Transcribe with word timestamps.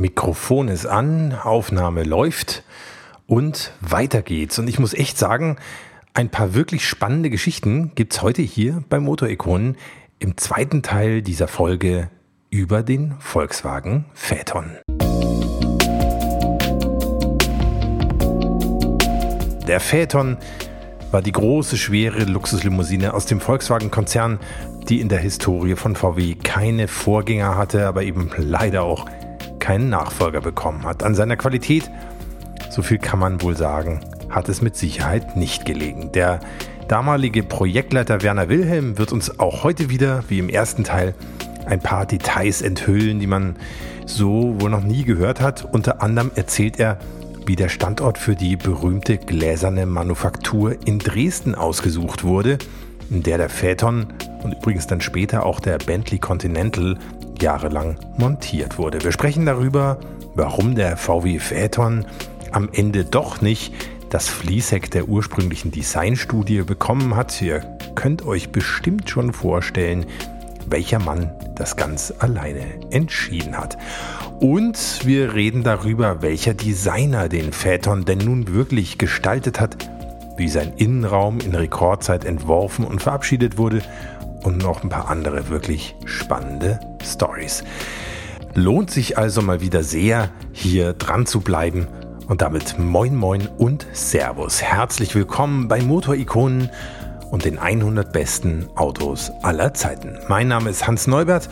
Mikrofon 0.00 0.68
ist 0.68 0.86
an, 0.86 1.34
Aufnahme 1.34 2.04
läuft 2.04 2.64
und 3.26 3.72
weiter 3.82 4.22
geht's. 4.22 4.58
Und 4.58 4.66
ich 4.66 4.78
muss 4.78 4.94
echt 4.94 5.18
sagen, 5.18 5.58
ein 6.14 6.30
paar 6.30 6.54
wirklich 6.54 6.88
spannende 6.88 7.28
Geschichten 7.28 7.92
gibt's 7.94 8.22
heute 8.22 8.40
hier 8.40 8.82
bei 8.88 8.98
Motorikonen 8.98 9.76
im 10.18 10.38
zweiten 10.38 10.82
Teil 10.82 11.20
dieser 11.20 11.48
Folge 11.48 12.08
über 12.48 12.82
den 12.82 13.16
Volkswagen 13.18 14.06
Phaeton. 14.14 14.78
Der 19.68 19.80
Phaeton 19.80 20.38
war 21.10 21.20
die 21.20 21.32
große, 21.32 21.76
schwere 21.76 22.24
Luxuslimousine 22.24 23.12
aus 23.12 23.26
dem 23.26 23.38
Volkswagen-Konzern, 23.38 24.38
die 24.88 25.02
in 25.02 25.10
der 25.10 25.18
Historie 25.18 25.76
von 25.76 25.94
VW 25.94 26.36
keine 26.36 26.88
Vorgänger 26.88 27.58
hatte, 27.58 27.86
aber 27.86 28.02
eben 28.02 28.30
leider 28.38 28.82
auch 28.82 29.04
keinen 29.60 29.90
Nachfolger 29.90 30.40
bekommen 30.40 30.84
hat. 30.84 31.02
An 31.02 31.14
seiner 31.14 31.36
Qualität, 31.36 31.90
so 32.70 32.82
viel 32.82 32.98
kann 32.98 33.18
man 33.18 33.42
wohl 33.42 33.56
sagen, 33.56 34.00
hat 34.28 34.48
es 34.48 34.62
mit 34.62 34.76
Sicherheit 34.76 35.36
nicht 35.36 35.64
gelegen. 35.64 36.12
Der 36.12 36.40
damalige 36.88 37.42
Projektleiter 37.42 38.22
Werner 38.22 38.48
Wilhelm 38.48 38.98
wird 38.98 39.12
uns 39.12 39.38
auch 39.38 39.62
heute 39.62 39.90
wieder, 39.90 40.24
wie 40.28 40.38
im 40.38 40.48
ersten 40.48 40.84
Teil, 40.84 41.14
ein 41.66 41.80
paar 41.80 42.06
Details 42.06 42.62
enthüllen, 42.62 43.20
die 43.20 43.26
man 43.26 43.56
so 44.06 44.60
wohl 44.60 44.70
noch 44.70 44.82
nie 44.82 45.04
gehört 45.04 45.40
hat. 45.40 45.64
Unter 45.72 46.02
anderem 46.02 46.32
erzählt 46.34 46.80
er, 46.80 46.98
wie 47.46 47.56
der 47.56 47.68
Standort 47.68 48.18
für 48.18 48.34
die 48.34 48.56
berühmte 48.56 49.18
gläserne 49.18 49.86
Manufaktur 49.86 50.76
in 50.84 50.98
Dresden 50.98 51.54
ausgesucht 51.54 52.24
wurde, 52.24 52.58
in 53.10 53.22
der 53.22 53.38
der 53.38 53.48
Phaeton 53.48 54.06
und 54.42 54.54
übrigens 54.54 54.86
dann 54.86 55.00
später 55.00 55.44
auch 55.46 55.60
der 55.60 55.78
Bentley 55.78 56.18
Continental 56.18 56.98
jahrelang 57.42 57.96
montiert 58.16 58.78
wurde. 58.78 59.02
Wir 59.02 59.12
sprechen 59.12 59.46
darüber, 59.46 59.98
warum 60.34 60.74
der 60.74 60.96
VW 60.96 61.38
Phaeton 61.38 62.06
am 62.52 62.68
Ende 62.72 63.04
doch 63.04 63.40
nicht 63.40 63.74
das 64.10 64.28
Fließheck 64.28 64.90
der 64.90 65.08
ursprünglichen 65.08 65.70
Designstudie 65.70 66.62
bekommen 66.62 67.16
hat. 67.16 67.40
Ihr 67.40 67.60
könnt 67.94 68.26
euch 68.26 68.50
bestimmt 68.50 69.08
schon 69.08 69.32
vorstellen, 69.32 70.06
welcher 70.68 70.98
Mann 70.98 71.30
das 71.54 71.76
ganz 71.76 72.12
alleine 72.18 72.64
entschieden 72.90 73.56
hat. 73.56 73.78
Und 74.40 75.04
wir 75.04 75.34
reden 75.34 75.62
darüber, 75.62 76.22
welcher 76.22 76.54
Designer 76.54 77.28
den 77.28 77.52
Phaeton 77.52 78.04
denn 78.04 78.18
nun 78.18 78.48
wirklich 78.48 78.98
gestaltet 78.98 79.60
hat, 79.60 79.76
wie 80.36 80.48
sein 80.48 80.72
Innenraum 80.76 81.38
in 81.40 81.54
Rekordzeit 81.54 82.24
entworfen 82.24 82.84
und 82.84 83.02
verabschiedet 83.02 83.58
wurde 83.58 83.82
und 84.42 84.58
noch 84.58 84.82
ein 84.82 84.88
paar 84.88 85.08
andere 85.08 85.48
wirklich 85.48 85.94
spannende 86.04 86.80
Stories. 87.04 87.64
Lohnt 88.54 88.90
sich 88.90 89.16
also 89.16 89.42
mal 89.42 89.60
wieder 89.60 89.82
sehr, 89.82 90.30
hier 90.52 90.92
dran 90.92 91.26
zu 91.26 91.40
bleiben. 91.40 91.86
Und 92.26 92.42
damit 92.42 92.78
moin 92.78 93.16
moin 93.16 93.48
und 93.58 93.86
Servus. 93.92 94.62
Herzlich 94.62 95.14
willkommen 95.14 95.66
bei 95.66 95.82
Motorikonen 95.82 96.70
und 97.30 97.44
den 97.44 97.58
100 97.58 98.12
besten 98.12 98.68
Autos 98.76 99.30
aller 99.42 99.74
Zeiten. 99.74 100.18
Mein 100.28 100.48
Name 100.48 100.70
ist 100.70 100.86
Hans 100.86 101.06
Neubert 101.06 101.48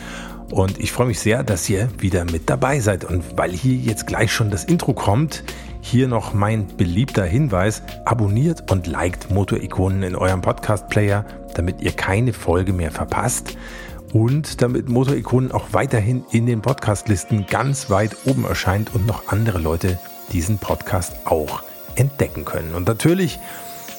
und 0.50 0.78
ich 0.78 0.92
freue 0.92 1.08
mich 1.08 1.20
sehr, 1.20 1.42
dass 1.42 1.68
ihr 1.68 1.88
wieder 1.98 2.24
mit 2.24 2.48
dabei 2.48 2.80
seid. 2.80 3.04
Und 3.04 3.36
weil 3.36 3.50
hier 3.50 3.76
jetzt 3.76 4.06
gleich 4.06 4.32
schon 4.32 4.50
das 4.50 4.64
Intro 4.64 4.92
kommt, 4.94 5.44
hier 5.80 6.08
noch 6.08 6.32
mein 6.34 6.66
beliebter 6.76 7.24
Hinweis. 7.24 7.82
Abonniert 8.04 8.70
und 8.70 8.86
liked 8.86 9.30
Motorikonen 9.30 10.02
in 10.02 10.16
eurem 10.16 10.40
Podcast-Player, 10.40 11.24
damit 11.58 11.82
ihr 11.82 11.92
keine 11.92 12.32
Folge 12.32 12.72
mehr 12.72 12.92
verpasst 12.92 13.58
und 14.12 14.62
damit 14.62 14.88
Motorikonen 14.88 15.52
auch 15.52 15.66
weiterhin 15.72 16.24
in 16.30 16.46
den 16.46 16.62
Podcast-Listen 16.62 17.46
ganz 17.46 17.90
weit 17.90 18.16
oben 18.24 18.44
erscheint 18.44 18.94
und 18.94 19.06
noch 19.06 19.28
andere 19.28 19.58
Leute 19.58 19.98
diesen 20.32 20.58
Podcast 20.58 21.26
auch 21.26 21.62
entdecken 21.96 22.44
können. 22.44 22.74
Und 22.74 22.86
natürlich 22.86 23.38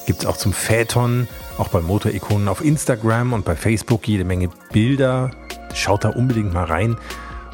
gibt 0.06 0.20
es 0.20 0.26
auch 0.26 0.36
zum 0.36 0.52
Phaeton, 0.52 1.28
auch 1.58 1.68
bei 1.68 1.80
Motorikonen 1.80 2.48
auf 2.48 2.64
Instagram 2.64 3.32
und 3.32 3.44
bei 3.44 3.54
Facebook 3.54 4.08
jede 4.08 4.24
Menge 4.24 4.48
Bilder. 4.72 5.30
Schaut 5.74 6.04
da 6.04 6.08
unbedingt 6.08 6.52
mal 6.52 6.64
rein 6.64 6.96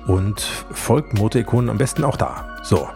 und 0.07 0.41
folgt 0.41 1.15
Motorikonen 1.15 1.69
am 1.69 1.79
besten 1.79 2.05
auch 2.05 2.17
da. 2.17 2.59
So, 2.63 2.89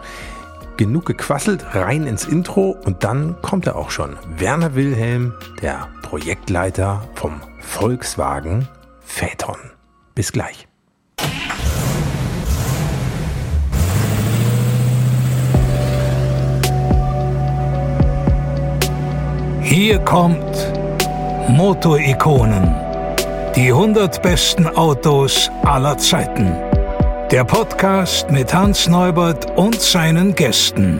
genug 0.81 1.05
gequasselt, 1.05 1.75
rein 1.75 2.07
ins 2.07 2.25
Intro 2.25 2.75
und 2.85 3.03
dann 3.03 3.39
kommt 3.43 3.67
er 3.67 3.75
auch 3.75 3.91
schon. 3.91 4.17
Werner 4.37 4.73
Wilhelm, 4.73 5.35
der 5.61 5.89
Projektleiter 6.01 7.07
vom 7.13 7.39
Volkswagen 7.59 8.67
Phaeton. 9.01 9.57
Bis 10.15 10.31
gleich. 10.31 10.67
Hier 19.61 19.99
kommt 19.99 20.73
Motorikonen. 21.47 22.75
Die 23.55 23.67
100 23.67 24.19
besten 24.23 24.65
Autos 24.65 25.51
aller 25.63 25.95
Zeiten. 25.99 26.70
Der 27.31 27.45
Podcast 27.45 28.29
mit 28.29 28.53
Hans 28.53 28.89
Neubert 28.89 29.57
und 29.57 29.79
seinen 29.79 30.35
Gästen. 30.35 30.99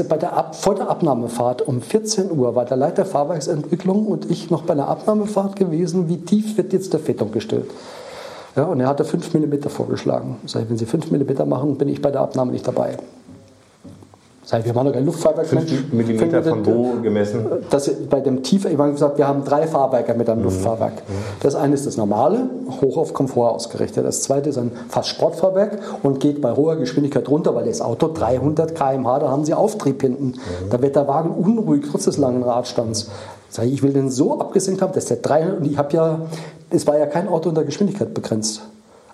Also 0.00 0.08
bei 0.08 0.16
der 0.16 0.32
Ab 0.32 0.56
vor 0.56 0.76
der 0.76 0.88
Abnahmefahrt 0.88 1.60
um 1.60 1.82
14 1.82 2.30
Uhr 2.30 2.54
war 2.54 2.64
der 2.64 2.78
Leiter 2.78 3.04
Fahrwerksentwicklung 3.04 4.06
und 4.06 4.30
ich 4.30 4.48
noch 4.48 4.62
bei 4.62 4.72
einer 4.72 4.88
Abnahmefahrt 4.88 5.56
gewesen, 5.56 6.08
wie 6.08 6.16
tief 6.16 6.56
wird 6.56 6.72
jetzt 6.72 6.94
der 6.94 7.00
Fettung 7.00 7.32
gestellt. 7.32 7.70
Ja, 8.56 8.64
und 8.64 8.80
er 8.80 8.88
hatte 8.88 9.04
5 9.04 9.34
mm 9.34 9.68
vorgeschlagen. 9.68 10.36
Sag 10.46 10.62
ich, 10.62 10.70
wenn 10.70 10.78
Sie 10.78 10.86
5 10.86 11.10
mm 11.10 11.46
machen, 11.46 11.76
bin 11.76 11.88
ich 11.88 12.00
bei 12.00 12.10
der 12.10 12.22
Abnahme 12.22 12.50
nicht 12.50 12.66
dabei. 12.66 12.96
Sag 14.50 14.60
ich, 14.60 14.66
wir 14.66 14.74
machen 14.74 14.88
doch 14.88 14.94
kein 14.94 15.06
Luftfahrwerk. 15.06 15.46
5 15.46 15.92
mm 15.92 16.42
von 16.42 16.66
wo 16.66 17.00
gemessen? 17.00 17.46
Das, 17.70 17.88
bei 18.10 18.18
dem 18.18 18.42
Tiefer, 18.42 18.68
ich 18.68 18.76
habe 18.76 18.90
gesagt, 18.90 19.16
wir 19.16 19.28
haben 19.28 19.44
drei 19.44 19.64
Fahrwerke 19.64 20.12
mit 20.14 20.28
einem 20.28 20.40
mhm. 20.40 20.46
Luftfahrwerk. 20.46 20.94
Mhm. 20.94 21.12
Das 21.40 21.54
eine 21.54 21.72
ist 21.74 21.86
das 21.86 21.96
normale, 21.96 22.50
hoch 22.80 22.96
auf 22.96 23.14
Komfort 23.14 23.52
ausgerichtet. 23.52 24.04
Das 24.04 24.22
zweite 24.22 24.50
ist 24.50 24.58
ein 24.58 24.72
fast 24.88 25.10
Sportfahrwerk 25.10 25.78
und 26.02 26.18
geht 26.18 26.40
bei 26.40 26.50
hoher 26.56 26.74
Geschwindigkeit 26.74 27.28
runter, 27.28 27.54
weil 27.54 27.66
das 27.66 27.80
Auto 27.80 28.08
300 28.12 28.74
km/h, 28.74 29.20
da 29.20 29.28
haben 29.30 29.44
Sie 29.44 29.54
Auftrieb 29.54 30.02
hinten. 30.02 30.24
Mhm. 30.24 30.34
Da 30.68 30.82
wird 30.82 30.96
der 30.96 31.06
Wagen 31.06 31.30
unruhig 31.30 31.84
trotz 31.88 32.06
des 32.06 32.18
langen 32.18 32.42
Radstands. 32.42 33.08
Sag 33.50 33.66
ich, 33.66 33.74
ich 33.74 33.82
will 33.84 33.92
den 33.92 34.10
so 34.10 34.40
abgesenkt 34.40 34.82
haben, 34.82 34.92
dass 34.92 35.04
der 35.04 35.18
300, 35.18 35.60
und 35.60 35.66
ich 35.66 35.78
habe 35.78 35.94
ja, 35.94 36.22
es 36.70 36.88
war 36.88 36.98
ja 36.98 37.06
kein 37.06 37.28
Auto 37.28 37.50
unter 37.50 37.62
Geschwindigkeit 37.62 38.12
begrenzt. 38.14 38.62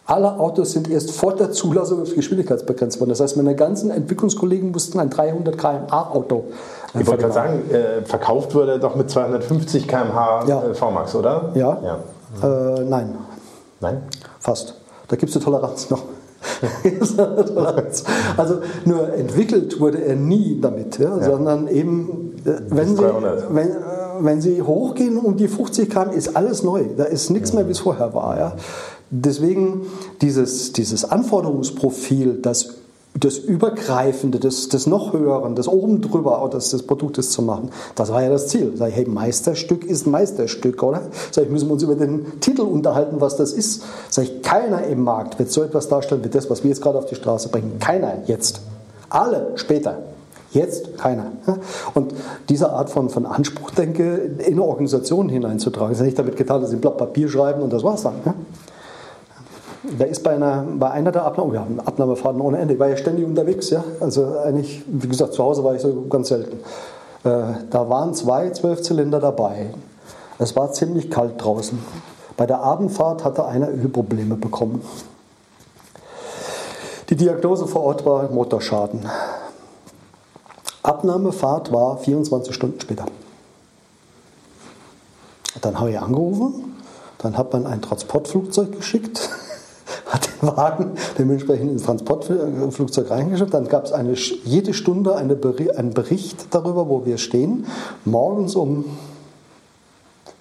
Alle 0.06 0.39
Autos 0.39 0.71
sind 0.71 0.89
erst 0.89 1.11
vor 1.11 1.34
der 1.34 1.50
Zulassung 1.50 2.00
auf 2.00 2.15
Geschwindigkeitsbegrenzt 2.15 3.00
worden. 3.00 3.11
Das 3.11 3.19
heißt, 3.21 3.37
meine 3.37 3.56
ganzen 3.56 3.91
Entwicklungskollegen 3.91 4.71
mussten 4.71 5.00
ein 5.00 5.11
300 5.11 5.59
km/h 5.59 6.11
Auto. 6.12 6.44
Äh, 6.94 7.00
ich 7.00 7.06
wollte 7.09 7.22
gerade 7.22 7.34
sagen, 7.34 7.71
äh, 7.71 8.03
verkauft 8.05 8.55
wurde 8.55 8.78
doch 8.78 8.94
mit 8.94 9.11
250 9.11 9.89
km/h 9.89 10.44
ja. 10.47 10.62
äh, 10.62 10.75
VMAX, 10.75 11.15
oder? 11.17 11.50
Ja. 11.55 11.78
ja. 11.83 11.99
Äh, 12.77 12.84
nein. 12.84 13.17
Nein? 13.81 14.03
Fast. 14.39 14.75
Da 15.09 15.17
gibt 15.17 15.31
es 15.31 15.37
eine 15.37 15.44
Toleranz 15.44 15.91
noch. 15.91 16.05
also 18.37 18.61
nur 18.84 19.12
entwickelt 19.12 19.81
wurde 19.81 20.05
er 20.05 20.15
nie 20.15 20.61
damit, 20.61 20.99
ja, 20.99 21.17
ja. 21.17 21.23
sondern 21.25 21.67
eben, 21.67 22.37
äh, 22.44 22.53
wenn 22.69 22.97
Sie, 22.97 23.03
wenn, 23.50 23.77
wenn 24.21 24.41
Sie 24.41 24.62
hochgehen 24.62 25.19
um 25.19 25.37
die 25.37 25.49
50 25.49 25.91
km, 25.91 26.11
ist 26.11 26.37
alles 26.37 26.62
neu. 26.62 26.85
Da 26.97 27.05
ist 27.05 27.31
nichts 27.31 27.53
mehr, 27.53 27.67
wie 27.67 27.73
es 27.73 27.81
vorher 27.81 28.14
war. 28.14 28.38
Ja. 28.38 28.53
Deswegen 29.11 29.82
dieses, 30.20 30.73
dieses 30.73 31.05
Anforderungsprofil, 31.05 32.38
das 32.43 32.76
das 33.19 33.38
Übergreifende, 33.38 34.38
das, 34.38 34.69
das 34.69 34.87
noch 34.87 35.12
Höheren, 35.12 35.55
das 35.55 35.69
oben 35.69 36.00
drüber 36.00 36.49
des, 36.53 36.70
des 36.70 36.82
Produktes 36.82 37.31
zu 37.31 37.43
machen, 37.43 37.70
das 37.94 38.12
war 38.12 38.23
ja 38.23 38.29
das 38.29 38.49
Ziel. 38.49 38.73
Sag 38.76 38.91
ich, 38.91 38.97
hey, 38.97 39.06
Meisterstück 39.06 39.85
ist 39.85 40.06
Meisterstück, 40.06 40.82
oder? 40.82 41.03
Sag 41.31 41.44
ich, 41.44 41.50
müssen 41.50 41.69
wir 41.69 41.75
uns 41.75 41.82
über 41.82 41.94
den 41.94 42.41
Titel 42.41 42.62
unterhalten, 42.62 43.20
was 43.20 43.37
das 43.37 43.53
ist. 43.53 43.82
Sag 44.11 44.25
ich, 44.25 44.43
keiner 44.43 44.85
im 44.85 45.03
Markt 45.03 45.38
wird 45.38 45.50
so 45.50 45.62
etwas 45.62 45.88
darstellen 45.88 46.25
wie 46.25 46.29
das, 46.29 46.50
was 46.50 46.62
wir 46.62 46.69
jetzt 46.69 46.82
gerade 46.82 46.99
auf 46.99 47.06
die 47.06 47.14
Straße 47.14 47.49
bringen. 47.49 47.79
Keiner 47.79 48.23
jetzt. 48.26 48.61
Alle 49.08 49.53
später. 49.55 49.99
Jetzt 50.53 50.97
keiner. 50.97 51.32
Und 51.94 52.14
diese 52.49 52.70
Art 52.70 52.88
von, 52.88 53.11
von 53.11 53.26
Anspruch, 53.26 53.70
denke, 53.73 54.31
in 54.38 54.55
eine 54.55 54.62
Organisation 54.62 55.29
hineinzutragen, 55.29 55.93
ist 55.93 55.99
ja 55.99 56.05
nicht 56.05 56.19
damit 56.19 56.37
getan, 56.37 56.61
dass 56.61 56.70
sie 56.70 56.76
ein 56.76 56.81
Blatt 56.81 56.97
Papier 56.97 57.29
schreiben 57.29 57.62
und 57.62 57.73
das 57.73 57.82
war's 57.82 58.03
dann. 58.03 58.14
Da 59.99 60.05
ist 60.05 60.23
bei 60.23 60.35
einer, 60.35 60.65
bei 60.79 60.91
einer 60.91 61.12
der 61.12 61.25
Abnahmen, 61.25 61.53
wir 61.53 61.61
haben 61.61 61.81
Abnahmefahrten 61.81 62.41
ohne 62.41 62.59
Ende, 62.59 62.75
ich 62.75 62.81
war 62.81 62.88
ja 62.88 62.97
ständig 62.97 63.25
unterwegs, 63.25 63.71
ja. 63.71 63.85
Also 64.00 64.38
eigentlich, 64.38 64.83
wie 64.87 65.09
gesagt, 65.09 65.35
zu 65.35 65.43
Hause 65.43 65.62
war 65.62 65.75
ich 65.75 65.83
so 65.83 66.06
ganz 66.09 66.29
selten. 66.29 66.59
da 67.23 67.88
waren 67.88 68.15
zwei 68.15 68.50
Zwölfzylinder 68.50 69.21
dabei. 69.21 69.71
Es 70.38 70.55
war 70.56 70.73
ziemlich 70.73 71.11
kalt 71.11 71.43
draußen. 71.43 71.79
Bei 72.37 72.47
der 72.47 72.61
Abendfahrt 72.61 73.25
hatte 73.25 73.47
einer 73.47 73.69
Ölprobleme 73.69 74.37
bekommen. 74.37 74.83
Die 77.09 77.17
Diagnose 77.17 77.67
vor 77.67 77.82
Ort 77.82 78.05
war 78.05 78.31
Motorschaden. 78.31 79.09
Abnahmefahrt 80.82 81.73
war 81.73 81.99
24 81.99 82.55
Stunden 82.55 82.81
später. 82.81 83.06
Dann 85.61 85.81
habe 85.81 85.91
ich 85.91 85.99
angerufen, 85.99 86.77
dann 87.19 87.39
hat 87.39 87.53
man 87.53 87.67
ein 87.67 87.81
Transportflugzeug 87.81 88.73
geschickt, 88.73 89.31
hat 90.17 90.43
den 90.43 90.57
Wagen 90.57 90.93
dementsprechend 91.19 91.71
ins 91.71 91.83
Transportflugzeug 91.85 93.11
reingeschickt. 93.11 93.53
Dann 93.53 93.69
gab 93.69 93.85
es 93.85 93.93
eine, 93.93 94.15
jede 94.15 94.75
Stunde 94.75 95.17
eine, 95.17 95.39
einen 95.77 95.95
Bericht 95.95 96.55
darüber, 96.55 96.89
wo 96.89 97.05
wir 97.05 97.19
stehen. 97.19 97.67
Morgens 98.05 98.55
um 98.55 98.85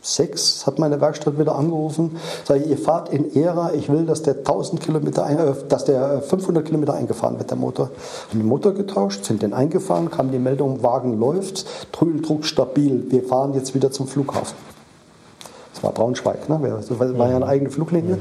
sechs 0.01 0.67
hat 0.67 0.77
meine 0.77 1.01
Werkstatt 1.01 1.39
wieder 1.39 1.55
angerufen, 1.55 2.17
sage 2.43 2.63
ich, 2.63 2.69
ihr 2.69 2.77
fahrt 2.77 3.09
in 3.09 3.35
Ära, 3.35 3.73
ich 3.73 3.89
will, 3.89 4.05
dass 4.05 4.21
der 4.21 4.35
1000 4.35 4.79
Kilometer, 4.79 5.27
äh, 5.27 5.53
dass 5.67 5.85
der 5.85 6.21
500 6.21 6.63
Kilometer 6.63 6.93
eingefahren 6.93 7.39
wird, 7.39 7.49
der 7.49 7.57
Motor. 7.57 7.89
Haben 8.29 8.39
den 8.39 8.47
Motor 8.47 8.73
getauscht, 8.73 9.25
sind 9.25 9.41
den 9.41 9.53
eingefahren, 9.53 10.11
kam 10.11 10.31
die 10.31 10.37
Meldung, 10.37 10.83
Wagen 10.83 11.19
läuft, 11.19 11.65
Trübeldruck 11.91 12.45
stabil, 12.45 13.05
wir 13.09 13.23
fahren 13.23 13.55
jetzt 13.55 13.73
wieder 13.73 13.91
zum 13.91 14.07
Flughafen. 14.07 14.55
Das 15.73 15.83
war 15.83 15.91
Braunschweig, 15.91 16.47
ne? 16.49 16.83
das 16.87 16.99
war 16.99 17.29
ja 17.29 17.35
eine 17.35 17.47
eigene 17.47 17.71
Fluglinie. 17.71 18.19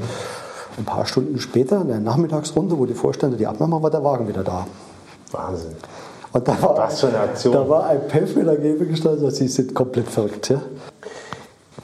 Ein 0.77 0.85
paar 0.85 1.05
Stunden 1.05 1.39
später, 1.39 1.81
in 1.81 1.87
der 1.87 1.99
Nachmittagsrunde, 1.99 2.77
wo 2.77 2.85
die 2.85 2.93
Vorstände 2.93 3.37
die 3.37 3.47
Abnahme 3.47 3.81
war 3.81 3.89
der 3.89 4.03
Wagen 4.03 4.27
wieder 4.27 4.43
da. 4.43 4.67
Wahnsinn. 5.31 5.75
Und 6.33 6.47
da 6.47 6.61
war, 6.61 6.77
Was 6.77 6.99
für 6.99 7.07
eine 7.07 7.19
Aktion. 7.19 7.53
Da 7.53 7.69
war 7.69 7.87
ein 7.87 8.01
mit 8.35 8.47
dagegen 8.47 8.89
gestanden, 8.89 9.31
sie 9.31 9.47
sind 9.47 9.73
komplett 9.73 10.07
verrückt. 10.07 10.49
Ja? 10.49 10.61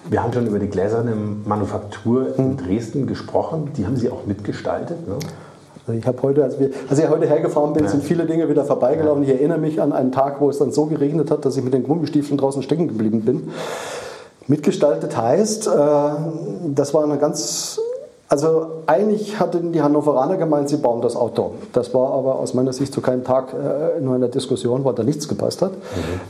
Wir 0.10 0.22
haben 0.22 0.34
schon 0.34 0.46
über 0.46 0.60
die 0.60 0.68
gläserne 0.68 1.16
Manufaktur 1.46 2.38
in 2.38 2.58
Dresden 2.58 3.08
gesprochen. 3.08 3.72
Die 3.78 3.86
haben 3.86 3.96
Sie 3.96 4.10
auch 4.10 4.26
mitgestaltet. 4.26 5.08
Ne? 5.08 5.16
Also 5.88 5.98
ich 5.98 6.06
habe 6.06 6.22
heute, 6.22 6.44
als, 6.44 6.60
wir, 6.60 6.72
als 6.90 7.00
ich 7.00 7.08
heute 7.08 7.28
hergefahren 7.28 7.72
bin, 7.72 7.86
ja. 7.86 7.90
sind 7.90 8.04
viele 8.04 8.26
Dinge 8.26 8.50
wieder 8.50 8.66
vorbeigelaufen. 8.66 9.24
Ich 9.24 9.30
erinnere 9.30 9.58
mich 9.58 9.82
an 9.82 9.94
einen 9.94 10.12
Tag, 10.12 10.42
wo 10.42 10.50
es 10.50 10.58
dann 10.58 10.74
so 10.74 10.86
geregnet 10.88 11.32
hat, 11.32 11.46
dass 11.46 11.56
ich 11.56 11.64
mit 11.64 11.74
den 11.74 11.84
Gummistiefeln 11.84 12.38
draußen 12.38 12.62
stecken 12.62 12.90
geblieben 12.90 13.22
bin. 13.22 13.52
Mitgestaltet 14.48 15.16
heißt, 15.16 15.68
äh, 15.68 15.72
das 16.76 16.94
war 16.94 17.06
eine 17.06 17.18
ganz 17.18 17.80
also 18.31 18.83
eigentlich 18.88 19.42
hatten 19.42 19.74
die 19.74 19.81
Hannoveraner 19.81 20.38
gemeint, 20.38 20.69
sie 20.69 20.78
bauen 20.78 21.01
das 21.01 21.18
Auto. 21.18 21.51
Das 21.74 21.94
war 21.94 22.13
aber 22.13 22.39
aus 22.39 22.54
meiner 22.54 22.72
Sicht 22.72 22.94
zu 22.94 23.01
keinem 23.01 23.25
Tag 23.25 23.54
äh, 23.54 24.00
nur 24.00 24.16
in 24.16 24.22
der 24.22 24.30
Diskussion, 24.30 24.86
weil 24.86 24.94
da 24.94 25.04
nichts 25.04 25.28
gepasst 25.28 25.62
hat. 25.62 25.74
Mhm. 25.74 25.75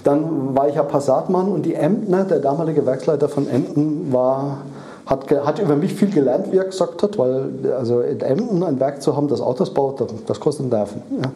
Dann 0.03 0.55
war 0.55 0.67
ich 0.67 0.73
ja 0.73 0.81
Passatmann 0.81 1.47
und 1.47 1.61
die 1.63 1.75
Emdner, 1.75 2.23
der 2.23 2.39
damalige 2.39 2.87
Werksleiter 2.87 3.29
von 3.29 3.47
Emden, 3.47 4.11
war, 4.11 4.63
hat, 5.05 5.29
hat 5.29 5.59
über 5.59 5.75
mich 5.75 5.93
viel 5.93 6.09
gelernt, 6.09 6.51
wie 6.51 6.57
er 6.57 6.63
gesagt 6.63 7.03
hat, 7.03 7.19
weil 7.19 7.49
also 7.77 8.01
in 8.01 8.19
Emden 8.21 8.63
ein 8.63 8.79
Werk 8.79 9.03
zu 9.03 9.15
haben, 9.15 9.27
das 9.27 9.39
Autos 9.39 9.71
baut, 9.71 10.03
das 10.25 10.39
kostet 10.39 10.71
Nerven. 10.71 11.03
Ja. 11.21 11.31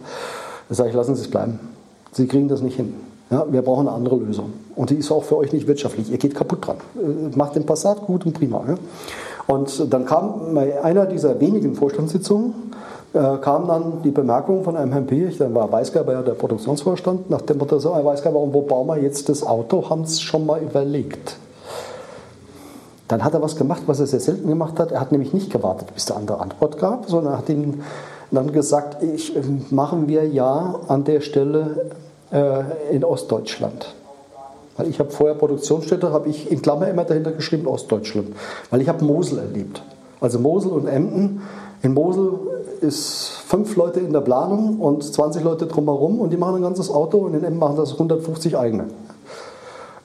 Da 0.68 0.74
sage 0.74 0.90
ich, 0.90 0.96
lassen 0.96 1.14
Sie 1.14 1.22
es 1.22 1.30
bleiben. 1.30 1.60
Sie 2.12 2.26
kriegen 2.26 2.48
das 2.48 2.64
nicht 2.64 2.78
hin. 2.78 2.96
Ja, 3.30 3.46
wir 3.52 3.62
brauchen 3.62 3.88
eine 3.88 3.96
andere 3.96 4.16
Lösung. 4.16 4.54
Und 4.76 4.90
die 4.90 4.96
ist 4.96 5.12
auch 5.12 5.24
für 5.24 5.38
euch 5.38 5.54
nicht 5.54 5.68
wirtschaftlich. 5.68 6.12
Ihr 6.12 6.18
geht 6.18 6.34
kaputt 6.34 6.66
dran. 6.66 6.78
Äh, 6.96 7.38
macht 7.38 7.56
den 7.56 7.68
Passat 7.68 8.02
gut 8.02 8.26
und 8.26 8.34
prima. 8.34 8.64
Ja. 8.68 8.76
Und 9.48 9.94
dann 9.94 10.06
kam 10.06 10.54
bei 10.54 10.84
einer 10.84 11.06
dieser 11.06 11.40
wenigen 11.40 11.76
Vorstandssitzungen, 11.76 12.54
äh, 13.14 13.38
kam 13.38 13.68
dann 13.68 14.02
die 14.04 14.12
Bemerkung 14.12 14.64
von 14.64 14.76
einem 14.76 14.92
Herrn 14.92 15.06
Piech, 15.06 15.38
dann 15.38 15.54
war 15.54 15.72
Weisgerber 15.72 16.14
ja 16.14 16.22
der 16.22 16.34
Produktionsvorstand, 16.34 17.30
nach 17.30 17.42
dem 17.42 17.60
Motto, 17.60 17.80
so, 17.80 17.96
Herr 17.96 18.04
Weisgerber, 18.04 18.40
wo 18.52 18.62
bauen 18.62 18.88
wir 18.88 18.98
jetzt 18.98 19.30
das 19.30 19.46
Auto? 19.46 19.90
Haben 19.90 20.06
Sie 20.06 20.14
es 20.14 20.22
schon 20.22 20.46
mal 20.46 20.62
überlegt? 20.62 21.38
Dann 23.08 23.24
hat 23.24 23.36
er 23.36 23.42
was 23.42 23.56
gemacht, 23.56 23.84
was 23.86 24.00
er 24.00 24.08
sehr 24.08 24.20
selten 24.20 24.48
gemacht 24.48 24.80
hat. 24.80 24.92
Er 24.92 25.00
hat 25.00 25.12
nämlich 25.12 25.32
nicht 25.32 25.52
gewartet, 25.52 25.94
bis 25.94 26.06
der 26.06 26.18
andere 26.18 26.40
Antwort 26.40 26.80
gab, 26.80 27.08
sondern 27.08 27.34
er 27.34 27.38
hat 27.38 27.50
ihm 27.50 27.84
dann 28.32 28.52
gesagt, 28.52 29.04
ich, 29.04 29.36
äh, 29.36 29.42
machen 29.70 30.08
wir 30.08 30.28
ja 30.28 30.76
an 30.88 31.04
der 31.04 31.22
Stelle 31.22 31.92
äh, 32.32 32.64
in 32.92 33.04
Ostdeutschland. 33.04 33.94
Weil 34.78 34.88
ich 34.88 35.00
habe 35.00 35.10
vorher 35.10 35.36
Produktionsstätte, 35.36 36.12
habe 36.12 36.30
ich 36.30 36.52
in 36.52 36.62
Klammer 36.62 36.88
immer 36.90 37.06
dahinter 37.06 37.32
geschrieben 37.32 37.68
Ostdeutschland. 37.68 38.30
Weil 38.70 38.82
ich 38.82 38.90
habe 38.90 39.04
Mosel 39.06 39.40
erlebt. 39.40 39.82
Also 40.20 40.40
Mosel 40.40 40.72
und 40.72 40.88
Emden. 40.88 41.42
In 41.82 41.94
Mosel 41.94 42.34
ist 42.82 43.30
fünf 43.46 43.76
Leute 43.76 44.00
in 44.00 44.12
der 44.12 44.22
Planung 44.22 44.80
und 44.80 45.04
20 45.04 45.44
Leute 45.44 45.68
drumherum 45.68 46.20
und 46.20 46.32
die 46.32 46.38
machen 46.38 46.56
ein 46.56 46.62
ganzes 46.62 46.90
Auto 46.90 47.20
und 47.20 47.34
in 47.36 47.44
Emden 47.44 47.60
machen 47.60 47.78
das 47.78 47.94
150 47.94 48.58
eigene. 48.58 48.86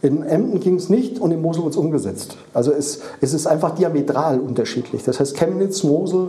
In 0.03 0.23
Emden 0.23 0.61
ging 0.61 0.77
es 0.77 0.89
nicht 0.89 1.19
und 1.19 1.31
in 1.31 1.43
Mosel 1.43 1.65
wird 1.65 1.75
es 1.75 1.79
umgesetzt. 1.79 2.37
Also 2.55 2.73
es, 2.73 3.01
es 3.21 3.35
ist 3.35 3.47
einfach 3.47 3.75
diametral 3.75 4.41
unterschiedlich. 4.41 5.03
Das 5.03 5.21
heißt, 5.21 5.37
Chemnitz, 5.37 5.83
Mosel, 5.83 6.29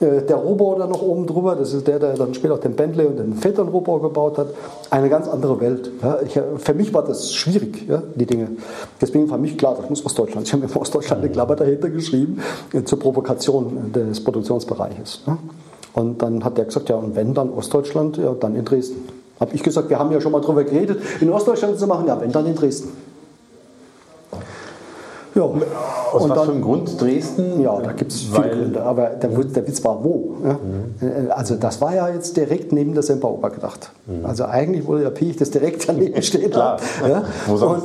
der 0.00 0.36
Rohbau 0.36 0.78
da 0.78 0.86
noch 0.86 1.02
oben 1.02 1.26
drüber, 1.26 1.54
das 1.54 1.74
ist 1.74 1.86
der, 1.86 1.98
der 1.98 2.14
dann 2.14 2.32
später 2.32 2.54
auch 2.54 2.60
den 2.60 2.74
Bentley 2.74 3.06
und 3.06 3.18
den 3.18 3.34
Phaeton 3.34 3.68
Rohbau 3.68 3.98
gebaut 3.98 4.38
hat. 4.38 4.48
Eine 4.88 5.10
ganz 5.10 5.28
andere 5.28 5.60
Welt. 5.60 5.90
Ich, 6.26 6.36
äh, 6.36 6.42
für 6.56 6.74
mich 6.74 6.94
war 6.94 7.04
das 7.04 7.32
schwierig, 7.32 7.86
die 8.14 8.26
Dinge. 8.26 8.48
Deswegen 9.00 9.28
war 9.30 9.38
mich 9.38 9.58
klar, 9.58 9.76
das 9.78 9.90
muss 9.90 10.04
Ostdeutschland. 10.04 10.46
Ich 10.46 10.52
habe 10.52 10.66
mir 10.66 10.74
Ostdeutschland 10.74 11.22
eine 11.22 11.30
Klammer 11.30 11.56
dahinter 11.56 11.90
geschrieben, 11.90 12.40
äh, 12.72 12.82
zur 12.82 12.98
Provokation 12.98 13.92
des 13.92 14.24
Produktionsbereiches. 14.24 15.22
Ja. 15.26 15.38
Und 15.92 16.22
dann 16.22 16.44
hat 16.44 16.56
der 16.56 16.64
gesagt, 16.66 16.88
ja, 16.88 16.96
und 16.96 17.14
wenn 17.16 17.34
dann 17.34 17.50
Ostdeutschland, 17.50 18.16
ja, 18.16 18.32
dann 18.32 18.54
in 18.56 18.64
Dresden. 18.64 19.08
Habe 19.38 19.54
ich 19.54 19.62
gesagt, 19.62 19.88
wir 19.88 19.98
haben 19.98 20.12
ja 20.12 20.20
schon 20.20 20.32
mal 20.32 20.40
darüber 20.40 20.64
geredet, 20.64 21.00
in 21.20 21.30
Ostdeutschland 21.30 21.78
zu 21.78 21.86
machen, 21.86 22.06
ja, 22.06 22.20
wenn 22.20 22.30
dann 22.30 22.46
in 22.46 22.54
Dresden. 22.54 22.90
Ja. 25.40 25.66
Aus 26.12 26.22
und 26.22 26.30
was 26.30 26.38
dann, 26.38 26.46
für 26.46 26.52
einem 26.52 26.62
Grund 26.62 27.00
Dresden? 27.00 27.60
Ja, 27.60 27.80
da 27.80 27.92
gibt 27.92 28.12
es 28.12 28.22
viele 28.22 28.50
Gründe, 28.50 28.82
aber 28.82 29.10
der, 29.10 29.30
der, 29.30 29.66
Witz 29.68 29.84
war 29.84 30.02
wo. 30.02 30.36
Ja? 30.44 30.52
Mhm. 30.54 31.30
Also 31.30 31.54
das 31.54 31.80
war 31.80 31.94
ja 31.94 32.08
jetzt 32.08 32.36
direkt 32.36 32.72
neben 32.72 32.94
der 32.94 33.02
Semperoper 33.02 33.50
gedacht. 33.50 33.90
Mhm. 34.06 34.26
Also 34.26 34.44
eigentlich 34.44 34.86
wollte 34.86 35.04
der 35.04 35.10
Piech 35.10 35.36
das 35.36 35.50
direkt 35.50 35.88
daneben 35.88 36.20
stehen. 36.22 36.50
Klar. 36.50 36.78
Ja? 37.08 37.24
Und 37.52 37.82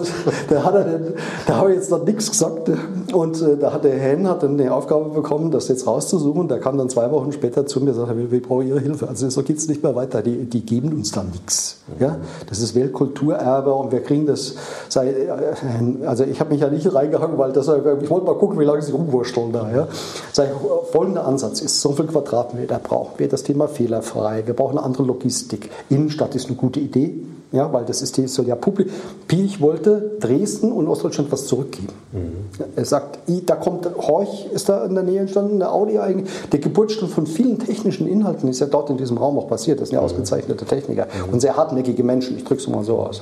da 0.50 0.64
hat 0.64 0.76
er 0.76 0.84
den, 0.84 1.14
da 1.46 1.58
habe 1.58 1.72
ich 1.72 1.78
jetzt 1.78 1.92
noch 1.92 2.04
nichts 2.04 2.32
gesagt. 2.32 2.72
Und 3.14 3.42
äh, 3.42 3.58
da 3.58 3.74
hat 3.74 3.84
der 3.84 3.94
Hen 3.94 4.28
hat 4.28 4.42
dann 4.44 4.58
die 4.58 4.70
Aufgabe 4.70 5.10
bekommen, 5.10 5.52
das 5.52 5.68
jetzt 5.68 5.86
rauszusuchen. 5.86 6.48
Der 6.48 6.60
kam 6.60 6.78
dann 6.78 6.90
zwei 6.90 7.12
Wochen 7.12 7.32
später 7.32 7.66
zu 7.66 7.80
mir 7.82 7.92
und 7.92 7.98
sagte, 7.98 8.18
wir, 8.18 8.32
wir 8.32 8.42
brauchen 8.42 8.68
Ihre 8.68 8.80
Hilfe. 8.80 9.08
Also 9.08 9.30
so 9.30 9.44
geht 9.44 9.58
es 9.58 9.68
nicht 9.68 9.84
mehr 9.84 9.96
weiter. 9.96 10.22
Die, 10.22 10.46
die 10.46 10.66
geben 10.66 10.94
uns 10.94 11.12
dann 11.12 11.30
nichts. 11.30 11.78
Mhm. 11.88 12.04
Ja? 12.04 12.18
Das 12.50 12.60
ist 12.60 12.74
Weltkulturerbe 12.74 13.72
und 13.72 13.92
wir 13.92 14.02
kriegen 14.02 14.26
das. 14.26 14.56
Sei, 14.90 15.10
äh, 15.10 16.06
also 16.06 16.24
ich 16.24 16.40
habe 16.40 16.52
mich 16.52 16.62
ja 16.62 16.70
nicht 16.70 16.92
reingehangen, 16.94 17.38
weil 17.38 17.45
das, 17.52 17.68
ich 17.68 18.10
wollte 18.10 18.26
mal 18.26 18.36
gucken, 18.36 18.60
wie 18.60 18.66
lange 18.66 18.82
sie 18.82 18.92
rumwursteln 18.92 19.52
da. 19.52 19.70
Ja. 19.72 19.88
Ich, 20.32 20.92
folgender 20.92 21.26
Ansatz 21.26 21.62
ist, 21.62 21.82
so 21.82 21.92
viel 21.92 22.06
Quadratmeter 22.06 22.80
brauchen 22.80 23.14
wir, 23.18 23.28
das 23.28 23.44
Thema 23.44 23.68
fehlerfrei, 23.68 24.44
wir 24.46 24.54
brauchen 24.54 24.78
eine 24.78 24.86
andere 24.86 25.04
Logistik. 25.04 25.70
Innenstadt 25.90 26.36
ist 26.36 26.48
eine 26.48 26.56
gute 26.56 26.80
Idee, 26.80 27.14
ja, 27.52 27.72
weil 27.72 27.86
das 27.86 28.02
ist 28.02 28.18
die, 28.18 28.28
soll 28.28 28.48
ja 28.48 28.56
publik. 28.56 28.90
Piech 29.28 29.62
wollte 29.62 30.18
Dresden 30.20 30.72
und 30.72 30.88
Ostdeutschland 30.88 31.32
was 31.32 31.46
zurückgeben. 31.46 31.94
Mhm. 32.12 32.66
Er 32.76 32.86
sagt, 32.86 33.20
da 33.46 33.56
kommt, 33.56 33.88
Horch 33.98 34.48
ist 34.52 34.68
da 34.68 34.84
in 34.86 34.94
der 34.94 35.04
Nähe 35.04 35.22
entstanden, 35.22 35.60
der 35.60 35.72
Audi 35.72 35.98
eigentlich. 35.98 36.30
Der 36.52 36.60
Geburtsstunde 36.60 37.14
von 37.14 37.28
vielen 37.28 37.60
technischen 37.60 38.08
Inhalten 38.08 38.50
ist 38.50 38.60
ja 38.60 38.68
dort 38.68 38.90
in 38.90 38.98
diesem 38.98 39.18
Raum 39.18 39.38
auch 39.38 39.48
passiert. 39.48 39.80
Das 39.80 39.90
sind 39.90 39.96
ja 39.96 40.02
mhm. 40.02 40.06
ausgezeichnete 40.06 40.66
Techniker 40.66 41.06
mhm. 41.06 41.34
und 41.34 41.40
sehr 41.40 41.56
hartnäckige 41.56 42.04
Menschen. 42.04 42.36
Ich 42.36 42.44
drücke 42.44 42.62
es 42.62 42.68
mal 42.68 42.84
so 42.84 42.98
aus. 42.98 43.22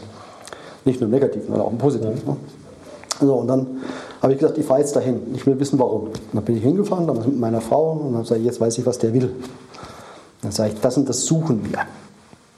Nicht 0.86 1.00
nur 1.00 1.08
im 1.08 1.14
Negativen, 1.14 1.48
sondern 1.48 1.68
auch 1.68 1.72
im 1.72 1.78
Positiven. 1.78 2.14
Mhm. 2.14 2.32
Ne? 2.32 2.38
So, 3.20 3.36
und 3.36 3.48
dann 3.48 3.82
habe 4.22 4.34
ich 4.34 4.40
gesagt, 4.40 4.58
ich 4.58 4.66
fahre 4.66 4.80
jetzt 4.80 4.96
dahin. 4.96 5.22
Ich 5.34 5.46
will 5.46 5.60
wissen, 5.60 5.80
warum. 5.80 6.06
Und 6.06 6.20
dann 6.34 6.44
bin 6.44 6.58
ich 6.58 6.64
hingefahren, 6.64 7.08
damals 7.08 7.26
mit 7.26 7.40
meiner 7.40 7.62
Frau, 7.62 7.92
und 7.92 8.14
dann 8.14 8.26
sage 8.26 8.42
ich, 8.42 8.46
jetzt 8.46 8.62
weiß 8.62 8.78
ich, 8.78 8.86
was 8.86 8.98
der 8.98 9.14
will. 9.14 9.34
Dann 10.42 10.52
sage 10.52 10.74
ich, 10.74 10.80
das 10.82 10.98
und 10.98 11.08
das 11.08 11.26
suchen 11.26 11.64
wir. 11.70 11.80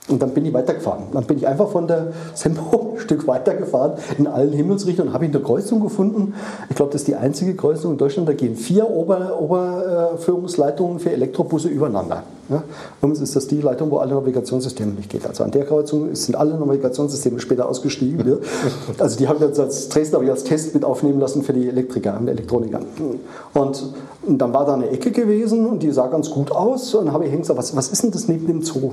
Und 0.08 0.22
dann 0.22 0.30
bin 0.30 0.44
ich 0.44 0.52
weitergefahren. 0.52 1.04
Dann 1.12 1.24
bin 1.24 1.38
ich 1.38 1.46
einfach 1.46 1.68
von 1.68 1.88
der 1.88 2.12
Sempo 2.34 2.92
ein 2.94 3.00
Stück 3.00 3.26
weitergefahren 3.26 3.92
in 4.18 4.26
allen 4.26 4.52
Himmelsrichtungen 4.52 5.08
und 5.08 5.14
habe 5.14 5.24
eine 5.24 5.40
Kreuzung 5.40 5.80
gefunden. 5.80 6.34
Ich 6.70 6.76
glaube, 6.76 6.92
das 6.92 7.02
ist 7.02 7.08
die 7.08 7.16
einzige 7.16 7.54
Kreuzung 7.54 7.92
in 7.92 7.98
Deutschland. 7.98 8.28
Da 8.28 8.32
gehen 8.32 8.56
vier 8.56 8.88
Ober, 8.88 9.40
Oberführungsleitungen 9.40 11.00
für 11.00 11.10
Elektrobusse 11.10 11.68
übereinander. 11.68 12.22
Ja? 12.48 12.62
Übrigens 13.00 13.20
ist 13.20 13.34
das 13.34 13.48
die 13.48 13.60
Leitung, 13.60 13.90
wo 13.90 13.98
alle 13.98 14.14
Navigationssysteme 14.14 14.92
nicht 14.92 15.10
geht. 15.10 15.26
Also 15.26 15.42
an 15.42 15.50
der 15.50 15.64
Kreuzung 15.64 16.14
sind 16.14 16.36
alle 16.36 16.54
Navigationssysteme 16.54 17.40
später 17.40 17.68
ausgestiegen. 17.68 18.26
Ja? 18.28 18.36
Also 18.98 19.18
die 19.18 19.28
haben 19.28 19.40
wir 19.40 19.48
als 19.48 19.88
Dresden 19.88 20.14
habe 20.14 20.24
ich 20.24 20.30
als 20.30 20.44
Test 20.44 20.74
mit 20.74 20.84
aufnehmen 20.84 21.20
lassen 21.20 21.42
für 21.42 21.52
die 21.52 21.68
Elektriker 21.68 22.16
und 22.18 22.28
Elektroniker. 22.28 22.80
Und 23.54 23.94
dann 24.26 24.52
war 24.54 24.64
da 24.64 24.74
eine 24.74 24.88
Ecke 24.90 25.10
gewesen 25.10 25.66
und 25.66 25.82
die 25.82 25.90
sah 25.90 26.06
ganz 26.06 26.30
gut 26.30 26.50
aus. 26.50 26.94
Und 26.94 27.06
dann 27.06 27.14
habe 27.14 27.24
ich 27.24 27.30
hingesagt, 27.30 27.58
was, 27.58 27.76
was 27.76 27.88
ist 27.88 28.02
denn 28.02 28.10
das 28.10 28.28
neben 28.28 28.46
dem 28.46 28.62
Zoo? 28.62 28.92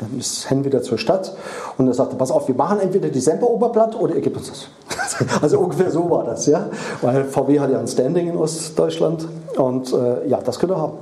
Dann 0.00 0.18
ist 0.18 0.48
Hen 0.48 0.64
wieder 0.64 0.82
zur 0.82 0.96
Stadt 0.96 1.36
und 1.76 1.86
er 1.86 1.94
sagte, 1.94 2.16
pass 2.16 2.30
auf, 2.30 2.48
wir 2.48 2.54
machen 2.54 2.80
entweder 2.80 3.08
die 3.08 3.20
Semperoberblatt 3.20 4.00
oder 4.00 4.14
ihr 4.14 4.22
gebt 4.22 4.36
uns 4.36 4.48
das. 4.48 4.68
also 5.42 5.60
ungefähr 5.60 5.90
so 5.90 6.10
war 6.10 6.24
das, 6.24 6.46
ja. 6.46 6.70
Weil 7.02 7.24
VW 7.24 7.60
hat 7.60 7.70
ja 7.70 7.78
ein 7.78 7.86
Standing 7.86 8.28
in 8.28 8.36
Ostdeutschland 8.36 9.28
und 9.56 9.92
äh, 9.92 10.26
ja, 10.26 10.40
das 10.42 10.58
könnt 10.58 10.72
ihr 10.72 10.78
haben. 10.78 10.94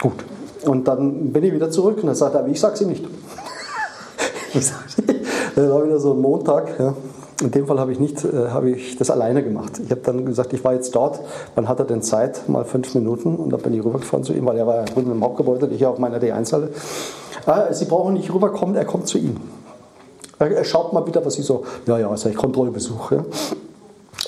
Gut. 0.00 0.24
Und 0.64 0.86
dann 0.86 1.32
bin 1.32 1.42
ich 1.42 1.52
wieder 1.52 1.70
zurück 1.70 1.98
und 2.02 2.08
er 2.08 2.14
sagte, 2.14 2.38
aber 2.38 2.48
ich 2.48 2.60
sag's 2.60 2.80
ihm 2.80 2.88
nicht. 2.88 3.04
ich 4.54 4.66
sag, 4.66 4.84
Das 5.58 5.70
war 5.70 5.84
wieder 5.84 5.98
so 5.98 6.12
ein 6.12 6.20
Montag. 6.20 6.78
Ja. 6.78 6.94
In 7.40 7.52
dem 7.52 7.68
Fall 7.68 7.78
habe 7.78 7.92
ich 7.92 8.00
nicht, 8.00 8.24
äh, 8.24 8.48
habe 8.48 8.70
ich 8.70 8.96
das 8.96 9.10
alleine 9.10 9.44
gemacht. 9.44 9.80
Ich 9.84 9.90
habe 9.90 10.00
dann 10.00 10.26
gesagt, 10.26 10.52
ich 10.52 10.64
war 10.64 10.74
jetzt 10.74 10.94
dort. 10.94 11.20
Wann 11.54 11.68
hat 11.68 11.78
er 11.78 11.84
denn 11.84 12.02
Zeit? 12.02 12.48
Mal 12.48 12.64
fünf 12.64 12.94
Minuten. 12.94 13.36
Und 13.36 13.50
dann 13.50 13.60
bin 13.60 13.74
ich 13.74 13.84
rübergefahren 13.84 14.24
zu 14.24 14.32
ihm, 14.32 14.44
weil 14.46 14.58
er 14.58 14.66
war 14.66 14.76
ja 14.76 14.84
drüben 14.84 15.12
im 15.12 15.22
Hauptgebäude, 15.22 15.68
ich 15.68 15.78
hier 15.78 15.90
auf 15.90 15.98
meiner 15.98 16.18
D1-Halle. 16.18 16.70
Ah, 17.46 17.72
Sie 17.72 17.84
brauchen 17.84 18.14
nicht 18.14 18.32
rüberkommen, 18.32 18.74
er 18.74 18.84
kommt 18.84 19.06
zu 19.06 19.18
Ihnen. 19.18 19.40
Er 20.40 20.64
schaut 20.64 20.92
mal 20.92 21.00
bitte, 21.00 21.24
was 21.24 21.38
ich 21.38 21.44
so, 21.44 21.64
ja, 21.86 21.98
ja, 21.98 22.16
sag 22.16 22.30
ich, 22.30 22.36
Kontrollbesuch. 22.36 23.12
Ja. 23.12 23.24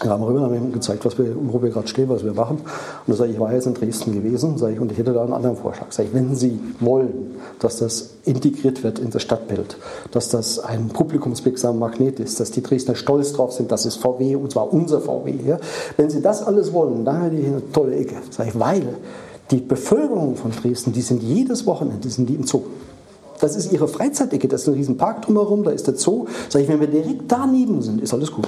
Ja, 0.02 0.11
haben 0.11 0.23
rüber, 0.23 0.42
haben 0.42 0.54
ihm 0.54 0.73
gezeigt, 0.73 1.04
was 1.04 1.18
wir, 1.18 1.35
wo 1.37 1.61
wir 1.61 1.70
gerade 1.70 1.88
stehen, 1.88 2.09
was 2.09 2.25
wir 2.25 2.32
machen. 2.32 2.59
Und 2.59 2.66
dann 3.09 3.16
sage 3.16 3.30
ich, 3.30 3.37
ich 3.37 3.40
war 3.40 3.52
jetzt 3.52 3.66
in 3.66 3.75
Dresden 3.75 4.12
gewesen, 4.12 4.56
sage 4.56 4.75
ich, 4.75 4.80
und 4.80 4.90
ich 4.92 4.99
hätte 4.99 5.12
da 5.12 5.23
einen 5.23 5.32
anderen 5.32 5.56
Vorschlag. 5.56 5.90
Sage 5.90 6.09
ich, 6.09 6.14
wenn 6.14 6.35
Sie 6.37 6.59
wollen, 6.78 7.37
dass 7.59 7.78
das 7.78 8.11
integriert 8.25 8.82
wird 8.85 8.99
in 8.99 9.11
das 9.11 9.23
Stadtbild, 9.23 9.76
dass 10.12 10.28
das 10.28 10.59
ein 10.61 10.88
publikumswirksamer 10.88 11.78
Magnet 11.78 12.20
ist, 12.20 12.38
dass 12.40 12.50
die 12.50 12.62
Dresdner 12.62 12.94
stolz 12.94 13.32
drauf 13.32 13.52
sind, 13.52 13.73
das 13.73 13.85
ist 13.85 13.97
VW 13.97 14.37
und 14.37 14.52
zwar 14.52 14.73
unser 14.73 15.00
VW. 15.00 15.35
Ja. 15.44 15.59
Wenn 15.97 16.09
Sie 16.09 16.23
das 16.23 16.42
alles 16.47 16.73
wollen, 16.73 17.04
dann 17.04 17.23
hätte 17.23 17.37
ich 17.37 17.47
eine 17.47 17.73
tolle 17.73 17.97
Ecke. 17.97 18.14
Sage 18.30 18.50
ich, 18.50 18.59
weil 18.59 18.82
die 19.50 19.59
Bevölkerung 19.59 20.37
von 20.37 20.52
Dresden, 20.52 20.92
die 20.92 21.02
sind 21.02 21.23
jedes 21.23 21.66
Wochenende, 21.66 22.09
sind 22.09 22.28
die 22.28 22.37
im 22.37 22.47
Zoo. 22.47 22.62
Das 23.40 23.56
ist 23.56 23.73
ihre 23.73 23.88
Freizeitecke, 23.88 24.47
das 24.49 24.62
ist 24.62 24.68
ein 24.68 24.75
riesen 24.75 24.97
Park 24.97 25.23
drumherum, 25.23 25.64
da 25.64 25.73
ist 25.73 25.87
der 25.87 25.97
Zoo. 25.97 26.26
Sag 26.49 26.62
ich, 26.62 26.68
wenn 26.68 26.78
wir 26.78 26.87
direkt 26.87 27.23
daneben 27.26 27.82
sind, 27.82 28.00
ist 28.00 28.14
alles 28.14 28.30
gut. 28.30 28.47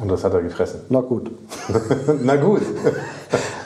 Und 0.00 0.10
das 0.10 0.22
hat 0.22 0.32
er 0.32 0.42
gefressen. 0.42 0.80
Na 0.88 1.00
gut. 1.00 1.30
Na 2.22 2.36
gut. 2.36 2.62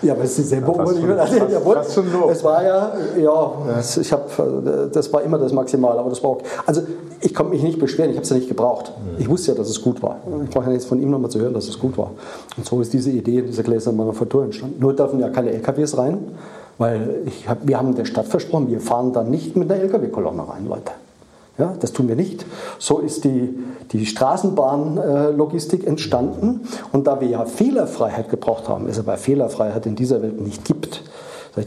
ja, 0.00 0.14
aber 0.14 0.24
es 0.24 0.38
ist 0.38 0.48
selber 0.48 0.74
ja, 0.78 0.86
schon, 0.86 1.42
also, 1.42 1.60
fast, 1.60 1.94
schon 1.94 2.12
Lob. 2.12 2.30
Es 2.30 2.42
war 2.42 2.64
ja, 2.64 2.92
ja, 3.20 3.52
ich 4.00 4.12
habe, 4.12 4.90
das 4.92 5.12
war 5.12 5.22
immer 5.22 5.38
das 5.38 5.52
Maximal, 5.52 5.98
aber 5.98 6.08
das 6.08 6.22
war 6.22 6.30
auch, 6.30 6.42
also 6.64 6.82
ich 7.20 7.34
konnte 7.34 7.52
mich 7.52 7.62
nicht 7.62 7.78
beschweren, 7.78 8.10
ich 8.10 8.16
habe 8.16 8.24
es 8.24 8.30
ja 8.30 8.36
nicht 8.36 8.48
gebraucht. 8.48 8.92
Mhm. 8.98 9.20
Ich 9.20 9.28
wusste 9.28 9.52
ja, 9.52 9.58
dass 9.58 9.68
es 9.68 9.82
gut 9.82 10.02
war. 10.02 10.16
Ich 10.44 10.50
brauche 10.50 10.66
ja 10.66 10.72
jetzt 10.72 10.86
von 10.86 11.00
ihm 11.00 11.10
nochmal 11.10 11.30
zu 11.30 11.38
hören, 11.38 11.52
dass 11.52 11.68
es 11.68 11.78
gut 11.78 11.98
war. 11.98 12.12
Und 12.56 12.66
so 12.66 12.80
ist 12.80 12.92
diese 12.92 13.10
Idee 13.10 13.40
in 13.40 13.46
dieser 13.46 13.62
Gläsermanufaktur 13.62 14.44
entstanden. 14.44 14.80
Nur 14.80 14.96
dürfen 14.96 15.20
ja 15.20 15.28
keine 15.28 15.50
LKWs 15.52 15.98
rein, 15.98 16.18
weil 16.78 17.26
hab, 17.46 17.66
wir 17.66 17.78
haben 17.78 17.94
der 17.94 18.06
Stadt 18.06 18.26
versprochen, 18.26 18.70
wir 18.70 18.80
fahren 18.80 19.12
dann 19.12 19.30
nicht 19.30 19.54
mit 19.54 19.70
einer 19.70 19.82
LKW-Kolonne 19.82 20.48
rein, 20.48 20.66
Leute. 20.66 20.92
Ja, 21.58 21.74
das 21.78 21.92
tun 21.92 22.08
wir 22.08 22.16
nicht. 22.16 22.46
So 22.78 22.98
ist 22.98 23.24
die, 23.24 23.54
die 23.92 24.06
Straßenbahnlogistik 24.06 25.86
entstanden. 25.86 26.62
Und 26.92 27.06
da 27.06 27.20
wir 27.20 27.28
ja 27.28 27.44
Fehlerfreiheit 27.44 28.30
gebraucht 28.30 28.68
haben, 28.68 28.88
es 28.88 28.98
aber 28.98 29.18
Fehlerfreiheit 29.18 29.84
in 29.86 29.94
dieser 29.94 30.22
Welt 30.22 30.40
nicht 30.40 30.64
gibt, 30.64 31.02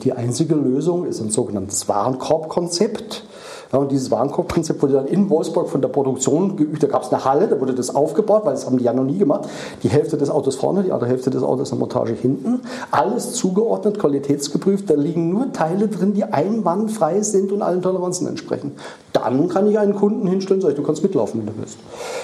die 0.04 0.14
einzige 0.14 0.56
Lösung 0.56 1.06
ist 1.06 1.22
ein 1.22 1.30
sogenanntes 1.30 1.88
Warenkorbkonzept. 1.88 3.24
Ja, 3.72 3.80
und 3.80 3.92
dieses 3.92 4.12
Warenkorbprinzip 4.12 4.82
wurde 4.82 4.94
dann 4.94 5.08
in 5.08 5.30
Wolfsburg 5.30 5.70
von 5.70 5.82
der 5.82 5.90
Produktion 5.90 6.56
geübt. 6.56 6.82
Da 6.84 6.88
gab 6.88 7.04
es 7.04 7.12
eine 7.12 7.26
Halle, 7.26 7.48
da 7.48 7.60
wurde 7.60 7.74
das 7.74 7.94
aufgebaut, 7.94 8.46
weil 8.46 8.54
das 8.54 8.66
haben 8.66 8.78
die 8.78 8.84
ja 8.84 8.94
noch 8.94 9.04
nie 9.04 9.18
gemacht. 9.18 9.50
Die 9.84 9.90
Hälfte 9.90 10.18
des 10.18 10.30
Autos 10.30 10.56
vorne, 10.56 10.84
die 10.84 10.92
andere 10.92 11.10
Hälfte 11.10 11.30
des 11.30 11.44
Autos 11.44 11.72
in 11.72 11.78
der 11.78 11.80
Montage 11.80 12.14
hinten. 12.14 12.62
Alles 12.92 13.34
zugeordnet, 13.34 14.00
qualitätsgeprüft. 14.00 14.90
Da 14.90 14.96
liegen 14.96 15.30
nur 15.30 15.52
Teile 15.52 15.88
drin, 15.88 16.14
die 16.14 16.24
einwandfrei 16.24 17.22
sind 17.22 17.52
und 17.52 17.62
allen 17.62 17.82
Toleranzen 17.82 18.28
entsprechen. 18.28 18.74
Dann 19.14 19.48
kann 19.50 19.68
ich 19.68 19.80
einen 19.80 19.96
Kunden 19.96 20.28
hinstellen 20.28 20.62
und 20.62 20.68
sagen, 20.68 20.76
du 20.76 20.84
kannst 20.84 21.02
mitlaufen, 21.02 21.40
wenn 21.40 21.48
du 21.48 21.60
willst. 21.60 21.78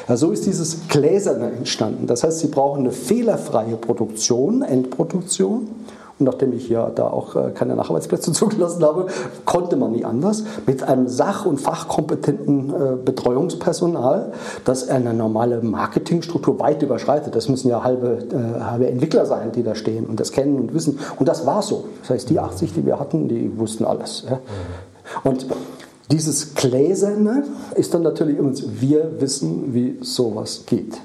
Ja, 0.07 0.17
so 0.17 0.31
ist 0.31 0.45
dieses 0.45 0.87
Gläserne 0.89 1.51
entstanden. 1.51 2.07
Das 2.07 2.23
heißt, 2.23 2.39
Sie 2.39 2.47
brauchen 2.47 2.81
eine 2.81 2.91
fehlerfreie 2.91 3.77
Produktion, 3.77 4.61
Endproduktion. 4.61 5.69
Und 6.21 6.25
nachdem 6.25 6.53
ich 6.53 6.69
ja 6.69 6.91
da 6.91 7.07
auch 7.07 7.35
äh, 7.35 7.49
keine 7.49 7.75
Nacharbeitsplätze 7.75 8.31
zugelassen 8.31 8.83
habe, 8.83 9.07
konnte 9.43 9.75
man 9.75 9.91
nie 9.91 10.05
anders. 10.05 10.43
Mit 10.67 10.83
einem 10.83 11.07
sach- 11.07 11.47
und 11.47 11.59
fachkompetenten 11.59 12.69
äh, 12.69 12.95
Betreuungspersonal, 13.03 14.33
das 14.63 14.87
eine 14.87 15.15
normale 15.15 15.63
Marketingstruktur 15.63 16.59
weit 16.59 16.83
überschreitet. 16.83 17.35
Das 17.35 17.49
müssen 17.49 17.69
ja 17.69 17.83
halbe, 17.83 18.19
äh, 18.31 18.61
halbe 18.61 18.87
Entwickler 18.87 19.25
sein, 19.25 19.51
die 19.51 19.63
da 19.63 19.73
stehen 19.73 20.05
und 20.05 20.19
das 20.19 20.31
kennen 20.31 20.59
und 20.59 20.75
wissen. 20.75 20.99
Und 21.17 21.27
das 21.27 21.47
war 21.47 21.63
so. 21.63 21.85
Das 22.01 22.11
heißt, 22.11 22.29
die 22.29 22.39
80, 22.39 22.73
die 22.73 22.85
wir 22.85 22.99
hatten, 22.99 23.27
die 23.27 23.57
wussten 23.57 23.83
alles. 23.83 24.25
Und 25.23 25.47
dieses 26.11 26.53
Gläserne 26.53 27.45
ist 27.73 27.95
dann 27.95 28.03
natürlich 28.03 28.39
uns, 28.39 28.63
wir 28.79 29.19
wissen, 29.19 29.73
wie 29.73 29.97
sowas 30.01 30.65
geht. 30.67 30.99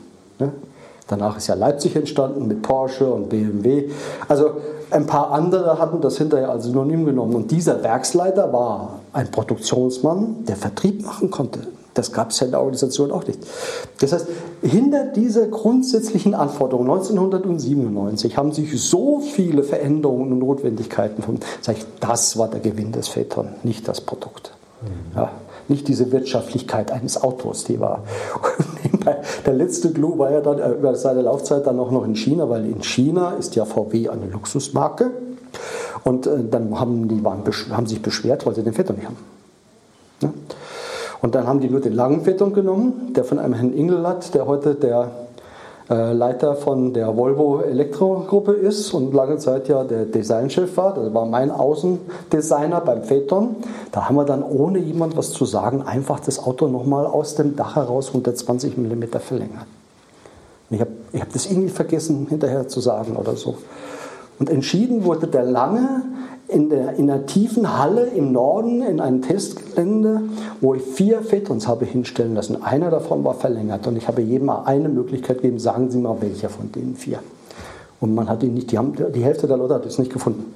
Danach 1.08 1.36
ist 1.36 1.46
ja 1.46 1.54
Leipzig 1.54 1.94
entstanden 1.94 2.48
mit 2.48 2.62
Porsche 2.62 3.08
und 3.08 3.28
BMW. 3.28 3.90
Also 4.28 4.56
ein 4.90 5.06
paar 5.06 5.32
andere 5.32 5.78
hatten 5.78 6.00
das 6.00 6.18
hinterher 6.18 6.50
als 6.50 6.64
Synonym 6.64 7.04
genommen. 7.04 7.34
Und 7.34 7.50
dieser 7.50 7.82
Werksleiter 7.82 8.52
war 8.52 9.00
ein 9.12 9.30
Produktionsmann, 9.30 10.44
der 10.46 10.56
Vertrieb 10.56 11.04
machen 11.04 11.30
konnte. 11.30 11.60
Das 11.94 12.12
gab 12.12 12.30
es 12.30 12.40
ja 12.40 12.44
in 12.44 12.50
der 12.50 12.60
Organisation 12.60 13.10
auch 13.10 13.26
nicht. 13.26 13.40
Das 14.00 14.12
heißt, 14.12 14.26
hinter 14.62 15.06
dieser 15.06 15.46
grundsätzlichen 15.46 16.34
Anforderung 16.34 16.84
1997 16.90 18.36
haben 18.36 18.52
sich 18.52 18.80
so 18.82 19.20
viele 19.20 19.62
Veränderungen 19.62 20.32
und 20.32 20.38
Notwendigkeiten 20.40 21.22
von, 21.22 21.40
das 22.00 22.36
war 22.36 22.48
der 22.48 22.60
Gewinn 22.60 22.92
des 22.92 23.08
Phaeton, 23.08 23.48
nicht 23.62 23.88
das 23.88 24.02
Produkt. 24.02 24.52
Mhm. 24.82 25.16
Ja, 25.16 25.30
nicht 25.68 25.88
diese 25.88 26.12
Wirtschaftlichkeit 26.12 26.92
eines 26.92 27.22
Autos, 27.22 27.64
die 27.64 27.80
war. 27.80 28.02
der 29.46 29.54
letzte 29.54 29.92
Clou 29.92 30.18
war 30.18 30.30
ja 30.30 30.40
dann 30.40 30.58
äh, 30.58 30.70
über 30.70 30.94
seine 30.94 31.22
Laufzeit 31.22 31.66
dann 31.66 31.78
auch 31.78 31.90
noch 31.90 32.04
in 32.04 32.16
China, 32.16 32.48
weil 32.48 32.66
in 32.66 32.82
China 32.82 33.32
ist 33.32 33.56
ja 33.56 33.64
VW 33.64 34.08
eine 34.08 34.26
Luxusmarke. 34.26 35.10
Und 36.04 36.26
äh, 36.26 36.44
dann 36.50 36.78
haben 36.78 37.08
die 37.08 37.24
waren, 37.24 37.42
haben 37.70 37.86
sich 37.86 38.02
beschwert, 38.02 38.46
weil 38.46 38.54
sie 38.54 38.62
den 38.62 38.72
Phaeton 38.72 38.96
nicht 38.96 39.06
haben. 39.06 39.16
Und 41.22 41.34
dann 41.34 41.46
haben 41.46 41.60
die 41.60 41.68
nur 41.68 41.80
den 41.80 41.94
langen 41.94 42.22
Phaeton 42.22 42.52
genommen, 42.52 43.12
der 43.14 43.24
von 43.24 43.38
einem 43.38 43.54
Herrn 43.54 43.72
Ingellat, 43.72 44.34
der 44.34 44.46
heute 44.46 44.74
der 44.74 45.10
Leiter 45.88 46.56
von 46.56 46.92
der 46.92 47.16
Volvo 47.16 47.60
Elektrogruppe 47.60 48.52
ist 48.52 48.92
und 48.92 49.14
lange 49.14 49.38
Zeit 49.38 49.68
ja 49.68 49.84
der 49.84 50.04
Designchef 50.04 50.76
war. 50.76 50.94
Das 50.94 51.14
war 51.14 51.26
mein 51.26 51.52
Außendesigner 51.52 52.80
beim 52.80 53.04
Phaeton. 53.04 53.56
Da 53.92 54.08
haben 54.08 54.16
wir 54.16 54.24
dann, 54.24 54.42
ohne 54.42 54.80
jemand 54.80 55.16
was 55.16 55.30
zu 55.30 55.44
sagen, 55.44 55.82
einfach 55.82 56.18
das 56.18 56.42
Auto 56.42 56.66
nochmal 56.66 57.06
aus 57.06 57.36
dem 57.36 57.54
Dach 57.54 57.76
heraus 57.76 58.08
120 58.08 58.76
mm 58.76 59.04
verlängert. 59.20 59.66
ich 60.70 60.80
habe 60.80 60.90
ich 61.12 61.20
hab 61.20 61.32
das 61.32 61.46
irgendwie 61.46 61.68
vergessen 61.68 62.26
hinterher 62.28 62.66
zu 62.66 62.80
sagen 62.80 63.14
oder 63.14 63.36
so. 63.36 63.56
Und 64.40 64.50
entschieden 64.50 65.04
wurde 65.04 65.28
der 65.28 65.44
lange 65.44 66.02
in 66.48 66.70
der, 66.70 66.94
in 66.94 67.06
der 67.06 67.26
tiefen 67.26 67.78
Halle 67.78 68.06
im 68.06 68.32
Norden 68.32 68.82
in 68.82 69.00
einem 69.00 69.22
Testgelände, 69.22 70.22
wo 70.60 70.74
ich 70.74 70.82
vier 70.82 71.22
Phaetons 71.22 71.66
habe 71.66 71.84
hinstellen 71.84 72.34
lassen. 72.34 72.62
Einer 72.62 72.90
davon 72.90 73.24
war 73.24 73.34
verlängert 73.34 73.86
und 73.86 73.96
ich 73.96 74.06
habe 74.06 74.22
jedem 74.22 74.46
mal 74.46 74.62
eine 74.64 74.88
Möglichkeit 74.88 75.38
gegeben, 75.38 75.58
sagen 75.58 75.90
Sie 75.90 75.98
mal, 75.98 76.16
welcher 76.20 76.48
von 76.48 76.70
den 76.72 76.94
vier. 76.94 77.18
Und 78.00 78.14
man 78.14 78.28
hat 78.28 78.42
ihn 78.42 78.54
nicht, 78.54 78.70
die, 78.70 78.78
haben, 78.78 78.94
die 79.14 79.24
Hälfte 79.24 79.46
der 79.46 79.56
Leute 79.56 79.74
hat 79.74 79.86
es 79.86 79.98
nicht 79.98 80.12
gefunden. 80.12 80.54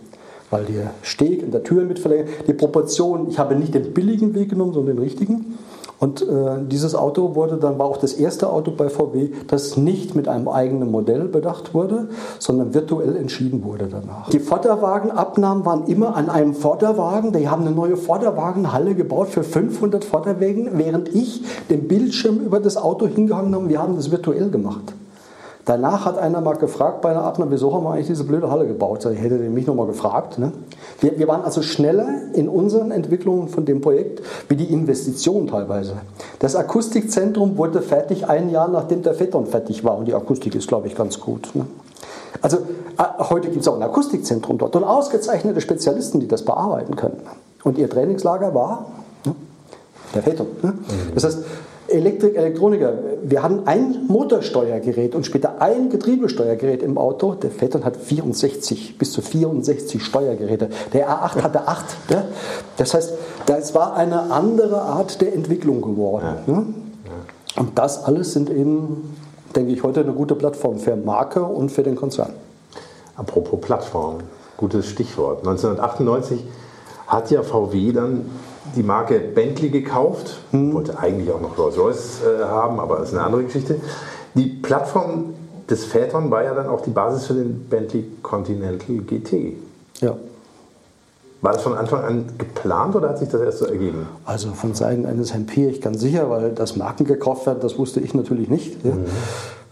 Weil 0.51 0.65
der 0.65 0.91
Steg 1.03 1.43
in 1.43 1.53
der 1.53 1.63
Tür 1.63 1.85
mit 1.85 1.99
verlängert, 1.99 2.29
die 2.47 2.53
Proportion, 2.53 3.29
ich 3.29 3.39
habe 3.39 3.55
nicht 3.55 3.75
den 3.75 3.93
billigen 3.93 4.35
Weg 4.35 4.51
genommen, 4.51 4.73
sondern 4.73 4.97
den 4.97 5.03
richtigen. 5.03 5.59
Und 6.01 6.23
äh, 6.23 6.65
dieses 6.67 6.95
Auto 6.95 7.35
wurde 7.35 7.59
dann 7.59 7.79
war 7.79 7.85
auch 7.85 7.99
das 7.99 8.15
erste 8.15 8.51
Auto 8.51 8.71
bei 8.71 8.89
VW, 8.89 9.33
das 9.49 9.77
nicht 9.77 10.15
mit 10.17 10.29
einem 10.29 10.49
eigenen 10.49 10.91
Modell 10.91 11.29
bedacht 11.29 11.75
wurde, 11.75 12.09
sondern 12.39 12.73
virtuell 12.73 13.17
entschieden 13.17 13.63
wurde 13.65 13.87
danach. 13.87 14.31
Die 14.31 14.41
Vorderwagenabnahmen 14.41 15.67
waren 15.67 15.87
immer 15.89 16.17
an 16.17 16.31
einem 16.31 16.55
Vorderwagen. 16.55 17.33
Die 17.35 17.51
haben 17.51 17.67
eine 17.67 17.75
neue 17.75 17.99
Vorderwagenhalle 17.99 18.95
gebaut 18.95 19.29
für 19.29 19.45
500 19.45 20.03
Vorderwagen, 20.03 20.71
während 20.73 21.15
ich 21.15 21.43
den 21.69 21.87
Bildschirm 21.87 22.39
über 22.39 22.61
das 22.61 22.79
Auto 22.79 23.07
hingehangen 23.07 23.55
habe. 23.55 23.69
Wir 23.69 23.83
haben 23.83 23.97
das 23.97 24.11
virtuell 24.11 24.49
gemacht. 24.49 24.95
Danach 25.71 26.05
hat 26.05 26.19
einer 26.19 26.41
mal 26.41 26.57
gefragt 26.57 27.01
bei 27.01 27.11
einer 27.11 27.23
Abnahme, 27.23 27.53
wieso 27.53 27.73
haben 27.73 27.85
wir 27.85 27.93
eigentlich 27.93 28.09
diese 28.09 28.25
blöde 28.25 28.51
Halle 28.51 28.67
gebaut? 28.67 29.05
Ich 29.05 29.21
hätte 29.21 29.37
mich 29.37 29.69
nochmal 29.69 29.87
gefragt. 29.87 30.37
Ne? 30.37 30.51
Wir, 30.99 31.17
wir, 31.17 31.29
waren 31.29 31.45
also 31.45 31.63
schneller 31.63 32.09
in 32.33 32.49
unseren 32.49 32.91
Entwicklungen 32.91 33.47
von 33.47 33.65
dem 33.67 33.81
Projekt 33.81 34.21
wie 34.49 34.57
die 34.57 34.65
Investition 34.65 35.47
teilweise. 35.47 35.99
Das 36.41 36.57
Akustikzentrum 36.57 37.57
wurde 37.57 37.83
fertig 37.83 38.29
ein 38.29 38.51
Jahr 38.51 38.67
nachdem 38.67 39.03
der 39.03 39.15
Phaeton 39.15 39.47
fertig 39.47 39.85
war 39.85 39.97
und 39.97 40.07
die 40.07 40.15
Akustik 40.15 40.57
ist, 40.57 40.67
glaube 40.67 40.89
ich, 40.89 40.97
ganz 40.97 41.21
gut. 41.21 41.51
Ne? 41.55 41.67
Also 42.43 42.57
äh, 42.99 43.05
heute 43.31 43.49
gibt 43.49 43.61
es 43.61 43.69
auch 43.69 43.77
ein 43.77 43.83
Akustikzentrum 43.85 44.59
dort 44.59 44.75
und 44.75 44.83
ausgezeichnete 44.83 45.61
Spezialisten, 45.61 46.19
die 46.19 46.27
das 46.27 46.45
bearbeiten 46.45 46.97
können. 46.97 47.21
Und 47.63 47.79
ihr 47.79 47.89
Trainingslager 47.89 48.57
war 48.57 48.87
ne? 49.25 49.37
der 50.17 50.23
Phaeton. 50.25 50.49
Ne? 50.63 50.75
Das 51.15 51.23
heißt, 51.23 51.39
Elektrik, 51.91 52.37
Elektroniker. 52.37 52.95
Wir 53.23 53.43
hatten 53.43 53.67
ein 53.67 54.07
Motorsteuergerät 54.09 55.15
und 55.15 55.27
später 55.27 55.61
ein 55.61 55.91
Getriebesteuergerät 55.91 56.83
im 56.83 56.97
Auto. 56.99 57.35
Der 57.35 57.51
Phaeton 57.51 57.85
hat 57.85 57.97
64, 57.97 58.97
bis 58.99 59.13
zu 59.13 59.23
64 59.23 60.03
Steuergeräte. 60.03 60.71
Der 60.93 61.09
A8 61.11 61.43
hatte 61.43 61.69
8. 61.69 61.85
Ja? 62.11 62.25
Das 62.77 62.95
heißt, 62.95 63.13
das 63.47 63.75
war 63.75 63.95
eine 63.95 64.33
andere 64.33 64.81
Art 64.83 65.21
der 65.21 65.35
Entwicklung 65.35 65.83
geworden. 65.83 66.35
Ne? 66.47 66.67
Und 67.57 67.79
das 67.79 68.05
alles 68.05 68.33
sind 68.33 68.49
eben, 68.51 69.17
denke 69.55 69.73
ich, 69.73 69.83
heute 69.83 70.01
eine 70.01 70.13
gute 70.13 70.35
Plattform 70.35 70.79
für 70.79 70.97
Marke 70.97 71.43
und 71.43 71.71
für 71.71 71.83
den 71.83 71.97
Konzern. 71.97 72.33
Apropos 73.17 73.61
Plattform, 73.61 74.19
gutes 74.57 74.87
Stichwort. 74.87 75.41
1998 75.41 76.45
hat 77.07 77.31
ja 77.31 77.43
VW 77.43 77.93
dann 77.93 78.31
die 78.77 78.83
Marke 78.83 79.19
Bentley 79.19 79.71
gekauft, 79.71 80.39
hm. 80.51 80.75
wollte 80.75 80.99
eigentlich 80.99 81.31
auch 81.31 81.41
noch 81.41 81.57
Rolls-Royce 81.59 82.21
äh, 82.23 82.45
haben, 82.45 82.81
aber 82.81 82.97
das 82.99 83.09
ist 83.09 83.15
eine 83.15 83.25
andere 83.25 83.45
Geschichte. 83.45 83.77
Die 84.35 84.47
Plattform 84.47 85.35
des 85.69 85.85
Phaeton 85.85 86.31
war 86.31 86.45
ja 86.45 86.55
dann 86.55 86.69
auch 86.69 86.81
die 86.81 86.91
Basis 86.91 87.27
für 87.27 87.35
den 87.35 87.67
Bentley 87.69 88.05
Continental 88.23 88.97
GT. 88.99 89.57
Ja. 90.01 90.17
War 91.43 91.53
das 91.53 91.63
von 91.63 91.75
Anfang 91.75 92.05
an 92.05 92.25
geplant 92.37 92.95
oder 92.97 93.09
hat 93.11 93.19
sich 93.19 93.29
das 93.29 93.41
erst 93.41 93.59
so 93.59 93.65
ergeben? 93.65 94.07
Also 94.27 94.51
von 94.51 94.75
Seiten 94.75 95.07
eines 95.07 95.33
Herrn 95.33 95.47
Piech 95.47 95.81
ganz 95.81 96.01
sicher, 96.01 96.29
weil 96.29 96.53
das 96.53 96.77
Marken 96.77 97.05
gekauft 97.05 97.47
werden, 97.47 97.61
das 97.63 97.79
wusste 97.79 98.01
ich 98.01 98.13
natürlich 98.13 98.51
nicht. 98.51 98.85
Mhm. 98.85 99.07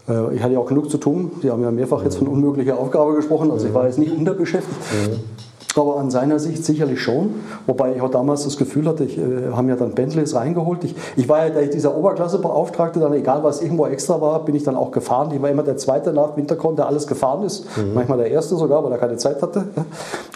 Äh, 0.07 0.35
ich 0.35 0.41
hatte 0.41 0.53
ja 0.53 0.59
auch 0.59 0.65
genug 0.65 0.89
zu 0.89 0.97
tun. 0.97 1.31
Sie 1.41 1.51
haben 1.51 1.61
ja 1.61 1.69
mehrfach 1.69 2.03
jetzt 2.03 2.17
von 2.17 2.27
unmöglicher 2.27 2.77
Aufgabe 2.77 3.13
gesprochen, 3.13 3.51
also 3.51 3.67
ich 3.67 3.73
war 3.73 3.85
jetzt 3.85 3.99
nicht 3.99 4.11
unterbeschäftigt. 4.11 4.79
Mhm 4.91 5.38
aber 5.79 5.97
an 5.97 6.11
seiner 6.11 6.39
Sicht 6.39 6.65
sicherlich 6.65 7.01
schon. 7.01 7.35
Wobei 7.65 7.95
ich 7.95 8.01
auch 8.01 8.11
damals 8.11 8.43
das 8.43 8.57
Gefühl 8.57 8.87
hatte, 8.87 9.03
ich 9.05 9.17
äh, 9.17 9.51
haben 9.53 9.69
ja 9.69 9.75
dann 9.75 9.93
Bentleys 9.93 10.35
reingeholt. 10.35 10.83
Ich, 10.83 10.95
ich 11.15 11.29
war 11.29 11.47
ja 11.47 11.61
dieser 11.65 11.95
Oberklassebeauftragte, 11.95 12.99
dann 12.99 13.13
egal 13.13 13.43
was 13.43 13.61
irgendwo 13.61 13.85
extra 13.87 14.21
war, 14.21 14.43
bin 14.45 14.55
ich 14.55 14.63
dann 14.63 14.75
auch 14.75 14.91
gefahren. 14.91 15.31
Ich 15.33 15.41
war 15.41 15.49
immer 15.49 15.63
der 15.63 15.77
Zweite 15.77 16.13
nach 16.13 16.35
Winterkorn, 16.37 16.75
der 16.75 16.87
alles 16.87 17.07
gefahren 17.07 17.43
ist. 17.43 17.65
Mhm. 17.77 17.93
Manchmal 17.93 18.19
der 18.19 18.31
Erste 18.31 18.55
sogar, 18.55 18.83
weil 18.83 18.91
er 18.91 18.97
keine 18.97 19.17
Zeit 19.17 19.41
hatte. 19.41 19.65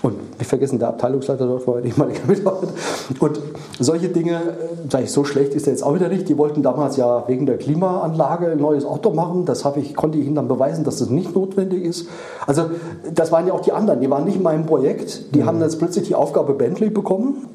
Und 0.02 0.38
nicht 0.38 0.48
vergessen, 0.50 0.80
der 0.80 0.90
Abteilungsleiter 0.90 1.46
dort 1.46 1.68
war 1.68 1.80
nicht 1.80 1.98
mal 1.98 2.08
Mitarbeiter. 2.28 2.74
Und 3.20 3.40
solche 3.80 4.10
Dinge, 4.10 4.34
äh, 4.34 4.90
sage 4.90 5.06
ich, 5.06 5.12
so 5.12 5.24
schlecht 5.24 5.54
ist 5.54 5.68
er 5.68 5.74
jetzt 5.74 5.84
auch 5.84 5.96
wieder 5.96 6.10
nicht. 6.10 6.28
Die 6.30 6.38
wollten 6.38 6.62
damals 6.62 6.98
ja 6.98 7.24
wegen 7.28 7.46
der 7.46 7.58
Klimaanlage 7.58 8.48
ein 8.48 8.60
neues 8.60 8.86
Auto 8.86 9.12
machen. 9.12 9.46
Das 9.46 9.64
ich, 9.78 9.96
konnte 9.96 10.18
ich 10.18 10.26
ihnen 10.26 10.36
dann 10.36 10.48
beweisen, 10.48 10.84
dass 10.84 11.00
das 11.00 11.10
nicht 11.10 11.34
notwendig 11.36 11.84
ist. 11.84 12.08
Also 12.46 12.66
das 13.14 13.32
waren 13.32 13.48
ja 13.48 13.54
auch 13.54 13.62
die 13.62 13.72
anderen, 13.72 14.02
die 14.02 14.10
waren 14.10 14.26
nicht 14.26 14.38
in 14.38 14.44
meinem 14.44 14.66
Projekt 14.66 15.33
die 15.34 15.42
mhm. 15.42 15.46
haben 15.46 15.62
jetzt 15.62 15.80
plötzlich 15.80 16.08
die 16.08 16.16
Aufgabe 16.16 16.54
Bentley 16.54 16.90
bekommen. 16.90 17.48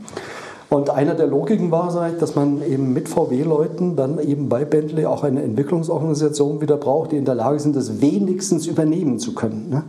Und 0.70 0.90
einer 0.90 1.14
der 1.14 1.26
Logiken 1.26 1.70
war, 1.70 1.90
dass 2.20 2.34
man 2.34 2.62
eben 2.62 2.92
mit 2.92 3.08
VW-Leuten 3.08 3.96
dann 3.96 4.18
eben 4.18 4.50
bei 4.50 4.66
Bentley 4.66 5.06
auch 5.06 5.24
eine 5.24 5.42
Entwicklungsorganisation 5.42 6.60
wieder 6.60 6.76
braucht, 6.76 7.12
die 7.12 7.16
in 7.16 7.24
der 7.24 7.36
Lage 7.36 7.58
sind, 7.58 7.74
das 7.74 8.02
wenigstens 8.02 8.66
übernehmen 8.66 9.18
zu 9.18 9.34
können. 9.34 9.70
Ne? 9.70 9.84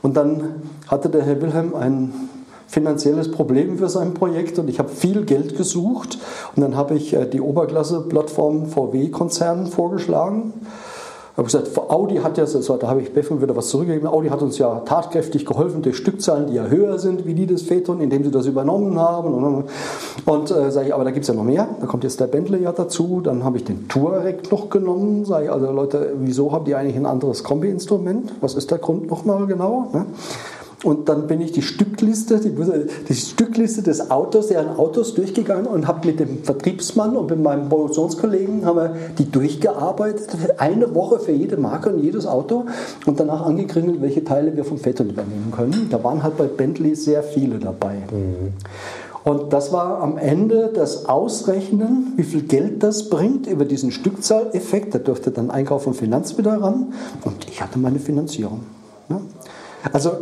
Und 0.00 0.16
dann 0.16 0.62
hatte 0.88 1.10
der 1.10 1.22
Herr 1.22 1.42
Wilhelm 1.42 1.74
ein 1.74 2.12
finanzielles 2.66 3.30
Problem 3.30 3.76
für 3.76 3.90
sein 3.90 4.14
Projekt 4.14 4.58
und 4.58 4.68
ich 4.68 4.78
habe 4.78 4.88
viel 4.88 5.26
Geld 5.26 5.56
gesucht 5.56 6.18
und 6.56 6.62
dann 6.62 6.74
habe 6.74 6.94
ich 6.94 7.14
äh, 7.14 7.26
die 7.26 7.40
Oberklasse-Plattform 7.42 8.66
VW-Konzern 8.66 9.66
vorgeschlagen 9.66 10.54
habe 11.36 11.46
gesagt, 11.46 11.76
Audi 11.90 12.16
hat 12.16 12.38
ja, 12.38 12.46
so, 12.46 12.76
da 12.76 12.86
habe 12.86 13.02
ich 13.02 13.12
Beffen 13.12 13.42
wieder 13.42 13.56
was 13.56 13.68
zurückgegeben, 13.68 14.08
Audi 14.08 14.28
hat 14.28 14.40
uns 14.40 14.56
ja 14.58 14.80
tatkräftig 14.80 15.44
geholfen 15.44 15.82
durch 15.82 15.96
Stückzahlen, 15.96 16.46
die 16.46 16.54
ja 16.54 16.66
höher 16.66 16.98
sind 17.00 17.26
wie 17.26 17.34
die 17.34 17.46
des 17.46 17.62
Phaeton, 17.62 18.00
indem 18.00 18.22
sie 18.22 18.30
das 18.30 18.46
übernommen 18.46 18.98
haben. 18.98 19.34
Und, 19.34 19.64
und 20.26 20.50
äh, 20.50 20.70
sage 20.70 20.88
ich, 20.88 20.94
aber 20.94 21.02
da 21.02 21.10
gibt 21.10 21.24
es 21.24 21.28
ja 21.28 21.34
noch 21.34 21.42
mehr, 21.42 21.66
da 21.80 21.86
kommt 21.86 22.04
jetzt 22.04 22.20
der 22.20 22.28
Bentley 22.28 22.62
ja 22.62 22.70
dazu, 22.70 23.20
dann 23.20 23.42
habe 23.42 23.56
ich 23.56 23.64
den 23.64 23.88
Touareg 23.88 24.50
noch 24.52 24.70
genommen, 24.70 25.24
sage 25.24 25.46
ich, 25.46 25.50
also 25.50 25.72
Leute, 25.72 26.12
wieso 26.20 26.52
habt 26.52 26.68
ihr 26.68 26.78
eigentlich 26.78 26.96
ein 26.96 27.06
anderes 27.06 27.42
Kombi-Instrument? 27.42 28.34
Was 28.40 28.54
ist 28.54 28.70
der 28.70 28.78
Grund 28.78 29.10
nochmal 29.10 29.46
genau? 29.46 29.88
Ne? 29.92 30.06
Und 30.84 31.08
dann 31.08 31.26
bin 31.26 31.40
ich 31.40 31.52
die 31.52 31.62
Stückliste, 31.62 32.38
die, 32.38 32.54
die, 33.08 33.14
Stückliste 33.14 33.82
des 33.82 34.10
Autos, 34.10 34.48
deren 34.48 34.76
Autos 34.76 35.14
durchgegangen 35.14 35.66
und 35.66 35.88
habe 35.88 36.06
mit 36.06 36.20
dem 36.20 36.44
Vertriebsmann 36.44 37.16
und 37.16 37.30
mit 37.30 37.42
meinem 37.42 37.70
Produktionskollegen 37.70 38.66
haben 38.66 38.76
wir 38.76 38.96
die 39.18 39.30
durchgearbeitet. 39.30 40.28
Eine 40.58 40.94
Woche 40.94 41.18
für 41.18 41.32
jede 41.32 41.56
Marke 41.56 41.88
und 41.90 42.02
jedes 42.02 42.26
Auto 42.26 42.66
und 43.06 43.18
danach 43.18 43.46
angekringelt, 43.46 44.02
welche 44.02 44.24
Teile 44.24 44.54
wir 44.54 44.64
vom 44.64 44.76
Phaeton 44.76 45.08
übernehmen 45.08 45.52
können. 45.56 45.88
Da 45.90 46.04
waren 46.04 46.22
halt 46.22 46.36
bei 46.36 46.44
Bentley 46.44 46.94
sehr 46.94 47.22
viele 47.22 47.58
dabei. 47.58 47.94
Mhm. 48.10 48.52
Und 49.24 49.54
das 49.54 49.72
war 49.72 50.02
am 50.02 50.18
Ende 50.18 50.70
das 50.74 51.06
Ausrechnen, 51.06 52.12
wie 52.16 52.24
viel 52.24 52.42
Geld 52.42 52.82
das 52.82 53.08
bringt 53.08 53.46
über 53.46 53.64
diesen 53.64 53.90
Stückzahleffekt. 53.90 54.94
Da 54.94 54.98
durfte 54.98 55.30
dann 55.30 55.50
Einkauf 55.50 55.86
und 55.86 55.94
Finanz 55.94 56.36
wieder 56.36 56.60
ran 56.60 56.92
und 57.24 57.48
ich 57.48 57.62
hatte 57.62 57.78
meine 57.78 58.00
Finanzierung. 58.00 58.60
Also 59.92 60.12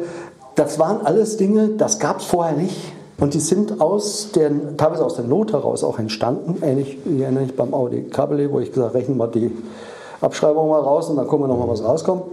das 0.55 0.79
waren 0.79 1.05
alles 1.05 1.37
Dinge, 1.37 1.71
das 1.71 1.99
gab 1.99 2.21
es 2.21 2.27
vorher 2.27 2.57
nicht. 2.57 2.77
Und 3.19 3.35
die 3.35 3.41
sind 3.41 3.81
aus 3.81 4.31
der, 4.35 4.77
teilweise 4.77 5.05
aus 5.05 5.15
der 5.15 5.25
Not 5.25 5.53
heraus 5.53 5.85
auch 5.85 5.99
entstanden. 5.99 6.61
Ähnlich, 6.61 6.99
ich 7.05 7.21
erinnere 7.21 7.45
mich 7.45 7.57
beim 7.57 7.73
Audi 7.73 8.03
Cabriolet, 8.03 8.51
wo 8.51 8.59
ich 8.59 8.71
gesagt 8.71 8.88
habe, 8.88 8.99
rechnen 8.99 9.17
wir 9.17 9.29
die 9.29 9.53
Abschreibung 10.21 10.69
mal 10.69 10.81
raus 10.81 11.09
und 11.09 11.17
dann 11.17 11.29
gucken 11.29 11.45
wir 11.45 11.49
nochmal, 11.49 11.69
was 11.69 11.85
rauskommt. 11.85 12.25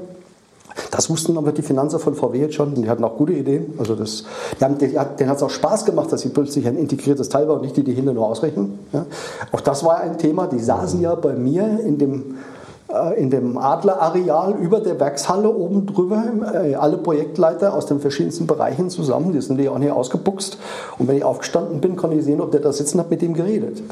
Das 0.91 1.10
wussten 1.10 1.38
aber 1.38 1.51
die 1.51 1.62
Finanzer 1.62 1.99
von 1.99 2.15
VW 2.15 2.39
jetzt 2.39 2.55
schon, 2.55 2.73
die 2.73 2.89
hatten 2.89 3.03
auch 3.03 3.17
gute 3.17 3.34
Ideen. 3.34 3.73
Also 3.77 3.95
das, 3.95 4.23
haben, 4.62 4.77
denen 4.77 4.97
hat 4.97 5.19
es 5.19 5.43
auch 5.43 5.49
Spaß 5.49 5.86
gemacht, 5.86 6.12
dass 6.12 6.21
sie 6.21 6.29
plötzlich 6.29 6.67
ein 6.67 6.77
integriertes 6.77 7.29
Teil 7.29 7.47
war 7.47 7.55
und 7.55 7.62
nicht 7.62 7.77
die, 7.77 7.84
die 7.84 7.93
hinter 7.93 8.13
nur 8.13 8.27
ausrechnen. 8.27 8.79
Ja. 8.93 9.05
Auch 9.51 9.62
das 9.62 9.84
war 9.84 9.99
ein 9.99 10.17
Thema, 10.17 10.47
die 10.47 10.60
saßen 10.60 11.01
ja 11.01 11.15
bei 11.15 11.34
mir 11.34 11.79
in 11.86 11.97
dem 11.97 12.38
in 13.17 13.30
dem 13.30 13.58
Adlerareal 13.58 14.56
über 14.56 14.80
der 14.80 14.99
Werkshalle 14.99 15.49
oben 15.49 15.86
drüber, 15.86 16.23
äh, 16.54 16.73
alle 16.73 16.97
Projektleiter 16.97 17.73
aus 17.75 17.86
den 17.86 17.99
verschiedensten 17.99 18.47
Bereichen 18.47 18.89
zusammen, 18.89 19.32
die 19.32 19.41
sind 19.41 19.62
ja 19.62 19.71
auch 19.71 19.78
nicht 19.78 19.91
ausgebuchst. 19.91 20.58
Und 20.97 21.08
wenn 21.08 21.17
ich 21.17 21.23
aufgestanden 21.23 21.82
bin, 21.82 21.95
konnte 21.95 22.17
ich 22.17 22.25
sehen, 22.25 22.41
ob 22.41 22.52
der 22.52 22.62
da 22.62 22.73
sitzen 22.73 22.99
hat, 22.99 23.12
mit 23.12 23.21
dem 23.21 23.36
geredet. 23.36 23.84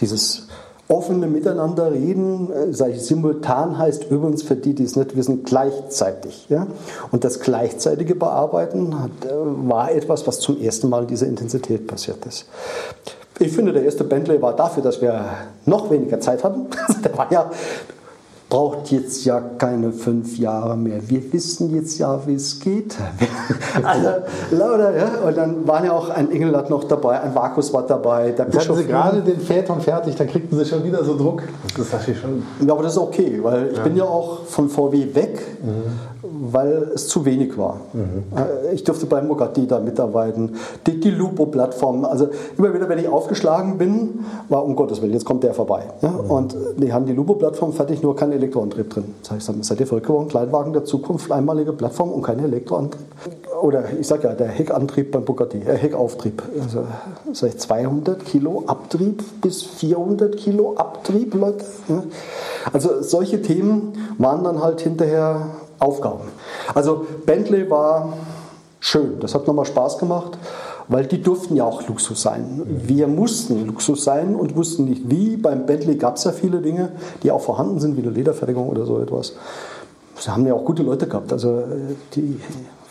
Dieses 0.00 0.46
offene 0.88 1.26
Miteinander 1.26 1.92
reden, 1.92 2.50
äh, 2.50 2.72
sage 2.72 2.92
ich, 2.92 3.02
simultan 3.02 3.76
heißt 3.76 4.10
übrigens 4.10 4.42
für 4.42 4.56
die, 4.56 4.74
die 4.74 4.84
es 4.84 4.96
nicht 4.96 5.14
wissen, 5.14 5.44
gleichzeitig. 5.44 6.46
Ja? 6.48 6.68
Und 7.10 7.24
das 7.24 7.40
gleichzeitige 7.40 8.14
Bearbeiten 8.14 8.98
hat, 8.98 9.10
war 9.30 9.92
etwas, 9.92 10.26
was 10.26 10.40
zum 10.40 10.58
ersten 10.58 10.88
Mal 10.88 11.02
in 11.02 11.08
dieser 11.08 11.26
Intensität 11.26 11.86
passiert 11.86 12.24
ist. 12.24 12.46
Ich 13.40 13.52
finde, 13.52 13.72
der 13.72 13.84
erste 13.84 14.04
Bentley 14.04 14.40
war 14.40 14.56
dafür, 14.56 14.82
dass 14.82 15.02
wir 15.02 15.24
noch 15.66 15.90
weniger 15.90 16.18
Zeit 16.18 16.42
hatten. 16.42 16.66
der 17.04 17.16
war 17.16 17.30
ja 17.30 17.50
braucht 18.48 18.90
jetzt 18.90 19.24
ja 19.24 19.40
keine 19.40 19.92
fünf 19.92 20.38
Jahre 20.38 20.76
mehr. 20.76 21.00
Wir 21.08 21.32
wissen 21.32 21.74
jetzt 21.74 21.98
ja, 21.98 22.26
wie 22.26 22.34
es 22.34 22.58
geht. 22.60 22.96
also, 23.82 24.08
lauter, 24.50 24.96
ja. 24.96 25.08
Und 25.26 25.36
dann 25.36 25.68
waren 25.68 25.84
ja 25.84 25.92
auch 25.92 26.08
ein 26.08 26.30
Engelland 26.30 26.70
noch 26.70 26.84
dabei, 26.84 27.20
ein 27.20 27.34
Vakus 27.34 27.72
war 27.72 27.86
dabei. 27.86 28.30
Der 28.30 28.44
Bischof 28.44 28.68
hatten 28.68 28.78
Sie 28.78 28.86
gerade 28.86 29.20
den 29.20 29.40
Phaeton 29.40 29.80
fertig, 29.80 30.16
da 30.16 30.24
kriegten 30.24 30.56
Sie 30.56 30.64
schon 30.64 30.82
wieder 30.82 31.04
so 31.04 31.16
Druck. 31.16 31.42
Das 31.76 32.08
ist 32.08 32.20
schon. 32.20 32.42
Ja, 32.66 32.72
aber 32.72 32.82
das 32.82 32.92
ist 32.92 32.98
okay, 32.98 33.38
weil 33.42 33.68
ich 33.68 33.76
ja. 33.76 33.82
bin 33.82 33.96
ja 33.96 34.04
auch 34.04 34.44
von 34.44 34.68
VW 34.68 35.14
weg. 35.14 35.40
Mhm 35.62 36.17
weil 36.22 36.90
es 36.94 37.08
zu 37.08 37.24
wenig 37.24 37.56
war. 37.58 37.80
Mhm. 37.92 38.24
Ich 38.72 38.84
durfte 38.84 39.06
bei 39.06 39.22
Mogatti 39.22 39.66
da 39.66 39.80
mitarbeiten, 39.80 40.56
die, 40.86 41.00
die 41.00 41.10
Lupo-Plattform. 41.10 42.04
Also 42.04 42.28
immer 42.56 42.74
wieder, 42.74 42.88
wenn 42.88 42.98
ich 42.98 43.08
aufgeschlagen 43.08 43.78
bin, 43.78 44.24
war 44.48 44.64
um 44.64 44.76
Gottes 44.76 45.00
Willen, 45.02 45.12
jetzt 45.12 45.24
kommt 45.24 45.44
der 45.44 45.54
vorbei. 45.54 45.84
Ja? 46.02 46.10
Mhm. 46.10 46.30
Und 46.30 46.56
die 46.76 46.92
haben 46.92 47.06
die 47.06 47.12
Lupo-Plattform 47.12 47.72
fertig, 47.72 48.02
nur 48.02 48.16
kein 48.16 48.32
Elektroantrieb 48.32 48.90
drin. 48.90 49.14
Das 49.22 49.32
heißt, 49.32 49.64
seid 49.64 49.80
ihr 49.80 49.86
verrückt 49.86 50.06
geworden? 50.06 50.28
Kleinwagen 50.28 50.72
der 50.72 50.84
Zukunft, 50.84 51.30
einmalige 51.30 51.72
Plattform 51.72 52.10
und 52.10 52.22
kein 52.22 52.38
Elektroantrieb. 52.38 53.06
Oder 53.60 53.84
ich 53.98 54.06
sage 54.06 54.28
ja, 54.28 54.34
der 54.34 54.48
Heckantrieb 54.48 55.10
beim 55.10 55.24
Bugatti, 55.24 55.58
äh, 55.58 55.76
Heckauftrieb. 55.76 56.42
Also 56.62 56.84
sag 57.32 57.50
ich, 57.50 57.58
200 57.58 58.24
Kilo 58.24 58.64
Abtrieb 58.66 59.22
bis 59.40 59.62
400 59.62 60.36
Kilo 60.36 60.74
Abtrieb, 60.76 61.34
Leute. 61.34 61.64
Ja? 61.88 62.02
Also 62.72 63.02
solche 63.02 63.42
Themen 63.42 63.92
waren 64.18 64.44
dann 64.44 64.62
halt 64.62 64.80
hinterher 64.80 65.46
Aufgaben. 65.78 66.28
Also 66.74 67.06
Bentley 67.26 67.70
war 67.70 68.12
schön, 68.80 69.20
das 69.20 69.34
hat 69.34 69.46
nochmal 69.46 69.64
Spaß 69.64 69.98
gemacht, 69.98 70.38
weil 70.88 71.06
die 71.06 71.22
durften 71.22 71.56
ja 71.56 71.64
auch 71.64 71.86
Luxus 71.86 72.22
sein. 72.22 72.62
Wir 72.66 73.06
mussten 73.06 73.66
Luxus 73.66 74.04
sein 74.04 74.34
und 74.34 74.56
wussten 74.56 74.84
nicht 74.84 75.10
wie. 75.10 75.36
Beim 75.36 75.66
Bentley 75.66 75.96
gab 75.96 76.16
es 76.16 76.24
ja 76.24 76.32
viele 76.32 76.60
Dinge, 76.60 76.92
die 77.22 77.30
auch 77.30 77.42
vorhanden 77.42 77.78
sind, 77.78 77.96
wie 77.96 78.02
eine 78.02 78.10
Lederfertigung 78.10 78.68
oder 78.68 78.86
so 78.86 79.00
etwas. 79.00 79.34
Sie 80.18 80.30
haben 80.30 80.46
ja 80.46 80.54
auch 80.54 80.64
gute 80.64 80.82
Leute 80.82 81.06
gehabt. 81.06 81.32
Also 81.32 81.62
die 82.14 82.40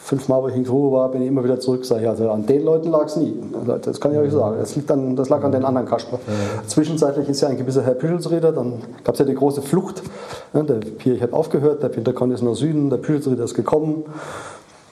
fünfmal, 0.08 0.42
wo 0.42 0.48
ich 0.48 0.56
in 0.56 0.64
Grube 0.64 0.96
war, 0.96 1.10
bin 1.10 1.22
ich 1.22 1.28
immer 1.28 1.44
wieder 1.44 1.60
zurück. 1.60 1.86
Sag 1.86 2.02
ich, 2.02 2.08
also 2.08 2.32
an 2.32 2.46
den 2.46 2.64
Leuten 2.64 2.90
lag 2.90 3.06
es 3.08 3.18
nie. 3.18 3.38
Das 3.82 4.00
kann 4.00 4.14
ich 4.14 4.18
euch 4.18 4.32
sagen. 4.32 4.56
Das, 4.60 4.76
liegt 4.76 4.90
an, 4.90 5.18
das 5.18 5.28
lag 5.28 5.44
an 5.44 5.52
den 5.52 5.66
anderen 5.66 5.86
Kasper. 5.88 6.20
Zwischenzeitlich 6.66 7.28
ist 7.28 7.42
ja 7.42 7.50
ein 7.50 7.58
gewisser 7.58 7.84
Herr 7.84 7.96
Püschelsrieder, 7.96 8.54
dann 8.54 8.82
gab 9.04 9.16
es 9.16 9.20
ja 9.20 9.26
die 9.26 9.36
große 9.36 9.62
Flucht. 9.62 10.02
Der 10.66 10.76
Pierich 10.76 11.22
hat 11.22 11.34
aufgehört, 11.34 11.84
der 11.84 11.90
Pintercon 11.90 12.32
ist 12.32 12.42
nach 12.42 12.56
Süden, 12.56 12.90
der 12.90 12.98
Püschelsrieder 12.98 13.44
ist 13.44 13.54
gekommen. 13.54 14.06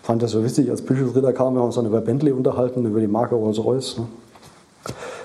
Fand 0.03 0.21
das 0.21 0.31
so 0.31 0.43
witzig, 0.43 0.69
als 0.69 0.83
Püschelsrieder 0.83 1.33
kam, 1.33 1.55
wir 1.55 1.61
haben 1.61 1.67
uns 1.67 1.75
dann 1.75 1.87
über 1.87 2.01
Bentley 2.01 2.31
unterhalten, 2.31 2.85
über 2.85 2.99
die 2.99 3.07
Marke 3.07 3.33
Rolls-Royce. 3.33 3.97
Ne? 3.97 4.05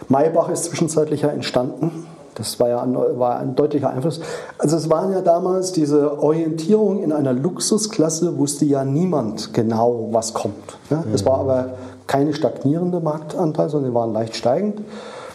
Maybach 0.09 0.49
ist 0.49 0.65
zwischenzeitlich 0.65 1.23
ja 1.23 1.29
entstanden. 1.29 2.07
Das 2.35 2.59
war 2.59 2.69
ja 2.69 2.81
ein, 2.81 2.95
war 2.95 3.39
ein 3.39 3.55
deutlicher 3.55 3.91
Einfluss. 3.91 4.21
Also 4.57 4.79
es 4.79 4.89
waren 4.89 5.13
ja 5.13 5.21
damals 5.21 5.73
diese 5.73 6.23
Orientierung 6.23 7.03
in 7.03 7.13
einer 7.13 7.35
Luxusklasse, 7.35 8.39
wusste 8.39 8.65
ja 8.65 8.85
niemand 8.85 9.53
genau, 9.53 10.09
was 10.13 10.33
kommt. 10.33 10.79
Ja? 10.89 11.05
Es 11.13 11.27
war 11.27 11.41
aber 11.41 11.75
keine 12.07 12.33
stagnierende 12.33 13.01
Marktanteil, 13.01 13.69
sondern 13.69 13.91
die 13.91 13.95
waren 13.95 14.13
leicht 14.15 14.35
steigend. 14.37 14.81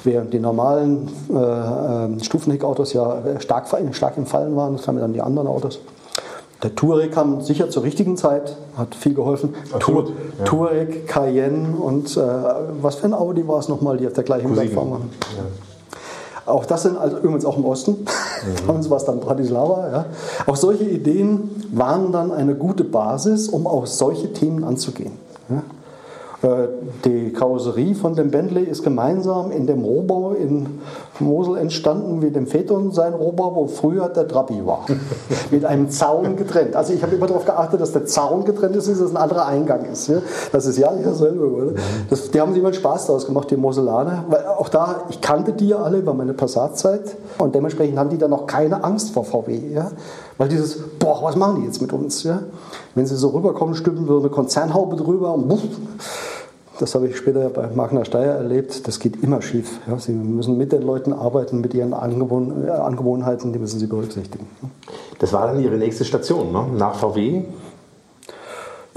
Während 0.06 0.34
die 0.34 0.39
normalen 0.39 1.10
äh, 1.30 1.36
äh, 1.36 2.24
Stufenheckautos 2.24 2.94
ja 2.94 3.18
stark, 3.39 3.68
stark 3.91 4.18
im 4.18 4.26
Fallen 4.26 4.56
waren, 4.56 4.78
das 4.78 4.86
kamen 4.86 5.00
dann 5.00 5.13
die 5.13 5.22
anderen 5.22 5.48
Autos. 5.48 5.80
Der 6.63 6.74
Touareg 6.74 7.12
kam 7.12 7.41
sicher 7.41 7.70
zur 7.70 7.84
richtigen 7.84 8.15
Zeit, 8.15 8.56
hat 8.78 8.96
viel 8.96 9.13
geholfen. 9.13 9.54
Tour, 9.80 10.12
ja. 10.39 10.46
Touareg, 10.46 11.08
Cayenne 11.08 11.76
und 11.78 12.15
äh, 12.15 12.22
was 12.82 12.96
für 12.96 13.08
ein 13.08 13.13
Audi 13.13 13.48
war 13.48 13.60
es 13.60 13.68
nochmal, 13.68 13.98
die 13.98 14.08
auf 14.08 14.13
der 14.13 14.24
gleichen 14.24 14.54
Plattform 14.54 14.91
waren. 14.91 15.10
Ja. 15.36 16.52
Auch 16.52 16.65
das 16.65 16.84
sind 16.84 16.98
also 16.98 17.18
übrigens 17.18 17.44
auch 17.44 17.58
im 17.58 17.65
Osten. 17.65 17.91
Mhm. 17.91 18.68
Damals 18.68 18.89
war 18.89 18.98
es 18.98 19.06
dann 19.06 19.20
Bratislava. 19.20 19.89
Ja. 19.91 20.06
Auch 20.46 20.56
solche 20.56 20.86
Ideen 20.86 21.50
waren 21.72 22.12
dann 22.12 22.32
eine 22.32 22.54
gute 22.56 22.84
Basis, 22.84 23.50
um 23.50 23.65
auch 23.65 23.88
solche 23.88 24.32
Themen 24.32 24.63
anzugehen. 24.63 25.13
Ja. 25.50 25.63
Äh, 26.45 26.67
die 27.03 27.34
Karosserie 27.34 27.95
von 27.95 28.15
dem 28.15 28.29
Bentley 28.29 28.65
ist 28.65 28.84
gemeinsam 28.84 29.51
in 29.51 29.65
dem 29.65 29.84
Rohbau 29.84 30.34
in 30.34 30.79
Mosel 31.19 31.58
entstanden, 31.58 32.21
wie 32.21 32.30
dem 32.30 32.47
Phaeton 32.47 32.91
sein 32.91 33.13
Rohbau, 33.13 33.56
wo 33.56 33.67
früher 33.67 34.10
der 34.10 34.28
Trabi 34.28 34.65
war. 34.65 34.86
Mit 35.51 35.63
einem 35.65 35.89
Zaun 35.89 36.36
getrennt. 36.36 36.75
Also 36.75 36.93
ich 36.93 37.01
habe 37.01 37.15
immer 37.15 37.28
darauf 37.28 37.45
geachtet, 37.45 37.82
dass 37.82 37.93
der 37.93 38.06
Zaun 38.06 38.43
getrennt 38.43 38.75
ist, 38.75 38.89
dass 38.89 38.99
es 38.99 39.12
ein 39.12 39.17
anderer 39.17 39.45
Eingang 39.45 39.86
ist. 39.86 40.12
Das 40.51 40.65
ist 40.65 40.78
ja 40.78 40.91
nicht 40.91 41.08
dasselbe. 41.08 41.45
Oder? 41.45 41.71
Das, 42.10 42.32
die 42.32 42.41
haben 42.41 42.54
sich 42.54 42.62
immer 42.62 42.73
Spaß 42.73 43.08
daraus 43.08 43.25
gemacht, 43.25 43.49
die 43.51 43.58
Moselaner. 43.58 44.25
Weil 44.30 44.45
auch 44.45 44.69
da, 44.69 45.04
ich 45.10 45.21
kannte 45.21 45.54
die 45.54 45.69
ja 45.69 45.78
alle 45.78 45.99
über 45.99 46.13
meine 46.13 46.34
Passatzeit 46.34 47.15
und 47.38 47.56
dementsprechend 47.56 47.97
haben 47.97 48.10
die 48.10 48.17
dann 48.17 48.32
noch 48.32 48.45
keine 48.45 48.84
Angst 48.84 49.12
vor 49.12 49.23
VW. 49.25 49.60
Ja? 49.73 49.91
Weil 50.38 50.49
dieses, 50.49 50.78
boah, 50.99 51.23
was 51.23 51.36
machen 51.36 51.62
die 51.62 51.65
jetzt 51.65 51.82
mit 51.82 51.93
uns? 51.93 52.23
Ja? 52.23 52.39
Wenn 52.93 53.06
sie 53.06 53.15
so 53.15 53.30
rüberkommen, 53.30 53.75
stülpen 53.75 54.06
so 54.06 54.19
eine 54.19 54.30
Konzernhaube 54.30 54.95
drüber 54.95 55.34
und 55.34 55.47
buff, 55.47 55.62
das 56.80 56.96
habe 56.96 57.08
ich 57.08 57.18
später 57.18 57.50
bei 57.50 57.68
Magna 57.74 58.06
Steyr 58.06 58.34
erlebt. 58.34 58.88
Das 58.88 59.00
geht 59.00 59.22
immer 59.24 59.42
schief. 59.42 59.80
Ja, 59.88 59.98
sie 59.98 60.12
müssen 60.12 60.58
mit 60.58 60.72
den 60.72 60.82
Leuten 60.82 61.14
arbeiten, 61.14 61.62
mit 61.62 61.74
ihren 61.74 61.94
Angewohn 61.94 62.70
Angewohnheiten, 62.70 63.54
die 63.54 63.60
müssen 63.60 63.80
sie 63.80 63.88
berücksichtigen. 63.88 64.48
Das 65.20 65.32
war 65.32 65.48
dann 65.48 65.62
Ihre 65.62 65.78
nächste 65.78 66.04
Station, 66.04 66.52
ne? 66.52 66.68
nach 66.78 66.96
VW? 66.96 67.44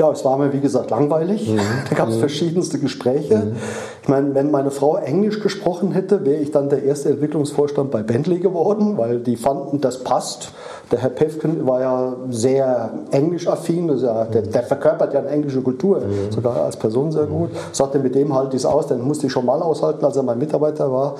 Ja, 0.00 0.12
es 0.12 0.24
war 0.24 0.38
mir 0.38 0.52
wie 0.52 0.60
gesagt 0.60 0.90
langweilig. 0.90 1.50
Mhm. 1.50 1.58
Da 1.90 1.96
gab 1.96 2.08
es 2.08 2.14
mhm. 2.14 2.20
verschiedenste 2.20 2.78
Gespräche. 2.78 3.36
Mhm. 3.36 3.56
Ich 4.00 4.08
meine, 4.08 4.32
wenn 4.32 4.52
meine 4.52 4.70
Frau 4.70 4.96
Englisch 4.96 5.40
gesprochen 5.40 5.90
hätte, 5.90 6.24
wäre 6.24 6.40
ich 6.40 6.52
dann 6.52 6.68
der 6.68 6.84
erste 6.84 7.08
Entwicklungsvorstand 7.08 7.90
bei 7.90 8.04
Bentley 8.04 8.38
geworden, 8.38 8.96
weil 8.96 9.18
die 9.18 9.34
fanden, 9.34 9.80
das 9.80 10.04
passt. 10.04 10.52
Der 10.92 11.00
Herr 11.00 11.10
Pefken 11.10 11.66
war 11.66 11.80
ja 11.80 12.16
sehr 12.30 12.92
englisch-affin, 13.10 13.98
ja, 13.98 14.26
der, 14.26 14.42
der, 14.42 14.62
verkörpert 14.62 15.14
ja 15.14 15.18
eine 15.18 15.30
englische 15.30 15.62
Kultur, 15.62 15.98
mhm. 15.98 16.30
sogar 16.30 16.62
als 16.62 16.76
Person 16.76 17.10
sehr 17.10 17.26
gut. 17.26 17.50
Sagte 17.72 17.98
mit 17.98 18.14
dem 18.14 18.32
halt 18.32 18.52
dies 18.52 18.64
aus, 18.64 18.86
den 18.86 19.02
musste 19.02 19.26
ich 19.26 19.32
schon 19.32 19.46
mal 19.46 19.60
aushalten, 19.60 20.04
als 20.04 20.16
er 20.16 20.22
mein 20.22 20.38
Mitarbeiter 20.38 20.92
war. 20.92 21.16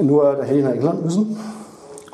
Nur, 0.00 0.34
da 0.34 0.44
hätte 0.44 0.58
ich 0.58 0.64
nach 0.64 0.72
England 0.72 1.04
müssen. 1.04 1.36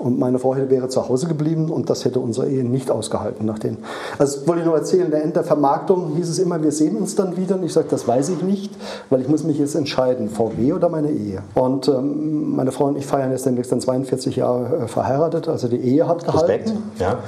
Und 0.04 0.18
meine 0.18 0.38
Frau 0.38 0.54
wäre 0.54 0.88
zu 0.88 1.08
Hause 1.08 1.26
geblieben 1.28 1.70
und 1.70 1.88
das 1.88 2.04
hätte 2.04 2.20
unsere 2.20 2.46
Ehe 2.46 2.62
nicht 2.62 2.90
ausgehalten. 2.90 3.46
Nach 3.46 3.58
den 3.58 3.78
also 4.18 4.38
das 4.38 4.46
wollte 4.46 4.60
ich 4.60 4.66
nur 4.66 4.76
erzählen, 4.76 5.10
der 5.10 5.22
Ende 5.22 5.34
der 5.34 5.44
Vermarktung 5.44 6.14
hieß 6.16 6.28
es 6.28 6.38
immer, 6.38 6.62
wir 6.62 6.72
sehen 6.72 6.96
uns 6.96 7.14
dann 7.14 7.38
wieder. 7.38 7.54
Und 7.54 7.64
ich 7.64 7.72
sage, 7.72 7.86
das 7.88 8.06
weiß 8.06 8.28
ich 8.28 8.42
nicht, 8.42 8.70
weil 9.08 9.22
ich 9.22 9.28
muss 9.28 9.44
mich 9.44 9.58
jetzt 9.58 9.74
entscheiden, 9.74 10.28
VW 10.28 10.74
oder 10.74 10.90
meine 10.90 11.10
Ehe. 11.10 11.42
Und 11.54 11.88
ähm, 11.88 12.54
meine 12.54 12.70
Frau 12.70 12.84
und 12.84 12.98
ich 12.98 13.06
feiern 13.06 13.30
jetzt 13.30 13.46
demnächst 13.46 13.72
dann 13.72 13.80
42 13.80 14.36
Jahre 14.36 14.84
äh, 14.84 14.88
verheiratet. 14.88 15.48
Also 15.48 15.68
die 15.68 15.78
Ehe 15.78 16.06
hat 16.06 16.24
gehalten. 16.24 16.50
Respekt, 16.50 16.72
ja. 16.98 17.18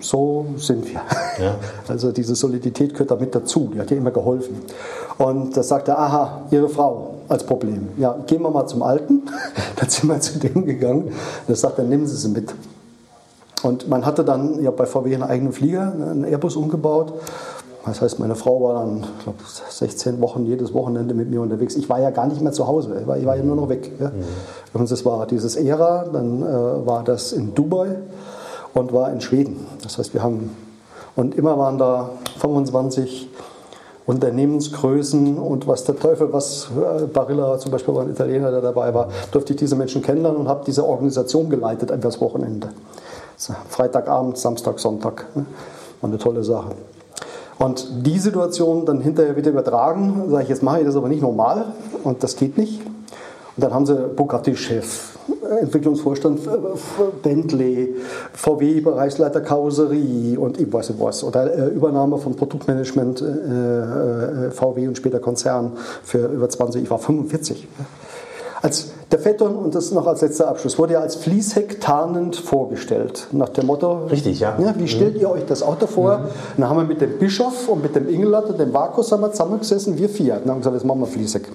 So 0.00 0.46
sind 0.56 0.86
wir. 0.86 1.02
Ja. 1.38 1.56
Also 1.88 2.10
diese 2.10 2.34
Solidität 2.34 2.94
gehört 2.94 3.10
da 3.10 3.16
mit 3.16 3.34
dazu, 3.34 3.70
die 3.74 3.78
hat 3.78 3.90
ihr 3.90 3.98
immer 3.98 4.10
geholfen. 4.10 4.56
Und 5.18 5.54
da 5.54 5.62
sagte 5.62 5.90
er, 5.90 5.98
aha, 5.98 6.42
Ihre 6.50 6.70
Frau 6.70 7.15
als 7.28 7.44
Problem. 7.44 7.88
Ja, 7.96 8.16
gehen 8.26 8.42
wir 8.42 8.50
mal 8.50 8.66
zum 8.66 8.82
Alten. 8.82 9.22
dann 9.76 9.88
sind 9.88 10.08
wir 10.08 10.20
zu 10.20 10.38
dem 10.38 10.64
gegangen. 10.64 11.12
Da 11.46 11.54
sagt 11.54 11.78
er, 11.78 11.84
nehmen 11.84 12.06
Sie 12.06 12.16
sie 12.16 12.28
mit. 12.28 12.54
Und 13.62 13.88
man 13.88 14.04
hatte 14.04 14.24
dann 14.24 14.62
ja 14.62 14.70
bei 14.70 14.86
VW 14.86 15.14
einen 15.14 15.22
eigenen 15.22 15.52
Flieger, 15.52 15.92
einen 15.92 16.24
Airbus 16.24 16.56
umgebaut. 16.56 17.14
Das 17.86 18.00
heißt, 18.00 18.18
meine 18.18 18.34
Frau 18.34 18.62
war 18.62 18.84
dann, 18.84 19.04
ich 19.18 19.24
glaube, 19.24 19.38
16 19.46 20.20
Wochen 20.20 20.44
jedes 20.44 20.74
Wochenende 20.74 21.14
mit 21.14 21.30
mir 21.30 21.40
unterwegs. 21.40 21.76
Ich 21.76 21.88
war 21.88 22.00
ja 22.00 22.10
gar 22.10 22.26
nicht 22.26 22.40
mehr 22.40 22.52
zu 22.52 22.66
Hause, 22.66 22.98
ich 23.00 23.06
war, 23.06 23.16
ich 23.16 23.24
war 23.24 23.36
ja 23.36 23.44
nur 23.44 23.54
noch 23.54 23.68
weg. 23.68 23.92
Ja. 24.00 24.08
Mhm. 24.08 24.24
Und 24.80 24.90
das 24.90 25.04
war 25.04 25.26
dieses 25.26 25.54
Ära, 25.54 26.04
dann 26.12 26.42
äh, 26.42 26.86
war 26.86 27.04
das 27.04 27.32
in 27.32 27.54
Dubai 27.54 27.96
und 28.74 28.92
war 28.92 29.12
in 29.12 29.20
Schweden. 29.20 29.66
Das 29.82 29.98
heißt, 29.98 30.14
wir 30.14 30.22
haben, 30.22 30.50
und 31.14 31.36
immer 31.36 31.58
waren 31.58 31.78
da 31.78 32.10
25 32.40 33.28
Unternehmensgrößen 34.06 35.36
und 35.36 35.66
was 35.66 35.84
der 35.84 35.98
Teufel, 35.98 36.32
was 36.32 36.70
äh, 36.70 37.06
Barilla 37.06 37.58
zum 37.58 37.72
Beispiel 37.72 37.94
war 37.94 38.02
ein 38.02 38.10
Italiener, 38.10 38.52
der 38.52 38.60
dabei 38.60 38.94
war, 38.94 39.08
durfte 39.32 39.52
ich 39.52 39.58
diese 39.58 39.74
Menschen 39.74 40.00
kennenlernen 40.00 40.40
und 40.40 40.48
habe 40.48 40.64
diese 40.64 40.86
Organisation 40.86 41.50
geleitet 41.50 41.90
an 41.90 42.00
das 42.00 42.20
Wochenende. 42.20 42.68
Freitagabend, 43.68 44.38
Samstag, 44.38 44.78
Sonntag. 44.78 45.26
Ne? 45.34 45.44
War 46.00 46.08
eine 46.08 46.18
tolle 46.18 46.44
Sache. 46.44 46.70
Und 47.58 48.06
die 48.06 48.18
Situation 48.18 48.84
dann 48.86 49.00
hinterher 49.00 49.34
wieder 49.36 49.50
übertragen, 49.50 50.24
sage 50.28 50.44
ich, 50.44 50.48
jetzt 50.50 50.62
mache 50.62 50.80
ich 50.80 50.86
das 50.86 50.96
aber 50.96 51.08
nicht 51.08 51.22
normal 51.22 51.66
und 52.04 52.22
das 52.22 52.36
geht 52.36 52.58
nicht. 52.58 52.80
Und 52.84 53.62
dann 53.64 53.72
haben 53.72 53.86
sie 53.86 53.94
Bugatti-Chef, 53.94 55.15
Entwicklungsvorstand 55.60 56.40
Bentley, 57.22 57.94
VW 58.32 58.80
Bereichsleiter 58.80 59.40
Karosserie 59.40 60.38
und 60.38 60.60
ich 60.60 60.72
weiß 60.72 60.90
nicht 60.90 61.00
was. 61.00 61.24
Oder 61.24 61.52
äh, 61.52 61.68
Übernahme 61.68 62.18
von 62.18 62.34
Produktmanagement 62.34 63.22
äh, 63.22 63.24
äh, 63.24 64.50
VW 64.50 64.88
und 64.88 64.96
später 64.96 65.20
Konzern 65.20 65.72
für 66.02 66.26
über 66.26 66.48
20, 66.48 66.82
ich 66.82 66.90
war 66.90 66.98
45. 66.98 67.68
Als 68.62 68.90
der 69.12 69.20
Phaeton, 69.20 69.54
und 69.54 69.74
das 69.74 69.92
noch 69.92 70.06
als 70.06 70.22
letzter 70.22 70.48
Abschluss, 70.48 70.78
wurde 70.78 70.94
ja 70.94 71.00
als 71.00 71.14
Fließheck 71.16 71.80
tarnend 71.80 72.36
vorgestellt. 72.36 73.28
Nach 73.30 73.50
dem 73.50 73.66
Motto: 73.66 74.06
Richtig, 74.06 74.40
ja. 74.40 74.56
ja 74.58 74.74
wie 74.76 74.88
stellt 74.88 75.16
ihr 75.18 75.30
euch 75.30 75.44
das 75.46 75.62
Auto 75.62 75.86
vor? 75.86 76.18
Mhm. 76.18 76.22
Dann 76.56 76.68
haben 76.70 76.76
wir 76.78 76.84
mit 76.84 77.00
dem 77.00 77.18
Bischof 77.18 77.68
und 77.68 77.82
mit 77.82 77.94
dem 77.94 78.08
Ingelert 78.08 78.48
und 78.48 78.58
dem 78.58 78.72
Vakus 78.72 79.08
zusammengesessen, 79.08 79.98
wir 79.98 80.08
vier. 80.08 80.34
Dann 80.34 80.42
haben 80.42 80.48
wir 80.48 80.54
gesagt: 80.56 80.76
Jetzt 80.76 80.84
machen 80.84 81.00
wir 81.00 81.06
Fließheck. 81.06 81.48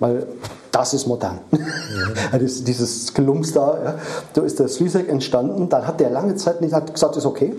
Weil 0.00 0.26
das 0.74 0.92
ist 0.92 1.06
modern. 1.06 1.38
Mhm. 1.50 2.38
dieses 2.64 3.14
Gelumps 3.14 3.52
da, 3.52 3.78
ja, 3.82 3.94
da 4.32 4.42
ist 4.42 4.58
der 4.58 4.68
Slisek 4.68 5.08
entstanden. 5.08 5.68
Dann 5.68 5.86
hat 5.86 6.00
der 6.00 6.10
lange 6.10 6.34
Zeit 6.34 6.60
nicht 6.60 6.74
hat 6.74 6.92
gesagt, 6.92 7.16
ist 7.16 7.26
okay 7.26 7.54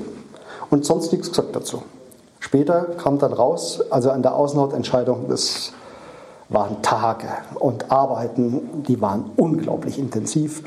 und 0.69 0.86
sonst 0.86 1.12
nichts 1.12 1.30
gesagt 1.30 1.56
dazu. 1.56 1.84
Später 2.39 2.82
kam 2.97 3.17
dann 3.17 3.34
raus, 3.34 3.82
also 3.89 4.12
an 4.12 4.21
der 4.21 4.36
Außenhautentscheidung, 4.36 5.30
das 5.30 5.71
waren 6.49 6.82
Tage 6.82 7.28
und 7.56 7.91
Arbeiten, 7.91 8.84
die 8.88 9.01
waren 9.01 9.32
unglaublich 9.36 9.97
intensiv. 9.97 10.63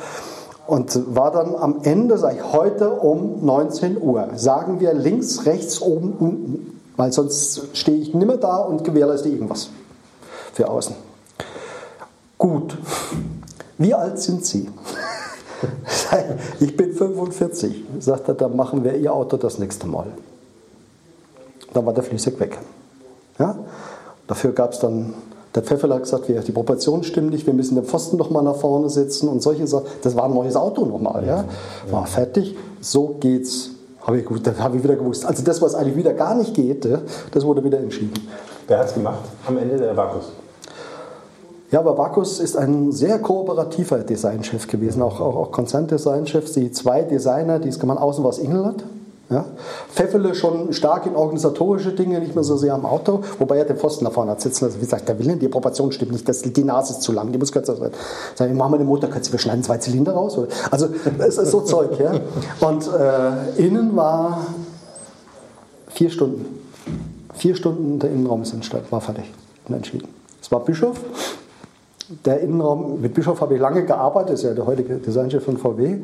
Und 0.67 1.15
war 1.15 1.31
dann 1.31 1.55
am 1.55 1.81
Ende, 1.83 2.19
sage 2.19 2.37
ich 2.37 2.53
heute 2.53 2.91
um 2.91 3.45
19 3.45 4.03
Uhr, 4.03 4.29
sagen 4.35 4.81
wir 4.81 4.93
links, 4.93 5.47
rechts, 5.47 5.81
oben, 5.81 6.13
unten, 6.19 6.81
weil 6.97 7.13
sonst 7.13 7.75
stehe 7.75 7.97
ich 7.97 8.13
nimmer 8.13 8.37
da 8.37 8.59
und 8.59 8.85
gewährleiste 8.85 9.29
irgendwas 9.29 9.71
für 10.53 10.69
außen. 10.69 11.08
Gut. 12.39 12.79
Wie 13.77 13.93
alt 13.93 14.21
sind 14.21 14.45
Sie? 14.45 14.69
ich 16.61 16.77
bin 16.77 16.93
45. 16.93 17.85
Sagt 17.99 18.29
er, 18.29 18.35
dann 18.35 18.57
machen 18.57 18.85
wir 18.85 18.97
Ihr 18.97 19.13
Auto 19.13 19.37
das 19.37 19.59
nächste 19.59 19.87
Mal. 19.89 20.07
Dann 21.75 21.85
war 21.85 21.93
der 21.93 22.05
Fließig 22.05 22.39
weg. 22.39 22.59
Ja? 23.39 23.59
Dafür 24.27 24.53
gab 24.53 24.73
es 24.73 24.79
dann, 24.79 25.15
der 25.55 25.63
Pfeffer 25.63 25.89
hat 25.89 26.03
gesagt, 26.03 26.29
die 26.29 26.53
Proportionen 26.53 27.03
stimmen 27.03 27.31
nicht, 27.31 27.47
wir 27.47 27.55
müssen 27.55 27.75
den 27.75 27.85
Pfosten 27.85 28.17
nochmal 28.17 28.43
nach 28.43 28.57
vorne 28.57 28.89
setzen 28.89 29.29
und 29.29 29.43
solche 29.43 29.67
Sachen. 29.67 29.87
Das 30.03 30.15
war 30.15 30.25
ein 30.25 30.35
neues 30.35 30.55
Auto 30.55 30.85
nochmal. 30.85 31.27
Ja? 31.27 31.45
War 31.91 32.07
fertig, 32.07 32.57
so 32.81 33.17
geht's. 33.21 33.71
Habe 34.03 34.21
ich, 34.21 34.25
gut, 34.25 34.41
habe 34.59 34.77
ich 34.77 34.85
wieder 34.85 34.97
gewusst. 34.97 35.27
Also 35.27 35.43
das, 35.43 35.61
was 35.61 35.75
eigentlich 35.75 35.97
wieder 35.97 36.15
gar 36.15 36.35
nicht 36.35 36.55
geht, 36.55 36.89
das 37.33 37.45
wurde 37.45 37.63
wieder 37.63 37.79
entschieden. 37.79 38.15
Wer 38.67 38.79
hat 38.79 38.87
es 38.87 38.95
gemacht 38.95 39.21
am 39.47 39.59
Ende 39.59 39.77
der 39.77 39.97
Vakus? 39.97 40.33
Ja, 41.71 41.81
aber 41.81 41.95
Bacchus 41.95 42.41
ist 42.41 42.57
ein 42.57 42.93
sehr 42.93 43.19
kooperativer 43.19 43.99
Designchef 43.99 44.67
gewesen, 44.67 45.03
auch, 45.03 45.21
auch, 45.21 45.37
auch 45.37 45.53
Konzerndesignchef. 45.53 46.53
Die 46.55 46.73
zwei 46.73 47.03
Designer, 47.03 47.59
die 47.59 47.69
es 47.69 47.79
gemacht 47.79 48.01
außen 48.01 48.25
war 48.25 48.31
es 48.31 48.39
Engelland. 48.39 48.85
Ja. 49.31 49.45
Pfeffele 49.93 50.35
schon 50.35 50.73
stark 50.73 51.05
in 51.05 51.15
organisatorische 51.15 51.93
Dinge, 51.93 52.19
nicht 52.19 52.35
mehr 52.35 52.45
so 52.45 52.57
sehr 52.57 52.73
am 52.73 52.87
Auto, 52.87 53.21
wobei 53.39 53.59
er 53.59 53.67
den 53.67 53.77
Pfosten 53.77 54.07
da 54.07 54.11
vorne 54.11 54.31
hat 54.31 54.41
sitzen. 54.41 54.65
Also 54.65 54.79
wie 54.79 54.85
gesagt, 54.85 55.07
der 55.07 55.19
Willen, 55.19 55.39
die 55.39 55.49
Proportion 55.49 55.93
stimmt 55.93 56.13
nicht, 56.13 56.27
das, 56.27 56.41
die 56.41 56.65
Nase 56.65 56.95
ist 56.95 57.03
zu 57.03 57.13
lang, 57.13 57.31
die 57.31 57.37
muss 57.37 57.53
kürzer 57.53 57.77
sein. 57.77 57.91
Sagen, 58.35 58.57
machen 58.57 58.73
wir 58.73 58.79
den 58.79 58.87
Motor 58.87 59.11
kürzer, 59.11 59.33
wir 59.33 59.39
schneiden 59.39 59.63
zwei 59.63 59.77
Zylinder 59.77 60.13
raus. 60.13 60.39
Also 60.71 60.89
es 61.19 61.37
ist 61.37 61.51
so 61.51 61.61
Zeug. 61.61 61.99
Ja. 62.01 62.13
Und 62.67 62.89
äh, 62.89 63.63
innen 63.63 63.95
war 63.95 64.47
vier 65.89 66.09
Stunden. 66.09 66.47
Vier 67.35 67.55
Stunden 67.55 67.99
der 67.99 68.11
Innenraum 68.11 68.43
ist 68.43 68.55
entstanden, 68.55 68.87
war 68.91 69.03
fertig 69.03 69.25
und 69.69 69.75
entschieden. 69.75 70.09
Es 70.41 70.51
war 70.51 70.61
Bischof, 70.61 70.97
der 72.25 72.41
Innenraum, 72.41 73.01
mit 73.01 73.15
Bischof 73.15 73.41
habe 73.41 73.55
ich 73.55 73.61
lange 73.61 73.85
gearbeitet, 73.85 74.35
ist 74.35 74.45
ja 74.45 74.55
der 74.55 74.67
heutige 74.67 74.97
Designchef 74.97 75.45
von 75.45 75.59
VW. 75.59 75.99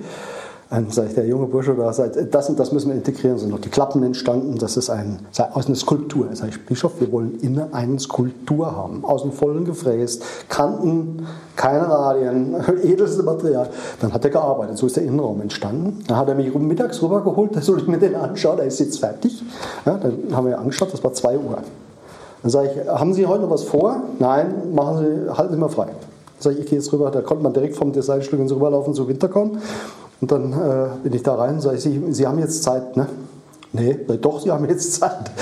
Dann 0.71 0.91
sag 0.91 1.09
ich, 1.09 1.15
der 1.15 1.27
junge 1.27 1.47
Bursche 1.47 1.75
da 1.75 1.93
sagt, 1.93 2.17
das 2.33 2.49
und 2.49 2.59
das 2.59 2.73
müssen 2.73 2.89
wir 2.89 2.97
integrieren. 2.97 3.39
Sind 3.39 3.51
noch 3.51 3.61
die 3.61 3.69
Klappen 3.69 4.03
entstanden. 4.03 4.59
Das 4.59 4.77
ist 4.77 4.91
ein, 4.91 5.21
aus 5.53 5.67
einer 5.67 5.77
Skulptur. 5.77 6.29
Sag 6.33 6.49
ich, 6.49 6.67
Bischof, 6.67 7.01
wir 7.01 7.13
wollen 7.13 7.39
innen 7.41 7.73
eine 7.73 8.01
Skulptur 8.01 8.75
haben. 8.75 9.05
Aus 9.05 9.23
dem 9.23 9.31
Vollen 9.31 9.65
gefräst, 9.65 10.25
Kanten, 10.49 11.27
keine 11.55 11.89
Radien, 11.89 12.57
edelste 12.83 13.23
Material. 13.23 13.69
Dann 14.01 14.13
hat 14.13 14.25
er 14.25 14.31
gearbeitet. 14.31 14.79
So 14.79 14.87
ist 14.87 14.97
der 14.97 15.05
Innenraum 15.05 15.41
entstanden. 15.43 16.03
Dann 16.09 16.17
hat 16.17 16.29
er 16.29 16.35
mich 16.35 16.53
mittags 16.53 17.01
rübergeholt, 17.03 17.55
da 17.55 17.61
soll 17.61 17.79
ich 17.79 17.87
mir 17.87 17.99
den 17.99 18.17
anschauen. 18.17 18.59
Er 18.59 18.67
ist 18.67 18.81
jetzt 18.81 18.99
fertig. 18.99 19.45
Ja, 19.87 19.97
dann 19.99 20.35
haben 20.35 20.49
wir 20.49 20.59
angeschaut, 20.59 20.93
das 20.93 21.05
war 21.05 21.13
2 21.13 21.39
Uhr. 21.39 21.59
Dann 22.45 22.51
sage 22.51 22.71
ich, 22.77 22.89
haben 22.89 23.15
Sie 23.15 23.27
heute 23.27 23.45
noch 23.45 23.51
was 23.51 23.63
vor? 23.63 24.03
Nein, 24.19 24.75
machen 24.75 24.99
Sie, 24.99 25.35
halten 25.35 25.55
Sie 25.55 25.59
mal 25.59 25.71
frei. 25.71 25.87
Dann 25.87 25.95
sage 26.39 26.57
ich, 26.57 26.65
ich 26.65 26.67
gehe 26.69 26.79
jetzt 26.79 26.93
rüber, 26.93 27.11
da 27.11 27.23
konnte 27.23 27.43
man 27.43 27.55
direkt 27.55 27.75
vom 27.75 27.91
Designstück 27.91 28.39
ins 28.39 28.53
rüberlaufen 28.53 28.93
zu 28.93 29.09
Wintercon. 29.09 29.57
Und 30.21 30.31
dann 30.31 30.53
äh, 30.53 30.89
bin 31.03 31.15
ich 31.15 31.23
da 31.23 31.37
rein 31.37 31.55
und 31.55 31.63
sage 31.63 31.79
ich, 31.79 31.83
Sie, 31.83 32.03
Sie 32.11 32.27
haben 32.27 32.39
jetzt 32.39 32.63
Zeit, 32.63 32.99
ne? 32.99 33.07
Nee, 33.73 33.99
doch, 34.21 34.41
Sie 34.41 34.51
haben 34.51 34.69
jetzt 34.69 34.95
Zeit. 34.95 35.31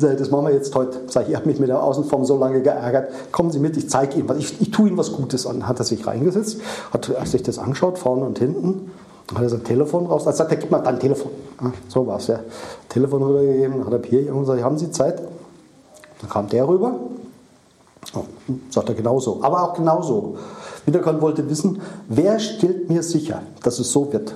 Das 0.00 0.30
machen 0.30 0.46
wir 0.46 0.54
jetzt 0.54 0.72
heute. 0.76 0.96
Sag 1.08 1.24
ich, 1.24 1.30
ich 1.30 1.34
habe 1.34 1.48
mich 1.48 1.58
mit 1.58 1.68
der 1.68 1.82
Außenform 1.82 2.24
so 2.24 2.38
lange 2.38 2.62
geärgert. 2.62 3.10
Kommen 3.32 3.50
Sie 3.50 3.58
mit, 3.58 3.76
ich 3.76 3.90
zeige 3.90 4.16
Ihnen 4.16 4.28
was. 4.28 4.38
Ich, 4.38 4.60
ich 4.60 4.70
tue 4.70 4.86
Ihnen 4.86 4.96
was 4.96 5.12
Gutes 5.12 5.44
an. 5.44 5.66
Hat 5.66 5.80
er 5.80 5.84
sich 5.84 6.06
reingesetzt, 6.06 6.60
hat 6.92 7.10
sich 7.24 7.42
das 7.42 7.58
angeschaut, 7.58 7.98
vorne 7.98 8.24
und 8.24 8.38
hinten. 8.38 8.92
Hat 9.34 9.42
er 9.42 9.48
sein 9.48 9.64
Telefon 9.64 10.06
raus. 10.06 10.24
Also 10.24 10.38
sagt 10.38 10.52
er, 10.52 10.56
gib 10.58 10.70
mal 10.70 10.78
dein 10.78 11.00
Telefon. 11.00 11.32
Ja, 11.60 11.72
so 11.88 12.06
war 12.06 12.18
es, 12.18 12.28
ja. 12.28 12.38
Telefon 12.88 13.24
rübergegeben, 13.24 13.84
hat 13.84 13.92
er 13.92 13.98
Bier 13.98 14.32
und 14.32 14.42
gesagt, 14.42 14.62
haben 14.62 14.78
Sie 14.78 14.92
Zeit? 14.92 15.20
Dann 16.20 16.30
kam 16.30 16.48
der 16.48 16.66
rüber. 16.66 16.94
Oh, 18.14 18.24
sagt 18.70 18.88
er 18.88 18.94
genauso. 18.94 19.40
Aber 19.42 19.62
auch 19.62 19.74
genauso. 19.74 20.36
Wiederkorn 20.86 21.20
wollte 21.20 21.48
wissen, 21.50 21.80
wer 22.08 22.38
stellt 22.38 22.88
mir 22.88 23.02
sicher, 23.02 23.42
dass 23.62 23.78
es 23.78 23.92
so 23.92 24.12
wird? 24.12 24.34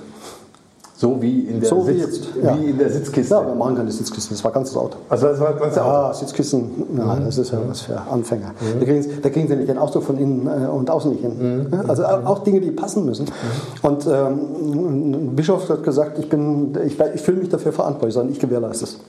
So 0.95 1.21
wie 1.21 1.41
in 1.41 1.59
der, 1.59 1.69
so 1.69 1.81
Sitz, 1.81 1.95
wie 1.95 1.99
jetzt, 1.99 2.27
ja. 2.41 2.57
wie 2.57 2.69
in 2.69 2.77
der 2.77 2.89
Sitzkiste. 2.89 3.33
Ja, 3.33 3.45
wir 3.45 3.55
machen 3.55 3.75
keine 3.75 3.91
Sitzkisten, 3.91 4.37
das 4.37 4.43
war 4.43 4.51
ganz 4.51 4.69
das 4.69 4.77
Auto. 4.77 4.97
Also 5.09 5.27
das 5.27 5.39
war 5.39 5.53
ganz 5.53 5.77
Auto? 5.77 5.89
Ja, 5.89 6.13
Sitzkissen, 6.13 6.71
ja, 6.97 7.15
das 7.15 7.37
ist 7.37 7.51
ja 7.51 7.59
was 7.67 7.81
für 7.81 7.99
Anfänger. 7.99 8.51
Mhm. 8.51 8.79
Da, 8.79 8.85
kriegen 8.85 9.03
Sie, 9.03 9.09
da, 9.21 9.29
kriegen 9.29 9.47
Sie, 9.49 9.55
nicht 9.57 9.67
den 9.67 9.79
Ausdruck 9.79 10.03
von 10.03 10.17
innen 10.17 10.47
äh, 10.47 10.67
und 10.67 10.89
außen 10.89 11.11
nicht 11.11 11.21
hin. 11.21 11.67
Mhm. 11.69 11.89
Also 11.89 12.05
auch 12.05 12.39
Dinge, 12.43 12.61
die 12.61 12.71
passen 12.71 13.05
müssen. 13.05 13.25
Mhm. 13.25 13.89
Und 13.89 14.07
ähm, 14.07 15.31
ein 15.31 15.35
Bischof 15.35 15.67
hat 15.67 15.83
gesagt, 15.83 16.19
ich, 16.19 16.31
ich, 16.31 16.99
ich 17.15 17.21
fühle 17.21 17.39
mich 17.39 17.49
dafür 17.49 17.73
verantwortlich, 17.73 18.13
sondern 18.13 18.31
ich 18.31 18.39
gewährleiste 18.39 18.85
es. 18.85 18.99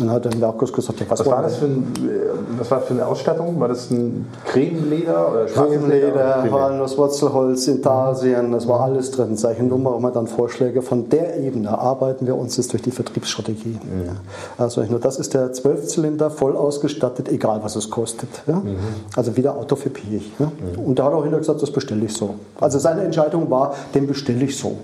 Und 0.00 0.10
hat 0.10 0.24
dann 0.24 0.40
Markus 0.40 0.72
gesagt, 0.72 0.98
ja, 1.00 1.06
was, 1.08 1.20
was 1.20 1.26
war 1.26 1.42
das 1.42 1.56
für 1.56 1.66
ein, 1.66 1.92
äh, 1.98 2.58
was 2.58 2.70
war 2.70 2.80
für 2.80 2.94
eine 2.94 3.06
Ausstattung? 3.06 3.60
War 3.60 3.68
das 3.68 3.90
ein 3.90 4.26
Cremeleder 4.44 5.30
oder 5.30 5.44
Cremeleder, 5.46 6.46
Walnuss, 6.50 6.98
Wurzelholz, 6.98 7.68
Intarsien, 7.68 8.50
das 8.50 8.66
war 8.66 8.80
alles 8.80 9.12
drin. 9.12 9.36
Nur 9.68 9.78
machen 9.78 10.02
wir 10.02 10.10
dann 10.10 10.26
Vorschläge. 10.26 10.82
Von 10.82 11.08
der 11.08 11.38
Ebene 11.38 11.78
arbeiten 11.78 12.26
wir 12.26 12.36
uns 12.36 12.56
jetzt 12.56 12.72
durch 12.72 12.82
die 12.82 12.90
Vertriebsstrategie. 12.90 13.78
Mhm. 13.82 14.10
Also 14.58 14.82
nur, 14.82 14.98
das 14.98 15.18
ist 15.18 15.34
der 15.34 15.52
Zwölfzylinder, 15.52 16.30
voll 16.30 16.56
ausgestattet, 16.56 17.28
egal 17.28 17.60
was 17.62 17.76
es 17.76 17.88
kostet. 17.90 18.28
Ja? 18.46 18.56
Mhm. 18.56 18.76
Also 19.14 19.36
wieder 19.36 19.56
Auto 19.56 19.76
für 19.76 19.90
Piech. 19.90 20.32
Ja? 20.38 20.46
Mhm. 20.46 20.84
Und 20.84 20.98
da 20.98 21.04
hat 21.04 21.12
auch 21.12 21.22
hinterher 21.22 21.38
gesagt, 21.38 21.62
das 21.62 21.70
bestelle 21.70 22.04
ich 22.04 22.14
so. 22.14 22.34
Also 22.60 22.78
seine 22.80 23.02
Entscheidung 23.02 23.48
war, 23.50 23.74
den 23.94 24.06
bestelle 24.06 24.44
ich 24.44 24.58
so. 24.58 24.78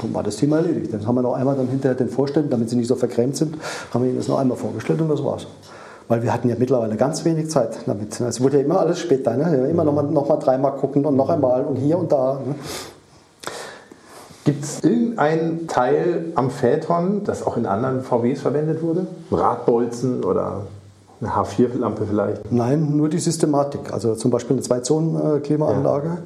Dann 0.00 0.14
war 0.14 0.22
das 0.22 0.36
Thema 0.36 0.58
erledigt. 0.58 0.92
Dann 0.92 1.06
haben 1.06 1.14
wir 1.14 1.22
noch 1.22 1.34
einmal 1.34 1.56
dann 1.56 1.68
hinterher 1.68 1.96
den 1.96 2.08
Vorständen, 2.08 2.50
damit 2.50 2.70
sie 2.70 2.76
nicht 2.76 2.88
so 2.88 2.96
vergrämt 2.96 3.36
sind, 3.36 3.56
haben 3.92 4.02
wir 4.02 4.10
ihnen 4.10 4.18
das 4.18 4.28
noch 4.28 4.38
einmal 4.38 4.56
vorgestellt 4.56 5.00
und 5.00 5.08
das 5.08 5.24
war's. 5.24 5.46
Weil 6.08 6.22
wir 6.22 6.32
hatten 6.32 6.48
ja 6.48 6.56
mittlerweile 6.58 6.96
ganz 6.96 7.24
wenig 7.24 7.50
Zeit 7.50 7.78
damit. 7.86 8.20
Es 8.20 8.40
wurde 8.40 8.58
ja 8.58 8.64
immer 8.64 8.80
alles 8.80 8.98
später. 8.98 9.36
Ne? 9.36 9.68
Immer 9.68 9.84
noch 9.84 9.92
mal, 9.92 10.02
noch 10.02 10.28
mal 10.28 10.36
dreimal 10.36 10.72
gucken 10.72 11.04
und 11.04 11.16
noch 11.16 11.28
einmal 11.28 11.64
und 11.64 11.76
hier 11.76 11.98
und 11.98 12.10
da. 12.10 12.40
Ne? 12.44 12.54
Gibt 14.44 14.64
es 14.64 14.82
irgendein 14.82 15.66
Teil 15.68 16.32
am 16.34 16.50
Phaeton, 16.50 17.22
das 17.24 17.46
auch 17.46 17.56
in 17.56 17.66
anderen 17.66 18.02
VWs 18.02 18.40
verwendet 18.40 18.82
wurde? 18.82 19.06
Radbolzen 19.30 20.24
oder 20.24 20.62
eine 21.20 21.30
H4-Lampe 21.32 22.06
vielleicht? 22.06 22.50
Nein, 22.50 22.96
nur 22.96 23.08
die 23.08 23.18
Systematik. 23.18 23.92
Also 23.92 24.14
zum 24.14 24.30
Beispiel 24.30 24.56
eine 24.56 24.62
Zwei-Zonen-Klimaanlage. 24.62 26.18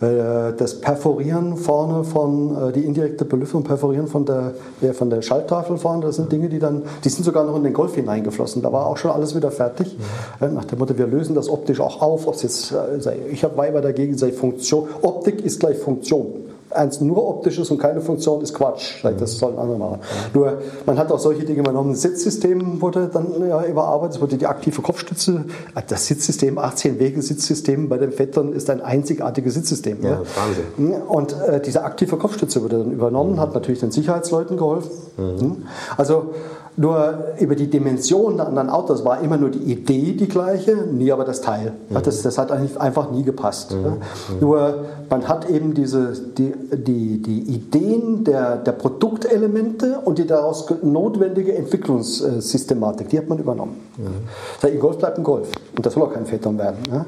Ja. 0.00 0.08
Äh, 0.08 0.54
das 0.56 0.80
Perforieren 0.80 1.56
vorne 1.56 2.02
von, 2.04 2.70
äh, 2.70 2.72
die 2.72 2.84
indirekte 2.84 3.24
Belüftung, 3.24 3.62
Perforieren 3.62 4.08
von 4.08 4.24
der, 4.24 4.54
von 4.94 5.08
der 5.08 5.22
Schalttafel 5.22 5.78
vorne, 5.78 6.06
das 6.06 6.16
sind 6.16 6.32
Dinge, 6.32 6.48
die 6.48 6.58
dann, 6.58 6.82
die 7.04 7.08
sind 7.08 7.24
sogar 7.24 7.44
noch 7.44 7.56
in 7.56 7.62
den 7.62 7.74
Golf 7.74 7.94
hineingeflossen. 7.94 8.62
Da 8.62 8.72
war 8.72 8.86
auch 8.86 8.96
schon 8.96 9.12
alles 9.12 9.36
wieder 9.36 9.52
fertig. 9.52 9.96
Ja. 10.40 10.48
Nach 10.48 10.64
dem 10.64 10.80
Motto, 10.80 10.98
wir 10.98 11.06
lösen 11.06 11.34
das 11.34 11.48
optisch 11.48 11.80
auch 11.80 12.02
auf. 12.02 12.26
Jetzt, 12.42 12.72
äh, 12.72 13.14
ich 13.30 13.44
habe 13.44 13.56
Weiber 13.56 13.80
dagegen, 13.80 14.18
sei 14.18 14.32
Funktion. 14.32 14.88
Optik 15.02 15.44
ist 15.44 15.60
gleich 15.60 15.78
Funktion 15.78 16.49
eins 16.70 17.00
nur 17.00 17.26
optisch 17.26 17.58
ist 17.58 17.70
und 17.70 17.78
keine 17.78 18.00
Funktion 18.00 18.40
ist 18.42 18.54
Quatsch. 18.54 19.04
Das 19.04 19.38
sollen 19.38 19.58
andere 19.58 19.78
machen. 19.78 20.00
Nur, 20.32 20.58
man 20.86 20.98
hat 20.98 21.10
auch 21.10 21.18
solche 21.18 21.44
Dinge 21.44 21.60
übernommen. 21.60 21.92
Das 21.92 22.02
Sitzsystem 22.02 22.80
wurde 22.80 23.08
dann 23.12 23.26
ja, 23.48 23.64
überarbeitet, 23.64 24.16
es 24.16 24.20
wurde 24.20 24.36
die 24.36 24.46
aktive 24.46 24.82
Kopfstütze. 24.82 25.44
Das 25.88 26.06
Sitzsystem, 26.06 26.58
18 26.58 26.98
Wege 26.98 27.22
Sitzsystem 27.22 27.88
bei 27.88 27.98
den 27.98 28.12
Vettern 28.12 28.52
ist 28.52 28.70
ein 28.70 28.80
einzigartiges 28.80 29.54
Sitzsystem. 29.54 30.02
Ja, 30.02 30.10
ne? 30.10 30.22
Wahnsinn. 30.36 31.02
Und 31.02 31.32
äh, 31.32 31.60
diese 31.60 31.84
aktive 31.84 32.16
Kopfstütze 32.16 32.62
wurde 32.62 32.78
dann 32.78 32.92
übernommen, 32.92 33.40
hat 33.40 33.54
natürlich 33.54 33.80
den 33.80 33.90
Sicherheitsleuten 33.90 34.56
geholfen. 34.56 34.90
Mhm. 35.16 35.66
Also 35.96 36.34
nur 36.76 37.34
über 37.38 37.56
die 37.56 37.68
Dimension 37.68 38.36
der 38.36 38.46
anderen 38.46 38.70
Autos 38.70 39.04
war 39.04 39.20
immer 39.20 39.36
nur 39.36 39.50
die 39.50 39.72
Idee 39.72 40.12
die 40.12 40.28
gleiche, 40.28 40.76
nie 40.76 41.12
aber 41.12 41.24
das 41.24 41.40
Teil. 41.40 41.72
Mhm. 41.88 42.02
Das, 42.02 42.22
das, 42.22 42.38
hat 42.38 42.50
einfach 42.52 43.10
nie 43.10 43.22
gepasst. 43.22 43.72
Mhm. 43.72 43.98
Nur 44.40 44.84
man 45.08 45.28
hat 45.28 45.50
eben 45.50 45.74
diese, 45.74 46.12
die, 46.12 46.54
die, 46.72 47.22
die 47.22 47.40
Ideen 47.54 48.24
der, 48.24 48.56
der 48.56 48.72
Produktelemente 48.72 49.98
und 50.04 50.18
die 50.18 50.26
daraus 50.26 50.66
notwendige 50.82 51.54
Entwicklungssystematik, 51.54 53.08
die 53.08 53.18
hat 53.18 53.28
man 53.28 53.38
übernommen. 53.38 53.76
Mhm. 53.96 54.66
Ein 54.66 54.80
Golf 54.80 54.98
bleibt 54.98 55.18
ein 55.18 55.24
Golf 55.24 55.48
und 55.76 55.84
das 55.84 55.94
soll 55.94 56.04
auch 56.04 56.12
kein 56.12 56.26
Phaeton 56.26 56.58
werden. 56.58 56.78
Ne? 56.90 57.04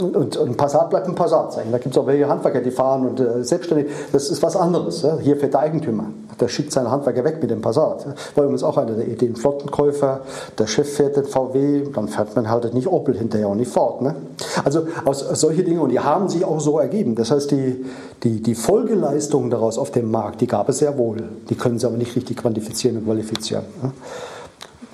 Und, 0.00 0.36
ein 0.36 0.56
Passat 0.56 0.90
bleibt 0.90 1.06
ein 1.06 1.14
Passat. 1.14 1.56
Da 1.56 1.78
gibt 1.78 1.94
es 1.94 1.98
auch 1.98 2.06
welche 2.06 2.28
Handwerker, 2.28 2.60
die 2.60 2.72
fahren 2.72 3.06
und 3.06 3.20
äh, 3.20 3.44
selbstständig. 3.44 3.86
Das 4.12 4.28
ist 4.28 4.42
was 4.42 4.56
anderes. 4.56 5.02
Ja? 5.02 5.18
Hier 5.18 5.36
fährt 5.36 5.54
der 5.54 5.60
Eigentümer. 5.60 6.06
Der 6.40 6.48
schickt 6.48 6.72
seine 6.72 6.90
Handwerker 6.90 7.22
weg 7.22 7.38
mit 7.40 7.50
dem 7.52 7.60
Passat. 7.60 8.04
War 8.34 8.44
übrigens 8.44 8.64
auch 8.64 8.76
eine 8.76 8.92
der 8.92 9.06
Ideen. 9.06 9.36
Flottenkäufer, 9.36 10.22
der 10.58 10.66
Chef 10.66 10.96
fährt 10.96 11.16
den 11.16 11.26
VW, 11.26 11.84
dann 11.94 12.08
fährt 12.08 12.34
man 12.34 12.50
halt 12.50 12.74
nicht 12.74 12.88
Opel 12.88 13.16
hinterher 13.16 13.48
und 13.48 13.58
nicht 13.58 13.70
Ford. 13.70 14.02
Ne? 14.02 14.16
Also 14.64 14.88
aus, 15.04 15.22
aus 15.22 15.40
solche 15.40 15.62
Dinge, 15.62 15.80
und 15.80 15.90
die 15.90 16.00
haben 16.00 16.28
sich 16.28 16.44
auch 16.44 16.58
so 16.58 16.80
ergeben. 16.80 17.14
Das 17.14 17.30
heißt, 17.30 17.52
die, 17.52 17.84
die, 18.24 18.42
die 18.42 18.56
Folgeleistungen 18.56 19.48
daraus 19.50 19.78
auf 19.78 19.92
dem 19.92 20.10
Markt, 20.10 20.40
die 20.40 20.48
gab 20.48 20.68
es 20.68 20.78
sehr 20.78 20.98
wohl. 20.98 21.22
Die 21.48 21.54
können 21.54 21.78
sie 21.78 21.86
aber 21.86 21.96
nicht 21.96 22.16
richtig 22.16 22.38
quantifizieren 22.38 22.96
und 22.96 23.04
qualifizieren. 23.04 23.64
Ne? 23.80 23.92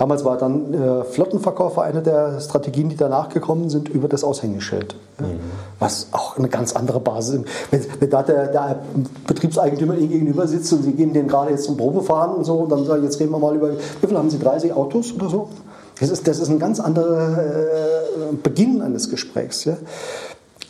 Damals 0.00 0.24
war 0.24 0.38
dann 0.38 0.72
äh, 0.72 1.04
Flottenverkauf 1.04 1.78
eine 1.78 2.00
der 2.00 2.40
Strategien, 2.40 2.88
die 2.88 2.96
danach 2.96 3.28
gekommen 3.28 3.68
sind, 3.68 3.90
über 3.90 4.08
das 4.08 4.24
Aushängeschild. 4.24 4.96
Mhm. 5.18 5.40
Was 5.78 6.06
auch 6.12 6.38
eine 6.38 6.48
ganz 6.48 6.74
andere 6.74 7.00
Basis 7.00 7.34
ist. 7.34 7.44
Wenn, 7.70 7.84
wenn 8.00 8.08
da 8.08 8.22
der, 8.22 8.46
der, 8.46 8.78
Betriebseigentümer 9.26 9.98
Ihnen 9.98 10.08
gegenüber 10.08 10.46
sitzt 10.46 10.72
und 10.72 10.84
Sie 10.84 10.92
gehen 10.92 11.12
den 11.12 11.28
gerade 11.28 11.50
jetzt 11.50 11.64
zum 11.64 11.76
Probefahren 11.76 12.34
und 12.34 12.44
so, 12.44 12.54
und 12.54 12.72
dann 12.72 12.86
sagen, 12.86 13.04
jetzt 13.04 13.20
reden 13.20 13.30
wir 13.30 13.38
mal 13.38 13.54
über, 13.54 13.72
wie 13.72 14.06
viel 14.06 14.16
haben 14.16 14.30
Sie, 14.30 14.38
30 14.38 14.72
Autos 14.72 15.12
oder 15.12 15.28
so? 15.28 15.50
Das 16.00 16.08
ist, 16.08 16.26
das 16.26 16.38
ist 16.38 16.48
ein 16.48 16.58
ganz 16.58 16.80
anderer 16.80 17.36
äh, 17.36 18.34
Beginn 18.42 18.80
eines 18.80 19.10
Gesprächs. 19.10 19.66
Ja? 19.66 19.76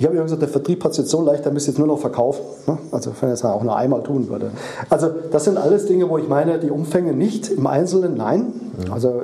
Ich 0.01 0.07
habe 0.07 0.17
ja 0.17 0.23
gesagt, 0.23 0.41
der 0.41 0.49
Vertrieb 0.49 0.83
hat 0.83 0.93
es 0.93 0.97
jetzt 0.97 1.11
so 1.11 1.21
leicht, 1.21 1.45
er 1.45 1.53
müsste 1.53 1.73
jetzt 1.73 1.77
nur 1.77 1.87
noch 1.87 1.99
verkaufen. 1.99 2.41
Ne? 2.67 2.79
Also 2.91 3.13
wenn 3.21 3.29
er 3.29 3.35
es 3.35 3.45
auch 3.45 3.63
nur 3.63 3.77
einmal 3.77 4.03
tun 4.03 4.31
würde. 4.31 4.51
Also 4.89 5.11
das 5.31 5.45
sind 5.45 5.59
alles 5.59 5.85
Dinge, 5.85 6.09
wo 6.09 6.17
ich 6.17 6.27
meine, 6.27 6.59
die 6.59 6.71
Umfänge 6.71 7.13
nicht 7.13 7.51
im 7.51 7.67
Einzelnen, 7.67 8.17
nein. 8.17 8.47
Also 8.91 9.21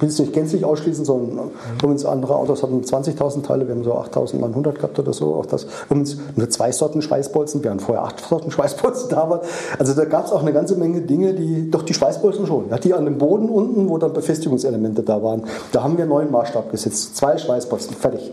will 0.00 0.08
es 0.08 0.18
nicht 0.18 0.32
gänzlich 0.32 0.64
ausschließen, 0.64 1.04
sondern 1.04 1.50
übrigens 1.78 2.04
andere 2.04 2.36
Autos 2.36 2.62
hatten 2.62 2.80
20.000 2.80 3.42
Teile, 3.42 3.66
wir 3.68 3.74
haben 3.74 3.84
so 3.84 3.94
8.000 3.94 4.38
mal 4.38 4.48
100 4.48 4.76
gehabt 4.76 4.98
oder 4.98 5.12
so. 5.12 5.34
Auch 5.34 5.46
das 5.46 5.66
übrigens 5.86 6.16
nur 6.36 6.48
zwei 6.50 6.72
Sorten 6.72 7.02
Schweißbolzen, 7.02 7.62
wir 7.62 7.70
hatten 7.70 7.80
vorher 7.80 8.04
acht 8.04 8.20
Sorten 8.20 8.50
Schweißbolzen 8.50 9.10
da 9.10 9.28
waren. 9.28 9.40
Also 9.78 9.94
da 9.94 10.04
gab 10.04 10.26
es 10.26 10.32
auch 10.32 10.42
eine 10.42 10.52
ganze 10.52 10.76
Menge 10.76 11.02
Dinge, 11.02 11.34
die, 11.34 11.70
doch 11.70 11.82
die 11.82 11.94
Schweißbolzen 11.94 12.46
schon, 12.46 12.70
ja, 12.70 12.78
die 12.78 12.94
an 12.94 13.04
dem 13.04 13.18
Boden 13.18 13.48
unten, 13.48 13.88
wo 13.88 13.98
dann 13.98 14.12
Befestigungselemente 14.12 15.02
da 15.02 15.22
waren, 15.22 15.44
da 15.72 15.82
haben 15.82 15.96
wir 15.96 16.04
einen 16.04 16.10
neuen 16.10 16.30
Maßstab 16.30 16.70
gesetzt. 16.70 17.16
Zwei 17.16 17.36
Schweißbolzen, 17.36 17.94
fertig. 17.94 18.32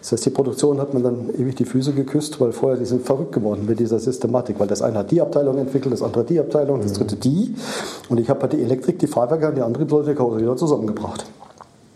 Das 0.00 0.12
heißt, 0.12 0.26
die 0.26 0.30
Produktion 0.30 0.80
hat 0.80 0.94
man 0.94 1.02
dann 1.02 1.30
ewig 1.38 1.54
die 1.54 1.64
Füße 1.64 1.92
geküsst, 1.92 2.40
weil 2.40 2.52
vorher 2.52 2.78
die 2.78 2.84
sind 2.84 3.06
verrückt 3.06 3.32
geworden 3.32 3.64
mit 3.66 3.78
dieser 3.80 3.98
Systematik, 3.98 4.58
weil 4.58 4.66
das 4.66 4.82
eine 4.82 4.98
hat 4.98 5.10
die 5.10 5.20
Abteilung 5.20 5.58
entwickelt, 5.58 5.92
das 5.92 6.02
andere 6.02 6.24
die 6.24 6.40
Abteilung, 6.40 6.80
das 6.80 6.94
dritte 6.94 7.16
die. 7.16 7.54
Und 8.08 8.18
ich 8.18 8.28
habe 8.28 8.42
halt 8.42 8.52
die 8.52 8.62
Elektrik, 8.62 8.98
die 8.98 9.06
Fahrwerke 9.06 9.48
und 9.48 9.56
die 9.56 9.62
Antriebsleute 9.62 10.06
der 10.06 10.14
Karosserie 10.14 10.56
zusammengebracht 10.56 11.03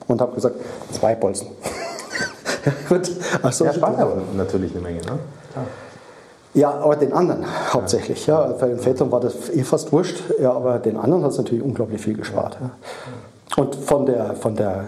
und 0.07 0.21
habe 0.21 0.35
gesagt, 0.35 0.57
zwei 0.93 1.15
Bolzen. 1.15 1.49
Gut. 2.89 3.11
Ach 3.43 3.61
ja, 3.61 3.73
spart 3.73 3.99
aber 3.99 4.17
natürlich 4.37 4.73
eine 4.73 4.81
Menge, 4.81 5.01
ne? 5.01 5.19
Klar. 5.53 5.67
Ja, 6.55 6.71
aber 6.71 6.97
den 6.97 7.13
anderen 7.13 7.45
hauptsächlich. 7.73 8.27
Ja. 8.27 8.47
ja. 8.47 8.53
Bei 8.53 8.69
den 8.69 8.79
Vätern 8.79 9.13
war 9.13 9.21
das 9.21 9.51
eh 9.51 9.63
fast 9.63 9.93
wurscht, 9.93 10.23
ja, 10.41 10.53
aber 10.53 10.79
den 10.79 10.97
anderen 10.97 11.23
hat 11.23 11.33
es 11.33 11.39
natürlich 11.39 11.63
unglaublich 11.63 12.01
viel 12.01 12.17
gespart. 12.17 12.59
Ja. 12.61 12.71
Und 13.63 13.75
von 13.77 14.07
der, 14.07 14.35
von 14.35 14.57
der 14.57 14.87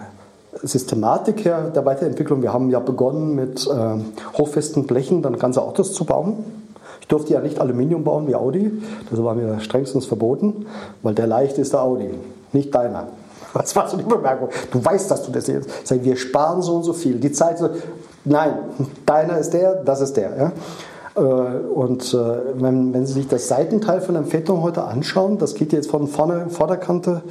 Systematik 0.63 1.45
her 1.45 1.71
der 1.73 1.85
Weiterentwicklung, 1.85 2.41
wir 2.41 2.51
haben 2.51 2.69
ja 2.69 2.79
begonnen 2.79 3.35
mit 3.35 3.67
äh, 3.67 4.37
hochfesten 4.37 4.85
Blechen 4.85 5.21
dann 5.21 5.37
ganze 5.39 5.61
Autos 5.61 5.93
zu 5.93 6.03
bauen 6.03 6.43
durfte 7.11 7.33
ja 7.33 7.41
nicht 7.41 7.59
Aluminium 7.59 8.03
bauen 8.03 8.27
wie 8.27 8.35
Audi. 8.35 8.71
Das 9.09 9.21
war 9.23 9.35
mir 9.35 9.59
strengstens 9.59 10.05
verboten, 10.05 10.65
weil 11.03 11.13
der 11.13 11.27
leicht 11.27 11.57
ist 11.57 11.73
der 11.73 11.81
Audi, 11.81 12.09
nicht 12.53 12.73
deiner. 12.73 13.07
Was 13.53 13.75
war 13.75 13.89
so 13.89 13.97
die 13.97 14.03
Bemerkung? 14.03 14.49
Du 14.71 14.83
weißt, 14.83 15.09
dass 15.09 15.23
du 15.23 15.31
das 15.31 15.47
jetzt. 15.47 15.69
Sag, 15.85 16.03
wir 16.03 16.15
sparen 16.15 16.61
so 16.61 16.75
und 16.75 16.83
so 16.83 16.93
viel. 16.93 17.15
Die 17.15 17.31
Zeit 17.31 17.59
nein, 18.23 18.53
deiner 19.05 19.37
ist 19.37 19.51
der, 19.51 19.75
das 19.83 20.01
ist 20.01 20.17
der. 20.17 20.37
Ja? 20.37 20.51
Äh, 21.15 21.21
und 21.21 22.13
äh, 22.13 22.17
wenn, 22.55 22.93
wenn, 22.93 23.05
Sie 23.05 23.13
sich 23.13 23.27
das 23.27 23.47
Seitenteil 23.47 24.01
von 24.01 24.15
einem 24.15 24.25
Phaeton 24.25 24.61
heute 24.61 24.83
anschauen, 24.83 25.37
das 25.37 25.55
geht 25.55 25.73
jetzt 25.73 25.89
von 25.89 26.07
vorne, 26.07 26.49
Vorderkante 26.49 27.23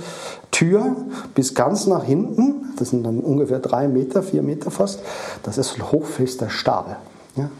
Tür 0.50 0.96
bis 1.34 1.54
ganz 1.54 1.86
nach 1.86 2.04
hinten, 2.04 2.74
das 2.78 2.90
sind 2.90 3.04
dann 3.04 3.20
ungefähr 3.20 3.60
drei 3.60 3.88
Meter, 3.88 4.22
vier 4.22 4.42
Meter 4.42 4.70
fast, 4.70 5.00
das 5.42 5.58
ist 5.58 5.80
hochfester 5.92 6.50
Stahl. 6.50 6.96
Ja? 7.36 7.50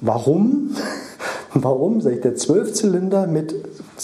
Warum? 0.00 0.70
Warum? 1.54 2.00
Sag 2.00 2.12
ich, 2.12 2.20
der 2.20 2.36
Zwölfzylinder 2.36 3.26
mit 3.26 3.54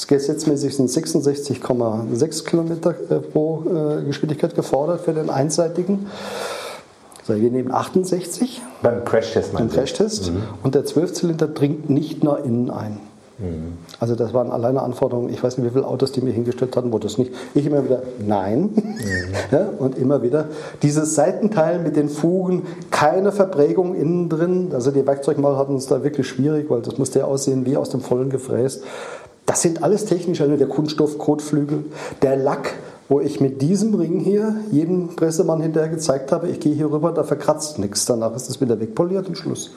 gesetzmäßig 0.07 0.75
66,6 0.75 2.45
Kilometer 2.45 2.95
äh, 3.11 3.21
pro 3.21 3.65
Geschwindigkeit 4.07 4.55
gefordert 4.55 5.03
für 5.03 5.13
den 5.13 5.31
einseitigen. 5.31 6.07
So, 7.27 7.35
wir 7.41 7.51
nehmen 7.51 7.73
68. 7.73 8.61
Beim 8.83 9.03
Crashtest 9.03 9.55
Beim 9.55 9.71
Crashtest. 9.71 10.31
Mhm. 10.31 10.43
Und 10.63 10.75
der 10.75 10.85
Zwölfzylinder 10.85 11.49
dringt 11.49 11.89
nicht 11.89 12.23
nach 12.23 12.45
innen 12.45 12.71
ein. 12.71 13.01
Mhm. 13.39 13.79
Also 13.99 14.15
das 14.15 14.35
waren 14.35 14.51
alleine 14.53 14.83
Anforderungen, 14.83 15.31
ich 15.31 15.43
weiß 15.43 15.57
nicht, 15.57 15.67
wie 15.67 15.73
viele 15.73 15.87
Autos 15.87 16.13
die 16.13 16.21
mir 16.21 16.33
hingestellt 16.33 16.77
hatten, 16.77 16.93
wo 16.93 16.99
das 16.99 17.17
nicht. 17.17 17.33
Ich 17.55 17.65
immer 17.65 17.83
wieder, 17.83 18.03
nein. 18.19 18.71
Mhm. 18.75 18.93
ja, 19.51 19.69
und 19.79 19.97
immer 19.97 20.23
wieder 20.23 20.49
dieses 20.83 21.15
Seitenteil 21.15 21.79
mit 21.79 21.97
den 21.97 22.11
Fugen, 22.11 22.65
keine 22.91 23.33
Verprägung 23.33 23.95
innen 23.95 24.29
drin. 24.29 24.71
Also 24.75 24.91
die 24.91 25.07
Werkzeugmacher 25.07 25.57
hatten 25.57 25.77
es 25.77 25.87
da 25.87 26.05
wirklich 26.05 26.29
schwierig, 26.29 26.69
weil 26.69 26.83
das 26.83 26.99
musste 26.99 27.21
ja 27.21 27.25
aussehen 27.25 27.65
wie 27.65 27.79
aus 27.79 27.89
dem 27.89 28.03
Vollen 28.03 28.29
gefräst. 28.29 28.85
Das 29.47 29.63
sind 29.63 29.83
alles 29.83 30.07
technisch, 30.07 30.41
also 30.41 30.57
der 30.57 30.69
Kunststoff-Kotflügel, 30.69 31.85
der 32.23 32.37
Lack, 32.37 32.75
wo 33.09 33.21
ich 33.21 33.41
mit 33.41 33.61
diesem 33.61 33.95
Ring 33.95 34.21
hier 34.21 34.57
jedem 34.71 35.15
Pressemann 35.17 35.61
hinterher 35.61 35.91
gezeigt 35.91 36.33
habe, 36.33 36.49
ich 36.49 36.61
gehe 36.61 36.75
hier 36.75 36.91
rüber, 36.91 37.13
da 37.13 37.25
verkratzt 37.25 37.79
nichts. 37.79 38.07
Danach 38.07 38.35
ist 38.35 38.49
es 38.49 38.61
wieder 38.61 38.81
wegpoliert 38.81 39.29
und 39.29 39.37
Schluss. 39.37 39.73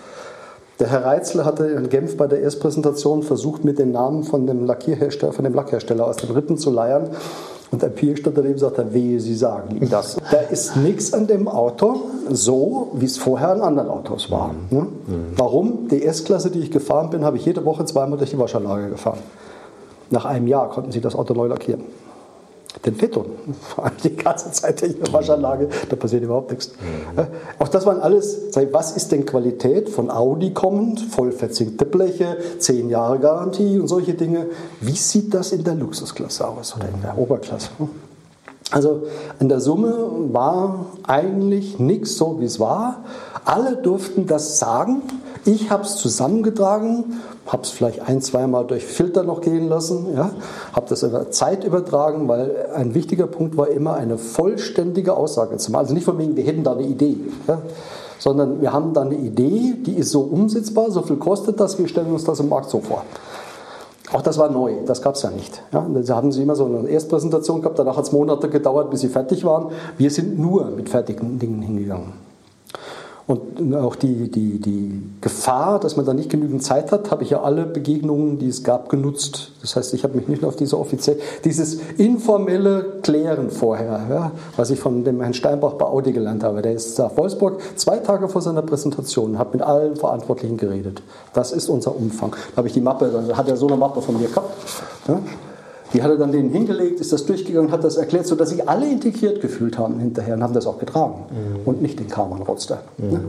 Der 0.79 0.87
Herr 0.87 1.05
Reitzler 1.05 1.43
hatte 1.43 1.65
in 1.65 1.89
Genf 1.89 2.17
bei 2.17 2.27
der 2.27 2.39
Erstpräsentation 2.41 3.23
versucht, 3.23 3.65
mit 3.65 3.79
den 3.79 3.91
Namen 3.91 4.23
von 4.23 4.45
dem 4.45 4.63
Lackierhersteller, 4.65 5.33
von 5.33 5.43
dem 5.43 5.55
Lackhersteller 5.55 6.05
aus 6.05 6.17
den 6.17 6.29
Rippen 6.29 6.57
zu 6.57 6.69
leiern. 6.69 7.09
Und 7.71 7.81
der 7.81 7.89
Pier 7.89 8.15
stand 8.15 8.37
daneben 8.37 8.53
und 8.53 8.59
sagte, 8.59 8.93
wehe, 8.93 9.19
Sie 9.19 9.35
sagen 9.35 9.75
ihm 9.75 9.89
das. 9.89 10.17
Da 10.31 10.37
ist 10.37 10.77
nichts 10.77 11.13
an 11.13 11.27
dem 11.27 11.49
Auto 11.49 12.01
so, 12.29 12.91
wie 12.93 13.05
es 13.05 13.17
vorher 13.17 13.49
an 13.49 13.61
anderen 13.61 13.89
Autos 13.89 14.31
war. 14.31 14.53
Mhm. 14.69 14.77
Ne? 14.77 14.87
Warum? 15.35 15.87
Die 15.89 16.05
S-Klasse, 16.05 16.49
die 16.49 16.59
ich 16.59 16.71
gefahren 16.71 17.09
bin, 17.09 17.25
habe 17.25 17.35
ich 17.35 17.45
jede 17.45 17.65
Woche 17.65 17.83
zweimal 17.83 18.17
durch 18.17 18.29
die 18.29 18.39
Waschanlage 18.39 18.89
gefahren. 18.89 19.19
Nach 20.09 20.25
einem 20.25 20.47
Jahr 20.47 20.69
konnten 20.69 20.91
Sie 20.91 21.01
das 21.01 21.15
Auto 21.15 21.33
neu 21.33 21.47
lackieren 21.47 21.83
den 22.85 22.95
Phaeton. 22.95 23.25
Die 24.03 24.15
ganze 24.15 24.51
Zeit 24.51 24.81
in 24.81 24.99
der 24.99 25.11
Waschanlage, 25.13 25.69
da 25.89 25.95
passiert 25.95 26.23
überhaupt 26.23 26.51
nichts. 26.51 26.69
Mhm. 26.69 27.27
Auch 27.59 27.67
das 27.67 27.85
waren 27.85 27.99
alles, 27.99 28.39
was 28.71 28.95
ist 28.95 29.11
denn 29.11 29.25
Qualität 29.25 29.89
von 29.89 30.09
Audi 30.11 30.53
kommend, 30.53 31.01
voll 31.01 31.31
verzinkte 31.31 31.85
Bleche, 31.85 32.37
10 32.59 32.89
Jahre 32.89 33.19
Garantie 33.19 33.79
und 33.79 33.87
solche 33.87 34.13
Dinge. 34.13 34.47
Wie 34.81 34.95
sieht 34.95 35.33
das 35.33 35.51
in 35.51 35.63
der 35.63 35.75
Luxusklasse 35.75 36.47
aus 36.47 36.75
oder 36.75 36.87
in 36.89 37.01
der 37.01 37.17
Oberklasse? 37.17 37.69
Also 38.71 39.03
in 39.39 39.47
der 39.47 39.61
Summe 39.61 39.93
war 40.33 40.87
eigentlich 41.03 41.79
nichts 41.79 42.17
so, 42.17 42.39
wie 42.41 42.45
es 42.45 42.59
war. 42.59 43.05
Alle 43.45 43.77
durften 43.77 44.27
das 44.27 44.59
sagen. 44.59 45.03
Ich 45.45 45.69
habe 45.69 45.83
es 45.83 45.95
zusammengetragen, 45.95 47.21
habe 47.47 47.63
es 47.63 47.69
vielleicht 47.69 48.01
ein, 48.01 48.21
zweimal 48.21 48.65
durch 48.65 48.85
Filter 48.85 49.23
noch 49.23 49.41
gehen 49.41 49.69
lassen, 49.69 50.07
ja, 50.13 50.31
habe 50.73 50.85
das 50.89 51.03
über 51.03 51.31
Zeit 51.31 51.63
übertragen, 51.63 52.27
weil 52.27 52.67
ein 52.75 52.93
wichtiger 52.93 53.27
Punkt 53.27 53.57
war 53.57 53.69
immer 53.69 53.95
eine 53.95 54.17
vollständige 54.17 55.15
Aussage 55.15 55.57
zu 55.57 55.71
machen. 55.71 55.81
Also 55.81 55.93
nicht 55.93 56.03
von 56.03 56.17
wegen, 56.17 56.35
wir 56.35 56.43
hätten 56.43 56.63
da 56.63 56.73
eine 56.73 56.83
Idee, 56.83 57.17
ja, 57.47 57.61
sondern 58.19 58.61
wir 58.61 58.73
haben 58.73 58.93
da 58.93 59.01
eine 59.01 59.15
Idee, 59.15 59.75
die 59.85 59.93
ist 59.93 60.11
so 60.11 60.21
umsetzbar, 60.21 60.91
so 60.91 61.01
viel 61.01 61.17
kostet 61.17 61.59
das, 61.59 61.79
wir 61.79 61.87
stellen 61.87 62.11
uns 62.11 62.25
das 62.25 62.39
im 62.39 62.49
Markt 62.49 62.69
so 62.69 62.81
vor. 62.81 63.03
Auch 64.13 64.21
das 64.21 64.37
war 64.37 64.49
neu, 64.49 64.73
das 64.85 65.01
gab 65.01 65.15
es 65.15 65.21
ja 65.23 65.31
nicht. 65.31 65.61
Ja, 65.73 65.85
da 65.85 66.15
hatten 66.15 66.31
sie 66.31 66.43
immer 66.43 66.55
so 66.55 66.65
eine 66.65 66.87
Erstpräsentation 66.87 67.61
gehabt, 67.61 67.77
danach 67.77 67.97
hat 67.97 68.05
es 68.05 68.11
Monate 68.11 68.49
gedauert, 68.49 68.89
bis 68.89 69.01
sie 69.01 69.09
fertig 69.09 69.43
waren. 69.43 69.71
Wir 69.97 70.11
sind 70.11 70.39
nur 70.39 70.65
mit 70.65 70.89
fertigen 70.89 71.39
Dingen 71.39 71.61
hingegangen. 71.61 72.26
Und 73.27 73.75
auch 73.75 73.97
die, 73.97 74.31
die, 74.31 74.57
die 74.57 75.01
Gefahr, 75.19 75.81
dass 75.81 75.97
man 75.97 76.05
da 76.05 76.13
nicht 76.13 76.29
genügend 76.29 76.63
Zeit 76.63 76.93
hat, 76.93 77.11
habe 77.11 77.23
ich 77.23 77.31
ja 77.31 77.41
alle 77.41 77.65
Begegnungen, 77.65 78.39
die 78.39 78.47
es 78.47 78.63
gab, 78.63 78.87
genutzt. 78.87 79.51
Das 79.61 79.75
heißt, 79.75 79.93
ich 79.93 80.05
habe 80.05 80.15
mich 80.15 80.29
nicht 80.29 80.43
nur 80.43 80.49
auf 80.49 80.55
diese 80.55 80.79
offiziell, 80.79 81.19
dieses 81.43 81.81
informelle 81.97 82.99
Klären 83.03 83.49
vorher, 83.49 84.07
ja, 84.09 84.31
was 84.55 84.69
ich 84.69 84.79
von 84.79 85.03
dem 85.03 85.19
Herrn 85.19 85.33
Steinbach 85.33 85.73
bei 85.73 85.85
Audi 85.85 86.13
gelernt 86.13 86.41
habe. 86.45 86.61
Der 86.61 86.71
ist 86.71 86.97
nach 86.99 87.17
Wolfsburg 87.17 87.59
zwei 87.75 87.97
Tage 87.97 88.29
vor 88.29 88.41
seiner 88.41 88.61
Präsentation 88.61 89.37
hat 89.37 89.51
mit 89.51 89.61
allen 89.61 89.97
Verantwortlichen 89.97 90.55
geredet. 90.55 91.01
Das 91.33 91.51
ist 91.51 91.67
unser 91.67 91.97
Umfang. 91.97 92.31
Da 92.51 92.57
habe 92.57 92.69
ich 92.69 92.73
die 92.73 92.81
Mappe, 92.81 93.11
da 93.11 93.35
hat 93.35 93.49
er 93.49 93.57
so 93.57 93.67
eine 93.67 93.75
Mappe 93.75 94.01
von 94.01 94.17
mir 94.17 94.29
gehabt. 94.29 94.53
Ja. 95.09 95.19
Die 95.93 96.03
hat 96.03 96.11
er 96.11 96.17
dann 96.17 96.31
denen 96.31 96.49
hingelegt, 96.49 96.99
ist 96.99 97.13
das 97.13 97.25
durchgegangen, 97.25 97.71
hat 97.71 97.83
das 97.83 97.95
erklärt, 97.95 98.27
sodass 98.27 98.49
sich 98.49 98.67
alle 98.67 98.89
integriert 98.89 99.39
gefühlt 99.39 99.77
haben 99.77 99.99
hinterher 99.99 100.35
und 100.35 100.43
haben 100.43 100.53
das 100.53 100.67
auch 100.67 100.79
getragen 100.79 101.25
mhm. 101.29 101.61
und 101.65 101.81
nicht 101.81 101.99
den 101.99 102.09
Karmann-Roadster. 102.09 102.79
Mhm. 102.97 103.09
Ne? 103.09 103.21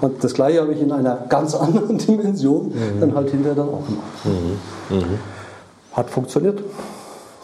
Und 0.00 0.22
das 0.22 0.34
gleiche 0.34 0.60
habe 0.60 0.72
ich 0.72 0.80
in 0.80 0.92
einer 0.92 1.24
ganz 1.28 1.54
anderen 1.54 1.98
Dimension 2.06 2.68
mhm. 2.68 3.00
dann 3.00 3.14
halt 3.14 3.30
hinterher 3.30 3.56
dann 3.56 3.68
auch 3.68 3.84
gemacht. 3.84 4.60
Mhm. 4.90 4.96
Mhm. 4.96 5.18
Hat 5.92 6.10
funktioniert, 6.10 6.60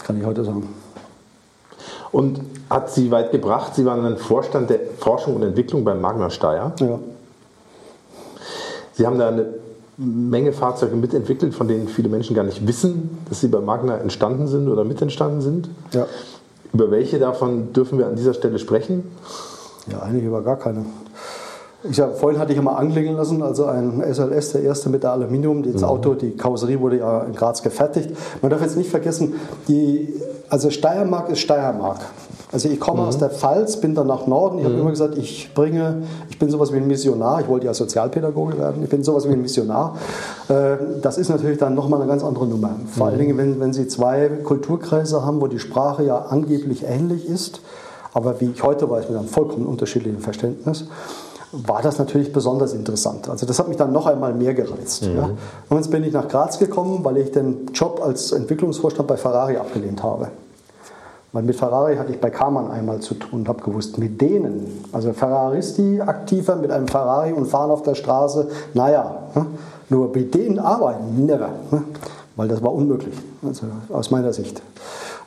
kann 0.05 0.19
ich 0.19 0.25
heute 0.25 0.45
sagen. 0.45 0.69
Und 2.13 2.41
hat 2.71 2.91
Sie 2.91 3.11
weit 3.11 3.33
gebracht? 3.33 3.75
Sie 3.75 3.85
waren 3.85 4.03
dann 4.03 4.19
Vorstand 4.19 4.71
der 4.71 4.81
Forschung 4.99 5.37
und 5.37 5.43
Entwicklung 5.43 5.83
beim 5.83 6.01
Magna 6.01 6.31
Steyr. 6.31 6.73
Ja. 6.79 6.99
Sie 8.93 9.07
haben 9.07 9.19
da 9.19 9.29
eine 9.29 9.47
Menge 9.97 10.53
Fahrzeuge 10.53 10.97
mitentwickelt, 10.97 11.55
von 11.55 11.69
denen 11.69 11.89
viele 11.89 12.09
Menschen 12.09 12.35
gar 12.35 12.45
nicht 12.45 12.67
wissen, 12.67 13.19
dass 13.29 13.41
sie 13.41 13.49
bei 13.49 13.61
Magna 13.61 13.99
entstanden 13.99 14.47
sind 14.47 14.69
oder 14.69 14.85
mitentstanden 14.85 15.43
sind. 15.43 15.69
Ja. 15.93 16.07
Über 16.73 16.91
welche 16.91 17.19
davon 17.19 17.73
dürfen 17.75 17.99
wir 17.99 18.07
an 18.07 18.17
dieser 18.17 18.33
Stelle 18.33 18.59
sprechen? 18.59 19.05
Ja, 19.91 20.01
eigentlich 20.01 20.25
über 20.25 20.43
gar 20.43 20.59
keine. 20.59 20.87
Ich 21.85 21.97
sag, 21.97 22.17
vorhin 22.17 22.39
hatte 22.39 22.53
ich 22.53 22.59
immer 22.59 22.79
anklingen 22.79 23.17
lassen, 23.17 23.43
also 23.43 23.67
ein 23.67 24.03
SLS, 24.03 24.53
der 24.53 24.63
erste 24.63 24.89
mit 24.89 25.03
der 25.03 25.13
Aluminium. 25.13 25.63
Das 25.65 25.83
mhm. 25.83 25.89
Auto, 25.89 26.15
die 26.15 26.37
Karosserie 26.37 26.81
wurde 26.81 26.99
ja 26.99 27.23
in 27.23 27.35
Graz 27.35 27.63
gefertigt. 27.63 28.11
Man 28.41 28.51
darf 28.51 28.63
jetzt 28.63 28.77
nicht 28.77 28.91
vergessen, 28.91 29.35
die, 29.67 30.15
also 30.49 30.71
Steiermark 30.71 31.29
ist 31.31 31.41
Steiermark. 31.41 31.99
Also 32.53 32.69
ich 32.69 32.79
komme 32.79 33.01
mhm. 33.01 33.09
aus 33.09 33.19
der 33.19 33.31
Pfalz, 33.31 33.79
bin 33.79 33.97
dann 33.97 34.07
nach 34.07 34.27
Norden. 34.29 34.59
Ich 34.59 34.65
mhm. 34.65 34.69
habe 34.69 34.81
immer 34.81 34.91
gesagt, 34.91 35.19
ich 35.19 35.53
bringe, 35.55 36.03
ich 36.31 36.39
bin 36.39 36.51
sowas 36.51 36.73
wie 36.73 36.77
ein 36.77 36.87
Missionar. 36.87 37.41
Ich 37.41 37.49
wollte 37.49 37.67
ja 37.67 37.75
Sozialpädagoge 37.75 38.59
werden. 38.59 38.85
Ich 38.85 38.91
bin 38.91 39.03
sowas 39.03 39.27
wie 39.27 39.33
ein 39.33 39.43
Missionar. 39.43 39.97
Äh, 40.49 40.77
das 41.01 41.19
ist 41.19 41.31
natürlich 41.31 41.59
dann 41.59 41.75
nochmal 41.75 42.01
eine 42.01 42.09
ganz 42.09 42.23
andere 42.23 42.47
Nummer. 42.47 42.71
Vor 42.87 43.07
allen 43.07 43.17
mhm. 43.17 43.21
Dingen, 43.21 43.39
wenn, 43.39 43.61
wenn 43.61 43.73
Sie 43.73 43.89
zwei 43.89 44.29
Kulturkreise 44.29 45.25
haben, 45.25 45.41
wo 45.41 45.49
die 45.49 45.59
Sprache 45.59 46.05
ja 46.05 46.27
angeblich 46.29 46.85
ähnlich 46.85 47.27
ist, 47.27 47.61
aber 48.15 48.41
wie 48.41 48.51
ich 48.55 48.63
heute 48.63 48.89
weiß, 48.89 49.09
mit 49.09 49.19
einem 49.19 49.29
vollkommen 49.29 49.67
unterschiedlichen 49.67 50.21
Verständnis 50.21 50.85
war 51.53 51.83
das 51.83 51.99
natürlich 51.99 52.33
besonders 52.33 52.73
interessant. 52.73 53.29
Also 53.29 53.47
das 53.47 53.59
hat 53.59 53.69
mich 53.69 53.77
dann 53.77 53.93
noch 53.93 54.07
einmal 54.07 54.33
mehr 54.33 54.55
gereizt. 54.55 55.05
Mhm. 55.05 55.17
Ja. 55.17 55.31
Und 55.69 55.77
jetzt 55.77 55.91
bin 55.91 56.03
ich 56.03 56.13
nach 56.13 56.27
Graz 56.27 56.59
gekommen, 56.59 57.05
weil 57.05 57.19
ich 57.19 57.31
den 57.31 57.67
Job 57.75 58.01
als 58.03 58.33
Entwicklungsvorstand 58.33 59.07
bei 59.07 59.17
Ferrari 59.17 59.57
abgelehnt 59.57 60.03
habe. 60.03 60.29
Weil 61.33 61.45
mit 61.45 61.57
Ferrari 61.57 61.97
hatte 61.97 62.13
ich 62.13 62.21
bei 62.21 62.31
Karmann 62.31 62.71
einmal 62.71 63.01
zu 63.01 63.15
tun 63.15 63.41
und 63.41 63.49
habe 63.49 63.63
gewusst, 63.63 63.97
mit 63.99 64.21
denen, 64.21 64.85
also 64.93 65.13
Ferraristi 65.13 66.01
aktiver 66.01 66.57
mit 66.57 66.71
einem 66.71 66.89
Ferrari 66.89 67.33
und 67.33 67.47
fahren 67.47 67.71
auf 67.71 67.83
der 67.83 67.95
Straße, 67.95 68.49
naja, 68.75 69.23
hm, 69.33 69.47
nur 69.89 70.11
mit 70.15 70.35
denen 70.35 70.59
arbeiten, 70.59 71.25
never. 71.25 71.51
Weil 72.37 72.49
das 72.49 72.63
war 72.63 72.73
unmöglich, 72.73 73.15
also 73.47 73.67
aus 73.91 74.11
meiner 74.11 74.33
Sicht. 74.33 74.63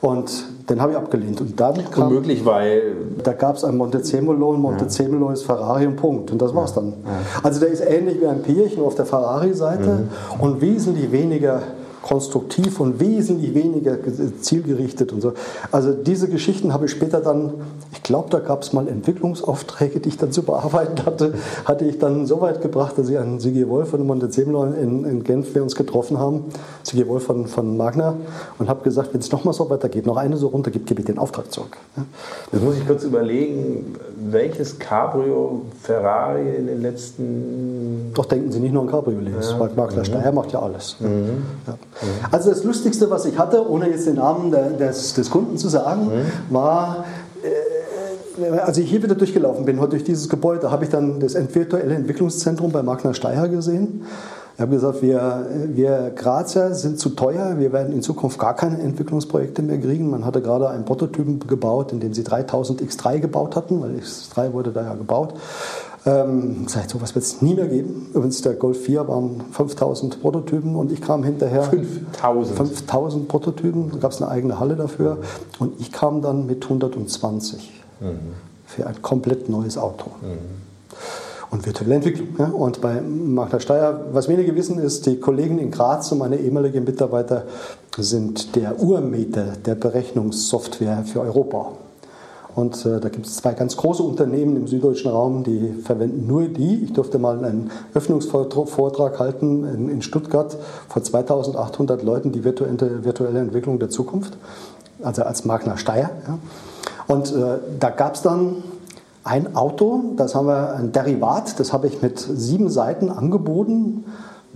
Und 0.00 0.30
den 0.68 0.80
habe 0.80 0.92
ich 0.92 0.98
abgelehnt. 0.98 1.40
Und 1.40 1.58
dann 1.58 1.90
kam, 1.90 2.08
Unmöglich, 2.08 2.44
weil. 2.44 2.96
Da 3.22 3.32
gab 3.32 3.56
es 3.56 3.64
ein 3.64 3.76
Montezemolo 3.76 4.50
und 4.50 4.60
Montezemolo 4.60 5.28
ja. 5.28 5.32
ist 5.32 5.44
Ferrari 5.44 5.86
und 5.86 5.96
Punkt. 5.96 6.30
Und 6.30 6.42
das 6.42 6.54
war's 6.54 6.74
dann. 6.74 6.88
Ja. 6.88 6.94
Also 7.42 7.60
der 7.60 7.70
ist 7.70 7.80
ähnlich 7.80 8.20
wie 8.20 8.26
ein 8.26 8.42
Pirch, 8.42 8.76
nur 8.76 8.86
auf 8.86 8.94
der 8.94 9.06
Ferrari-Seite 9.06 10.08
mhm. 10.08 10.40
und 10.40 10.60
wesentlich 10.60 11.10
weniger 11.12 11.62
konstruktiv 12.06 12.78
und 12.78 13.00
wesentlich 13.00 13.52
weniger 13.52 13.96
zielgerichtet 14.40 15.12
und 15.12 15.20
so. 15.20 15.32
Also 15.72 15.92
diese 15.92 16.28
Geschichten 16.28 16.72
habe 16.72 16.84
ich 16.84 16.92
später 16.92 17.20
dann, 17.20 17.54
ich 17.92 18.02
glaube, 18.04 18.30
da 18.30 18.38
gab 18.38 18.62
es 18.62 18.72
mal 18.72 18.86
Entwicklungsaufträge, 18.86 19.98
die 19.98 20.10
ich 20.10 20.16
dann 20.16 20.30
zu 20.30 20.44
bearbeiten 20.44 21.04
hatte, 21.04 21.34
hatte 21.64 21.84
ich 21.84 21.98
dann 21.98 22.24
so 22.26 22.40
weit 22.40 22.62
gebracht, 22.62 22.96
dass 22.96 23.08
ich 23.08 23.18
einen 23.18 23.40
Sigi 23.40 23.68
Wolf 23.68 23.88
von 23.88 24.06
Montezemolo 24.06 24.66
in, 24.66 25.04
in 25.04 25.24
Genf, 25.24 25.52
wir 25.56 25.64
uns 25.64 25.74
getroffen 25.74 26.16
haben, 26.16 26.44
Sigi 26.84 27.08
Wolf 27.08 27.24
von, 27.24 27.48
von 27.48 27.76
Magna, 27.76 28.14
und 28.60 28.68
habe 28.68 28.84
gesagt, 28.84 29.12
wenn 29.12 29.20
es 29.20 29.32
nochmal 29.32 29.52
so 29.54 29.68
weitergeht, 29.68 30.06
noch 30.06 30.16
eine 30.16 30.36
so 30.36 30.46
runter 30.46 30.70
gibt, 30.70 30.86
gebe 30.86 31.00
ich 31.00 31.06
den 31.06 31.18
Auftrag 31.18 31.50
zurück. 31.52 31.76
Jetzt 32.52 32.62
muss 32.62 32.76
ich 32.76 32.86
kurz 32.86 33.02
überlegen, 33.02 33.96
welches 34.30 34.78
Cabrio 34.78 35.62
Ferrari 35.82 36.54
in 36.56 36.68
den 36.68 36.82
letzten... 36.82 38.12
Doch 38.14 38.26
denken 38.26 38.52
Sie 38.52 38.60
nicht 38.60 38.72
nur 38.72 38.82
an 38.82 38.90
Cabriolets, 38.90 39.50
ja. 39.50 39.58
Magna 39.58 39.86
mhm. 39.86 40.04
Steyr 40.04 40.30
macht 40.30 40.52
ja 40.52 40.62
alles. 40.62 40.96
Mhm. 41.00 41.42
Ja. 41.66 41.74
Also 42.30 42.50
das 42.50 42.64
Lustigste, 42.64 43.10
was 43.10 43.24
ich 43.24 43.38
hatte, 43.38 43.68
ohne 43.68 43.88
jetzt 43.88 44.06
den 44.06 44.16
Namen 44.16 44.50
des, 44.50 45.14
des 45.14 45.30
Kunden 45.30 45.56
zu 45.56 45.68
sagen, 45.68 46.06
mhm. 46.06 46.54
war, 46.54 47.04
äh, 47.42 48.58
als 48.58 48.78
ich 48.78 48.90
hier 48.90 49.02
wieder 49.02 49.14
durchgelaufen 49.14 49.64
bin, 49.64 49.78
durch 49.88 50.04
dieses 50.04 50.28
Gebäude, 50.28 50.70
habe 50.70 50.84
ich 50.84 50.90
dann 50.90 51.20
das 51.20 51.34
virtuelle 51.34 51.94
Entwicklungszentrum 51.94 52.70
bei 52.70 52.82
Magna 52.82 53.14
Steyr 53.14 53.48
gesehen. 53.48 54.04
Ich 54.56 54.62
habe 54.62 54.74
gesagt, 54.74 55.02
wir, 55.02 55.46
wir 55.74 56.12
Grazer 56.16 56.74
sind 56.74 56.98
zu 56.98 57.10
teuer, 57.10 57.58
wir 57.58 57.74
werden 57.74 57.92
in 57.92 58.00
Zukunft 58.00 58.38
gar 58.38 58.56
keine 58.56 58.78
Entwicklungsprojekte 58.78 59.60
mehr 59.60 59.78
kriegen. 59.78 60.08
Man 60.08 60.24
hatte 60.24 60.40
gerade 60.40 60.70
einen 60.70 60.86
Prototypen 60.86 61.40
gebaut, 61.40 61.92
in 61.92 62.00
dem 62.00 62.14
sie 62.14 62.24
3000 62.24 62.80
X3 62.80 63.18
gebaut 63.18 63.54
hatten, 63.54 63.82
weil 63.82 63.90
X3 63.96 64.54
wurde 64.54 64.72
da 64.72 64.82
ja 64.82 64.94
gebaut. 64.94 65.34
Ähm, 66.06 66.66
seit 66.68 66.88
sowas 66.88 67.16
wird 67.16 67.24
es 67.24 67.42
nie 67.42 67.54
mehr 67.54 67.66
geben. 67.66 68.10
Übrigens, 68.14 68.40
der 68.40 68.54
Golf 68.54 68.80
4 68.82 69.08
waren 69.08 69.40
5000 69.50 70.22
Prototypen 70.22 70.76
und 70.76 70.92
ich 70.92 71.00
kam 71.00 71.24
hinterher. 71.24 71.64
5000? 71.64 72.56
5000 72.56 73.28
Prototypen, 73.28 73.90
da 73.90 73.98
gab 73.98 74.12
es 74.12 74.22
eine 74.22 74.30
eigene 74.30 74.60
Halle 74.60 74.76
dafür. 74.76 75.18
Und 75.58 75.80
ich 75.80 75.90
kam 75.90 76.22
dann 76.22 76.46
mit 76.46 76.62
120 76.62 77.82
mhm. 77.98 78.06
für 78.66 78.86
ein 78.86 79.02
komplett 79.02 79.48
neues 79.48 79.76
Auto. 79.76 80.10
Mhm. 80.22 80.66
Und 81.50 81.66
virtuelle 81.66 81.96
Entwicklung. 81.96 82.28
Ja. 82.38 82.46
Und 82.46 82.80
bei 82.80 83.00
Magna 83.00 83.58
Steyr, 83.58 84.06
was 84.12 84.28
wenige 84.28 84.54
wissen, 84.54 84.78
ist, 84.78 85.06
die 85.06 85.18
Kollegen 85.18 85.58
in 85.58 85.72
Graz 85.72 86.12
und 86.12 86.18
meine 86.18 86.36
ehemaligen 86.36 86.84
Mitarbeiter 86.84 87.44
sind 87.96 88.54
der 88.54 88.80
Urmeter 88.80 89.54
der 89.64 89.74
Berechnungssoftware 89.74 91.04
für 91.04 91.20
Europa. 91.20 91.72
Und 92.56 92.86
äh, 92.86 93.00
da 93.00 93.10
gibt 93.10 93.26
es 93.26 93.36
zwei 93.36 93.52
ganz 93.52 93.76
große 93.76 94.02
Unternehmen 94.02 94.56
im 94.56 94.66
süddeutschen 94.66 95.10
Raum, 95.10 95.44
die 95.44 95.74
verwenden 95.84 96.26
nur 96.26 96.48
die. 96.48 96.84
Ich 96.84 96.94
durfte 96.94 97.18
mal 97.18 97.44
einen 97.44 97.70
Öffnungsvortrag 97.92 99.20
halten 99.20 99.62
in, 99.64 99.90
in 99.90 100.00
Stuttgart 100.00 100.56
vor 100.88 101.02
2800 101.02 102.02
Leuten, 102.02 102.32
die 102.32 102.44
virtuelle, 102.44 103.04
virtuelle 103.04 103.40
Entwicklung 103.40 103.78
der 103.78 103.90
Zukunft, 103.90 104.38
also 105.02 105.22
als 105.22 105.44
Magna 105.44 105.76
Steyr. 105.76 106.10
Ja. 106.26 106.38
Und 107.06 107.30
äh, 107.30 107.58
da 107.78 107.90
gab 107.90 108.14
es 108.14 108.22
dann 108.22 108.64
ein 109.22 109.54
Auto, 109.54 110.14
das 110.16 110.34
haben 110.34 110.46
wir 110.46 110.76
ein 110.76 110.92
Derivat, 110.92 111.60
das 111.60 111.74
habe 111.74 111.88
ich 111.88 112.00
mit 112.00 112.18
sieben 112.18 112.70
Seiten 112.70 113.10
angeboten 113.10 114.04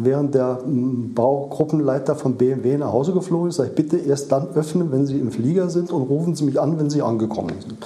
während 0.05 0.35
der 0.35 0.61
hm, 0.63 1.15
Baugruppenleiter 1.15 2.15
von 2.15 2.35
BMW 2.35 2.77
nach 2.79 2.93
Hause 2.93 3.13
geflogen 3.13 3.49
ist, 3.49 3.57
sage 3.57 3.71
ich, 3.71 3.75
bitte 3.75 3.97
erst 3.99 4.33
dann 4.33 4.49
öffnen, 4.55 4.93
wenn 4.93 5.07
Sie 5.07 5.19
im 5.19 5.31
Flieger 5.31 5.69
sind 5.71 5.91
und 5.93 6.03
rufen 6.03 6.35
Sie 6.35 6.45
mich 6.45 6.61
an, 6.61 6.79
wenn 6.79 6.91
Sie 6.91 7.03
angekommen 7.03 7.55
sind. 7.61 7.79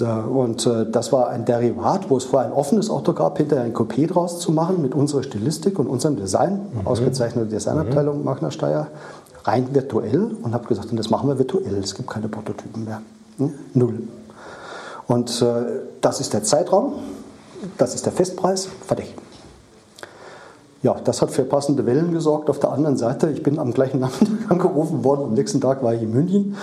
Und 0.00 0.64
äh, 0.64 0.88
das 0.88 1.12
war 1.12 1.28
ein 1.28 1.44
Derivat, 1.44 2.08
wo 2.08 2.16
es 2.16 2.24
vorher 2.24 2.48
ein 2.48 2.56
offenes 2.56 2.88
Auto 2.88 3.14
gab, 3.14 3.36
hinterher 3.38 3.64
ein 3.64 3.74
Coupé 3.74 4.06
draus 4.06 4.38
zu 4.38 4.52
machen 4.52 4.80
mit 4.80 4.94
unserer 4.94 5.24
Stilistik 5.24 5.78
und 5.80 5.88
unserem 5.88 6.14
Design, 6.14 6.60
mhm. 6.72 6.86
ausgezeichnete 6.86 7.48
Designabteilung 7.48 8.18
mhm. 8.18 8.24
Magna 8.24 8.52
Steyr, 8.52 8.86
rein 9.42 9.66
virtuell 9.72 10.30
und 10.40 10.54
habe 10.54 10.68
gesagt, 10.68 10.92
und 10.92 10.98
das 10.98 11.10
machen 11.10 11.28
wir 11.28 11.38
virtuell, 11.38 11.78
es 11.82 11.96
gibt 11.96 12.08
keine 12.08 12.28
Prototypen 12.28 12.84
mehr. 12.84 13.02
Hm? 13.38 13.54
Null. 13.74 14.02
Und 15.08 15.42
äh, 15.42 15.80
das 16.00 16.20
ist 16.20 16.32
der 16.32 16.44
Zeitraum, 16.44 16.92
das 17.76 17.96
ist 17.96 18.06
der 18.06 18.12
Festpreis, 18.12 18.68
fertig 18.86 19.14
ja, 20.82 20.96
das 21.04 21.22
hat 21.22 21.30
für 21.30 21.44
passende 21.44 21.86
Wellen 21.86 22.12
gesorgt. 22.12 22.48
Auf 22.50 22.60
der 22.60 22.72
anderen 22.72 22.96
Seite, 22.96 23.30
ich 23.30 23.42
bin 23.42 23.58
am 23.58 23.72
gleichen 23.72 24.00
Nachmittag 24.00 24.38
angerufen 24.50 25.04
worden, 25.04 25.24
am 25.24 25.34
nächsten 25.34 25.60
Tag 25.60 25.82
war 25.82 25.94
ich 25.94 26.02
in 26.02 26.12
München. 26.12 26.56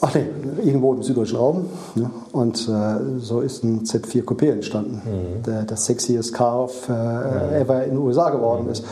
Ach 0.00 0.14
nee, 0.14 0.26
irgendwo 0.62 0.92
im 0.92 1.02
süddeutschen 1.02 1.38
Raum. 1.38 1.66
Ja, 1.94 2.10
und 2.32 2.68
äh, 2.68 3.20
so 3.20 3.40
ist 3.40 3.64
ein 3.64 3.84
Z4 3.84 4.24
Coupé 4.24 4.50
entstanden, 4.50 5.00
mhm. 5.04 5.42
der 5.44 5.62
das 5.62 5.86
sexiest 5.86 6.34
Car 6.34 6.64
of, 6.64 6.88
äh, 6.88 6.92
mhm. 6.92 7.54
ever 7.54 7.84
in 7.84 7.90
den 7.90 7.98
USA 7.98 8.30
geworden 8.30 8.64
mhm. 8.64 8.70
ist. 8.70 8.84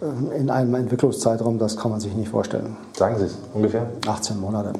Mhm. 0.00 0.32
In 0.32 0.50
einem 0.50 0.74
Entwicklungszeitraum, 0.74 1.58
das 1.58 1.76
kann 1.76 1.90
man 1.90 2.00
sich 2.00 2.14
nicht 2.14 2.30
vorstellen. 2.30 2.76
Sagen 2.96 3.16
Sie 3.18 3.26
es, 3.26 3.36
ungefähr? 3.52 3.86
18 4.06 4.40
Monate. 4.40 4.72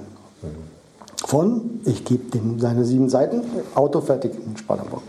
Mhm. 0.42 0.70
Von, 1.26 1.80
ich 1.84 2.04
gebe 2.04 2.30
dem 2.30 2.58
seine 2.58 2.84
sieben 2.84 3.08
Seiten, 3.08 3.42
Auto 3.74 4.00
fertig 4.00 4.32
in 4.44 4.56
Spannerburg. 4.56 5.02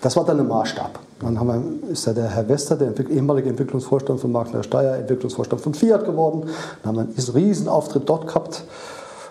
Das 0.00 0.16
war 0.16 0.24
dann 0.24 0.40
ein 0.40 0.48
Maßstab. 0.48 0.98
Dann 1.20 1.38
haben 1.40 1.82
wir, 1.82 1.92
ist 1.92 2.06
ja 2.06 2.12
der 2.12 2.28
Herr 2.28 2.48
Wester, 2.48 2.76
der 2.76 2.92
ehemalige 3.08 3.48
Entwicklungsvorstand 3.48 4.20
von 4.20 4.32
Magna 4.32 4.62
Steyr, 4.62 4.96
Entwicklungsvorstand 4.96 5.62
von 5.62 5.74
Fiat 5.74 6.04
geworden. 6.04 6.48
Dann 6.82 6.96
haben 6.96 6.96
wir 6.96 7.14
einen 7.16 7.34
Riesenauftritt 7.34 8.08
dort 8.08 8.26
gehabt. 8.26 8.64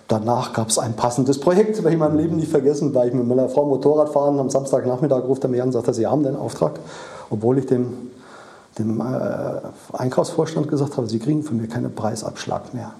Danach 0.07 0.53
gab 0.53 0.69
es 0.69 0.77
ein 0.77 0.95
passendes 0.95 1.39
Projekt, 1.39 1.77
das 1.77 1.85
ich 1.85 1.93
in 1.93 1.99
meinem 1.99 2.17
Leben 2.17 2.35
nicht 2.35 2.51
vergessen, 2.51 2.93
weil 2.93 3.09
ich 3.09 3.13
mit 3.13 3.27
meiner 3.27 3.49
Frau 3.49 3.65
Motorrad 3.65 4.09
fahren. 4.09 4.39
Am 4.39 4.49
Samstagnachmittag 4.49 5.23
ruft 5.23 5.43
er 5.43 5.49
mich 5.49 5.61
an 5.61 5.69
und 5.69 5.73
sagt, 5.73 5.93
Sie 5.95 6.05
haben 6.05 6.23
den 6.23 6.35
Auftrag, 6.35 6.73
obwohl 7.29 7.57
ich 7.59 7.65
dem, 7.67 8.11
dem 8.77 8.99
äh, 8.99 9.93
Einkaufsvorstand 9.93 10.67
gesagt 10.67 10.97
habe, 10.97 11.07
Sie 11.07 11.19
kriegen 11.19 11.43
von 11.43 11.57
mir 11.57 11.67
keinen 11.67 11.95
Preisabschlag 11.95 12.73
mehr. 12.73 12.93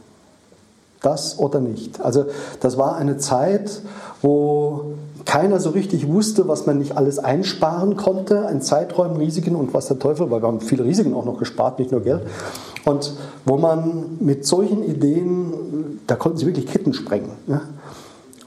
Das 1.03 1.37
oder 1.37 1.59
nicht. 1.59 2.01
Also 2.01 2.25
das 2.59 2.77
war 2.79 2.95
eine 2.95 3.17
Zeit, 3.17 3.81
wo 4.23 4.95
keiner 5.25 5.59
so 5.59 5.69
richtig 5.69 6.07
wusste, 6.07 6.47
was 6.47 6.65
man 6.65 6.79
nicht 6.79 6.97
alles 6.97 7.19
einsparen 7.19 7.95
konnte, 7.95 8.47
an 8.47 8.61
Zeiträumen, 8.61 9.17
Risiken 9.17 9.55
und 9.55 9.73
was 9.73 9.87
der 9.87 9.99
Teufel, 9.99 10.31
weil 10.31 10.41
wir 10.41 10.47
haben 10.47 10.59
viele 10.59 10.83
Risiken 10.83 11.13
auch 11.13 11.25
noch 11.25 11.37
gespart, 11.37 11.79
nicht 11.79 11.91
nur 11.91 12.01
Geld. 12.01 12.21
Und 12.85 13.13
wo 13.45 13.57
man 13.57 14.17
mit 14.19 14.45
solchen 14.45 14.83
Ideen, 14.83 15.99
da 16.07 16.15
konnten 16.15 16.37
sie 16.37 16.45
wirklich 16.45 16.67
Ketten 16.67 16.93
sprengen. 16.93 17.31
Ja? 17.47 17.61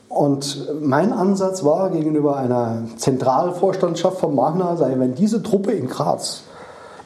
Und 0.09 0.73
mein 0.81 1.13
Ansatz 1.13 1.63
war 1.63 1.91
gegenüber 1.91 2.37
einer 2.37 2.85
Zentralvorstandschaft 2.97 4.19
von 4.19 4.35
Magna, 4.35 4.77
sei, 4.77 4.99
wenn 4.99 5.15
diese 5.15 5.43
Truppe 5.43 5.73
in 5.73 5.89
Graz 5.89 6.43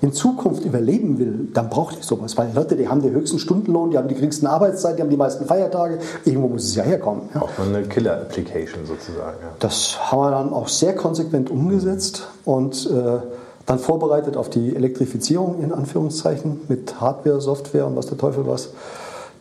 in 0.03 0.13
Zukunft 0.13 0.65
überleben 0.65 1.19
will, 1.19 1.49
dann 1.53 1.69
braucht 1.69 1.97
ich 1.99 2.05
sowas. 2.05 2.37
Weil 2.39 2.53
Leute, 2.55 2.77
die 2.77 2.89
haben 2.89 3.03
den 3.03 3.13
höchsten 3.13 3.39
Stundenlohn, 3.39 3.91
die 3.91 3.99
haben 3.99 4.09
die 4.09 4.15
geringsten 4.15 4.47
Arbeitszeit, 4.47 4.97
die 4.99 5.03
haben 5.03 5.11
die 5.11 5.17
meisten 5.17 5.45
Feiertage. 5.45 5.99
Irgendwo 6.25 6.49
muss 6.49 6.65
es 6.65 6.75
ja 6.75 6.85
herkommen. 6.85 7.29
Ja. 7.35 7.43
Auch 7.43 7.51
eine 7.59 7.83
Killer-Application 7.83 8.87
sozusagen. 8.87 9.37
Ja. 9.43 9.51
Das 9.59 10.11
haben 10.11 10.21
wir 10.21 10.31
dann 10.31 10.53
auch 10.53 10.69
sehr 10.69 10.95
konsequent 10.95 11.51
umgesetzt 11.51 12.29
und 12.45 12.91
äh, 12.91 13.19
dann 13.67 13.79
vorbereitet 13.79 14.37
auf 14.37 14.49
die 14.49 14.75
Elektrifizierung 14.75 15.63
in 15.63 15.73
Anführungszeichen 15.73 16.63
mit 16.69 17.01
Hardware, 17.01 17.41
Software 17.41 17.87
und 17.87 17.95
was 17.95 18.07
der 18.07 18.19
Teufel 18.19 18.47
was 18.47 18.71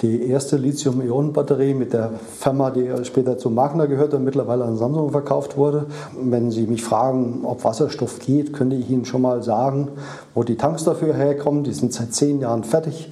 die 0.01 0.29
erste 0.29 0.55
Lithium-Ionen-Batterie 0.55 1.73
mit 1.73 1.91
der 1.91 2.11
Firma, 2.39 2.71
die 2.71 2.89
später 3.03 3.37
zu 3.37 3.49
Magna 3.49 3.85
gehörte 3.85 4.15
und 4.15 4.23
mittlerweile 4.23 4.63
an 4.63 4.77
Samsung 4.77 5.11
verkauft 5.11 5.57
wurde. 5.57 5.87
Wenn 6.17 6.51
Sie 6.51 6.67
mich 6.67 6.83
fragen, 6.83 7.41
ob 7.43 7.65
Wasserstoff 7.65 8.19
geht, 8.19 8.53
könnte 8.53 8.77
ich 8.77 8.89
Ihnen 8.89 9.03
schon 9.03 9.21
mal 9.21 9.43
sagen, 9.43 9.89
wo 10.33 10.43
die 10.43 10.55
Tanks 10.55 10.85
dafür 10.85 11.13
herkommen. 11.13 11.65
Die 11.65 11.73
sind 11.73 11.91
seit 11.91 12.13
zehn 12.13 12.39
Jahren 12.39 12.63
fertig. 12.63 13.11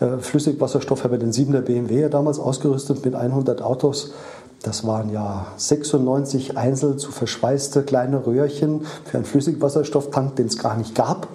Äh, 0.00 0.18
Flüssigwasserstoff 0.18 1.04
habe 1.04 1.18
den 1.18 1.32
7er 1.32 1.62
BMW 1.62 2.10
damals 2.10 2.38
ausgerüstet 2.38 3.04
mit 3.06 3.14
100 3.14 3.62
Autos. 3.62 4.12
Das 4.62 4.86
waren 4.86 5.10
ja 5.12 5.46
96 5.56 6.58
einzeln 6.58 6.98
zu 6.98 7.12
verschweißte 7.12 7.84
kleine 7.84 8.26
Röhrchen 8.26 8.84
für 9.04 9.18
einen 9.18 9.24
Flüssigwasserstofftank, 9.24 10.36
den 10.36 10.48
es 10.48 10.58
gar 10.58 10.76
nicht 10.76 10.94
gab. 10.94 11.28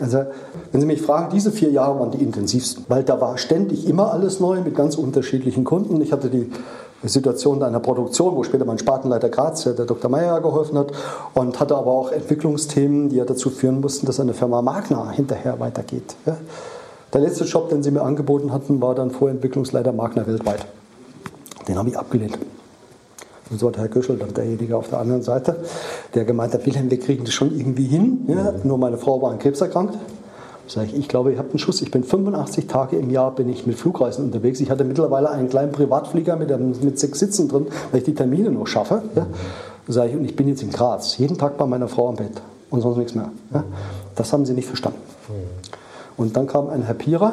Also, 0.00 0.24
wenn 0.70 0.80
Sie 0.80 0.86
mich 0.86 1.02
fragen, 1.02 1.30
diese 1.32 1.50
vier 1.50 1.70
Jahre 1.70 1.98
waren 1.98 2.10
die 2.10 2.22
intensivsten, 2.22 2.84
weil 2.88 3.02
da 3.02 3.20
war 3.20 3.36
ständig 3.36 3.88
immer 3.88 4.12
alles 4.12 4.38
neu 4.38 4.60
mit 4.60 4.76
ganz 4.76 4.96
unterschiedlichen 4.96 5.64
Kunden. 5.64 6.00
Ich 6.00 6.12
hatte 6.12 6.30
die 6.30 6.50
Situation 7.02 7.62
einer 7.62 7.80
Produktion, 7.80 8.36
wo 8.36 8.42
später 8.44 8.64
mein 8.64 8.78
Spartenleiter 8.78 9.28
Graz, 9.28 9.64
der 9.64 9.74
Dr. 9.74 10.10
Meyer, 10.10 10.40
geholfen 10.40 10.78
hat, 10.78 10.92
und 11.34 11.58
hatte 11.58 11.76
aber 11.76 11.90
auch 11.90 12.12
Entwicklungsthemen, 12.12 13.08
die 13.08 13.16
ja 13.16 13.24
dazu 13.24 13.50
führen 13.50 13.80
mussten, 13.80 14.06
dass 14.06 14.20
eine 14.20 14.34
Firma 14.34 14.62
Magna 14.62 15.10
hinterher 15.10 15.58
weitergeht. 15.60 16.14
Der 17.12 17.20
letzte 17.20 17.44
Job, 17.44 17.68
den 17.70 17.82
sie 17.82 17.90
mir 17.90 18.02
angeboten 18.02 18.52
hatten, 18.52 18.80
war 18.80 18.94
dann 18.94 19.10
Vorentwicklungsleiter 19.10 19.92
Magna 19.92 20.26
weltweit. 20.26 20.66
Den 21.66 21.76
habe 21.78 21.88
ich 21.88 21.98
abgelehnt. 21.98 22.38
Und 23.50 23.58
so 23.58 23.68
hat 23.68 23.78
Herr 23.78 23.88
Göschel, 23.88 24.16
dann 24.16 24.34
derjenige 24.34 24.76
auf 24.76 24.88
der 24.88 24.98
anderen 24.98 25.22
Seite, 25.22 25.56
der 26.14 26.24
gemeint 26.24 26.52
hat, 26.52 26.66
Wilhelm, 26.66 26.90
wir 26.90 27.00
kriegen 27.00 27.24
das 27.24 27.34
schon 27.34 27.56
irgendwie 27.56 27.86
hin. 27.86 28.26
Ja, 28.28 28.52
nur 28.62 28.78
meine 28.78 28.98
Frau 28.98 29.22
war 29.22 29.30
an 29.30 29.38
Krebs 29.38 29.60
erkrankt. 29.60 29.96
Sag 30.66 30.84
ich, 30.84 30.96
ich 30.96 31.08
glaube, 31.08 31.32
ich 31.32 31.38
habe 31.38 31.48
einen 31.48 31.58
Schuss. 31.58 31.80
Ich 31.80 31.90
bin 31.90 32.04
85 32.04 32.66
Tage 32.66 32.96
im 32.96 33.08
Jahr 33.10 33.34
bin 33.34 33.48
ich 33.48 33.66
mit 33.66 33.78
Flugreisen 33.78 34.26
unterwegs. 34.26 34.60
Ich 34.60 34.70
hatte 34.70 34.84
mittlerweile 34.84 35.30
einen 35.30 35.48
kleinen 35.48 35.72
Privatflieger 35.72 36.36
mit, 36.36 36.50
mit 36.84 36.98
sechs 36.98 37.18
Sitzen 37.18 37.48
drin, 37.48 37.68
weil 37.90 38.00
ich 38.00 38.04
die 38.04 38.14
Termine 38.14 38.50
noch 38.50 38.66
schaffe. 38.66 39.02
Ja. 39.16 39.26
Sag 39.88 40.10
ich, 40.10 40.16
und 40.16 40.26
ich 40.26 40.36
bin 40.36 40.46
jetzt 40.46 40.62
in 40.62 40.70
Graz, 40.70 41.16
jeden 41.16 41.38
Tag 41.38 41.56
bei 41.56 41.64
meiner 41.64 41.88
Frau 41.88 42.10
am 42.10 42.16
Bett 42.16 42.42
und 42.68 42.82
sonst 42.82 42.98
nichts 42.98 43.14
mehr. 43.14 43.30
Ja. 43.54 43.64
Das 44.14 44.30
haben 44.34 44.44
sie 44.44 44.52
nicht 44.52 44.66
verstanden. 44.66 44.98
Und 46.18 46.36
dann 46.36 46.46
kam 46.46 46.68
ein 46.68 46.82
Herr 46.82 46.94
Pierer 46.94 47.32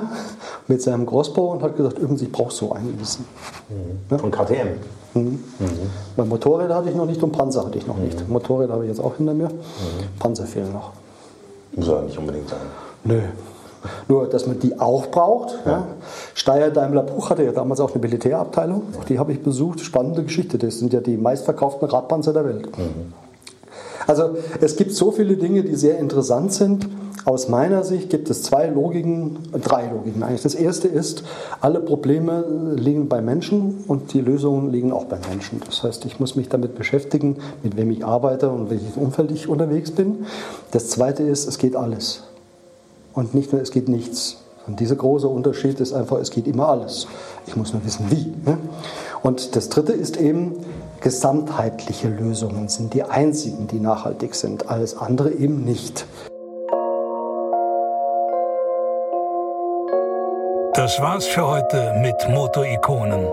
mit 0.67 0.81
seinem 0.81 1.05
Grossbau 1.05 1.51
und 1.51 1.63
hat 1.63 1.75
gesagt, 1.75 1.97
übrigens, 1.97 2.21
ich 2.21 2.31
brauche 2.31 2.53
so 2.53 2.71
einen 2.71 2.97
Wissen. 3.01 3.25
Mhm. 3.67 3.99
Ja? 4.11 4.17
Von 4.17 4.31
KTM? 4.31 4.67
Mhm. 5.15 5.39
Bei 6.15 6.25
Motorräder 6.25 6.75
hatte 6.75 6.89
ich 6.89 6.95
noch 6.95 7.05
nicht 7.05 7.23
und 7.23 7.31
Panzer 7.31 7.65
hatte 7.65 7.77
ich 7.77 7.87
noch 7.87 7.97
nicht. 7.97 8.27
Mhm. 8.27 8.33
Motorräder 8.33 8.73
habe 8.73 8.83
ich 8.83 8.89
jetzt 8.89 8.99
auch 8.99 9.15
hinter 9.15 9.33
mir. 9.33 9.47
Mhm. 9.47 10.19
Panzer 10.19 10.45
fehlen 10.45 10.73
noch. 10.73 10.91
Muss 11.75 11.87
ja 11.87 12.01
nicht 12.01 12.17
unbedingt 12.17 12.49
sein. 12.49 12.59
Nö. 13.03 13.21
Nur, 14.07 14.27
dass 14.27 14.47
man 14.47 14.59
die 14.59 14.79
auch 14.79 15.07
braucht. 15.07 15.55
Ja. 15.65 15.71
Ja. 15.71 15.87
Steyr 16.33 16.71
Daimler 16.71 17.03
Bruch 17.03 17.29
hatte 17.29 17.43
ja 17.43 17.51
damals 17.51 17.79
auch 17.79 17.91
eine 17.91 18.01
Militärabteilung. 18.01 18.83
Auch 18.99 19.05
die 19.05 19.19
habe 19.19 19.31
ich 19.31 19.41
besucht. 19.43 19.79
Spannende 19.79 20.23
Geschichte. 20.23 20.57
Das 20.57 20.79
sind 20.79 20.91
ja 20.91 21.01
die 21.01 21.17
meistverkauften 21.17 21.87
Radpanzer 21.87 22.33
der 22.33 22.45
Welt. 22.45 22.77
Mhm. 22.77 23.13
Also 24.07 24.37
es 24.61 24.75
gibt 24.75 24.91
so 24.91 25.11
viele 25.11 25.37
Dinge, 25.37 25.63
die 25.63 25.75
sehr 25.75 25.97
interessant 25.97 26.53
sind. 26.53 26.87
Aus 27.25 27.49
meiner 27.49 27.83
Sicht 27.83 28.11
gibt 28.11 28.29
es 28.29 28.43
zwei 28.43 28.67
Logiken, 28.67 29.39
drei 29.51 29.89
Logiken 29.89 30.21
eigentlich. 30.21 30.43
Das 30.43 30.53
erste 30.53 30.87
ist, 30.87 31.23
alle 31.59 31.79
Probleme 31.79 32.45
liegen 32.75 33.09
bei 33.09 33.19
Menschen 33.19 33.83
und 33.87 34.13
die 34.13 34.21
Lösungen 34.21 34.71
liegen 34.71 34.91
auch 34.91 35.05
bei 35.05 35.17
Menschen. 35.27 35.59
Das 35.65 35.81
heißt, 35.81 36.05
ich 36.05 36.19
muss 36.19 36.35
mich 36.35 36.49
damit 36.49 36.75
beschäftigen, 36.75 37.37
mit 37.63 37.77
wem 37.77 37.89
ich 37.89 38.05
arbeite 38.05 38.49
und 38.51 38.69
welches 38.69 38.95
Umfeld 38.95 39.31
ich 39.31 39.47
unterwegs 39.47 39.89
bin. 39.89 40.27
Das 40.69 40.89
zweite 40.89 41.23
ist, 41.23 41.47
es 41.47 41.57
geht 41.57 41.75
alles. 41.75 42.21
Und 43.15 43.33
nicht 43.33 43.51
nur, 43.51 43.59
es 43.59 43.71
geht 43.71 43.89
nichts. 43.89 44.37
Und 44.67 44.79
dieser 44.79 44.95
große 44.95 45.27
Unterschied 45.27 45.79
ist 45.79 45.93
einfach, 45.93 46.19
es 46.19 46.29
geht 46.29 46.45
immer 46.45 46.69
alles. 46.69 47.07
Ich 47.47 47.55
muss 47.55 47.73
nur 47.73 47.83
wissen, 47.85 48.05
wie. 48.11 48.33
Ne? 48.45 48.59
Und 49.23 49.55
das 49.55 49.69
dritte 49.69 49.93
ist 49.93 50.17
eben, 50.17 50.57
gesamtheitliche 51.01 52.07
Lösungen 52.07 52.69
sind 52.69 52.93
die 52.93 53.01
einzigen, 53.01 53.67
die 53.67 53.79
nachhaltig 53.79 54.35
sind. 54.35 54.69
Alles 54.69 54.95
andere 54.95 55.31
eben 55.31 55.63
nicht. 55.63 56.05
Das 60.75 60.99
war's 60.99 61.25
für 61.25 61.47
heute 61.47 61.93
mit 62.01 62.17
Motorikonen 62.27 63.25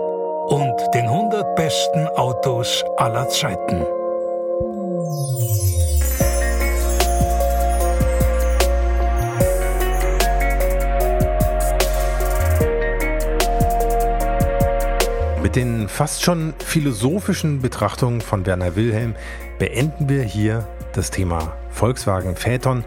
und 0.47 0.79
den 0.93 1.07
100 1.07 1.57
besten 1.57 2.07
Autos 2.15 2.85
aller 2.95 3.27
Zeiten. 3.27 3.83
Mit 15.41 15.57
den 15.57 15.89
fast 15.89 16.23
schon 16.23 16.53
philosophischen 16.59 17.61
Betrachtungen 17.61 18.21
von 18.21 18.45
Werner 18.45 18.77
Wilhelm 18.77 19.17
beenden 19.59 20.07
wir 20.07 20.23
hier 20.23 20.65
das 20.93 21.11
Thema 21.11 21.51
Volkswagen 21.71 22.37
Phaeton. 22.37 22.85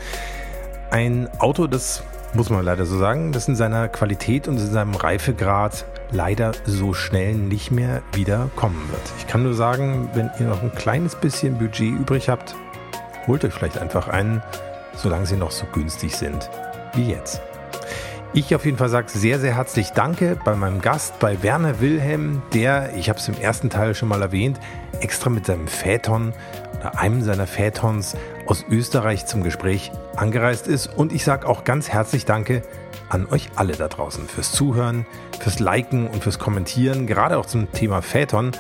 Ein 0.90 1.28
Auto, 1.40 1.66
das 1.66 2.02
muss 2.36 2.50
man 2.50 2.62
leider 2.62 2.84
so 2.84 2.98
sagen, 2.98 3.32
das 3.32 3.48
in 3.48 3.56
seiner 3.56 3.88
Qualität 3.88 4.46
und 4.46 4.58
in 4.58 4.70
seinem 4.70 4.94
Reifegrad 4.94 5.86
leider 6.12 6.52
so 6.66 6.92
schnell 6.92 7.34
nicht 7.34 7.70
mehr 7.70 8.02
wieder 8.12 8.50
kommen 8.56 8.88
wird. 8.90 9.00
Ich 9.18 9.26
kann 9.26 9.42
nur 9.42 9.54
sagen, 9.54 10.10
wenn 10.12 10.30
ihr 10.38 10.46
noch 10.46 10.62
ein 10.62 10.72
kleines 10.72 11.14
bisschen 11.14 11.56
Budget 11.56 11.98
übrig 11.98 12.28
habt, 12.28 12.54
holt 13.26 13.42
euch 13.44 13.54
vielleicht 13.54 13.78
einfach 13.78 14.08
einen, 14.08 14.42
solange 14.94 15.24
sie 15.24 15.36
noch 15.36 15.50
so 15.50 15.64
günstig 15.72 16.14
sind 16.14 16.50
wie 16.94 17.10
jetzt. 17.10 17.40
Ich 18.34 18.54
auf 18.54 18.66
jeden 18.66 18.76
Fall 18.76 18.90
sage 18.90 19.08
sehr, 19.08 19.38
sehr 19.38 19.56
herzlich 19.56 19.92
Danke 19.92 20.36
bei 20.44 20.54
meinem 20.54 20.82
Gast, 20.82 21.18
bei 21.18 21.42
Werner 21.42 21.80
Wilhelm, 21.80 22.42
der, 22.52 22.94
ich 22.96 23.08
habe 23.08 23.18
es 23.18 23.28
im 23.28 23.40
ersten 23.40 23.70
Teil 23.70 23.94
schon 23.94 24.10
mal 24.10 24.20
erwähnt, 24.20 24.60
extra 25.00 25.30
mit 25.30 25.46
seinem 25.46 25.66
Phaeton 25.66 26.34
oder 26.78 26.98
einem 26.98 27.22
seiner 27.22 27.46
Phaetons 27.46 28.14
aus 28.46 28.64
Österreich 28.70 29.26
zum 29.26 29.42
Gespräch 29.42 29.92
angereist 30.16 30.68
ist. 30.68 30.86
Und 30.86 31.12
ich 31.12 31.24
sage 31.24 31.48
auch 31.48 31.64
ganz 31.64 31.88
herzlich 31.88 32.24
Danke 32.24 32.62
an 33.08 33.26
euch 33.30 33.50
alle 33.56 33.74
da 33.74 33.88
draußen 33.88 34.26
fürs 34.28 34.52
Zuhören, 34.52 35.06
fürs 35.40 35.60
Liken 35.60 36.08
und 36.08 36.22
fürs 36.22 36.38
Kommentieren, 36.38 37.06
gerade 37.06 37.38
auch 37.38 37.46
zum 37.46 37.70
Thema 37.72 38.02
Phaeton. 38.02 38.52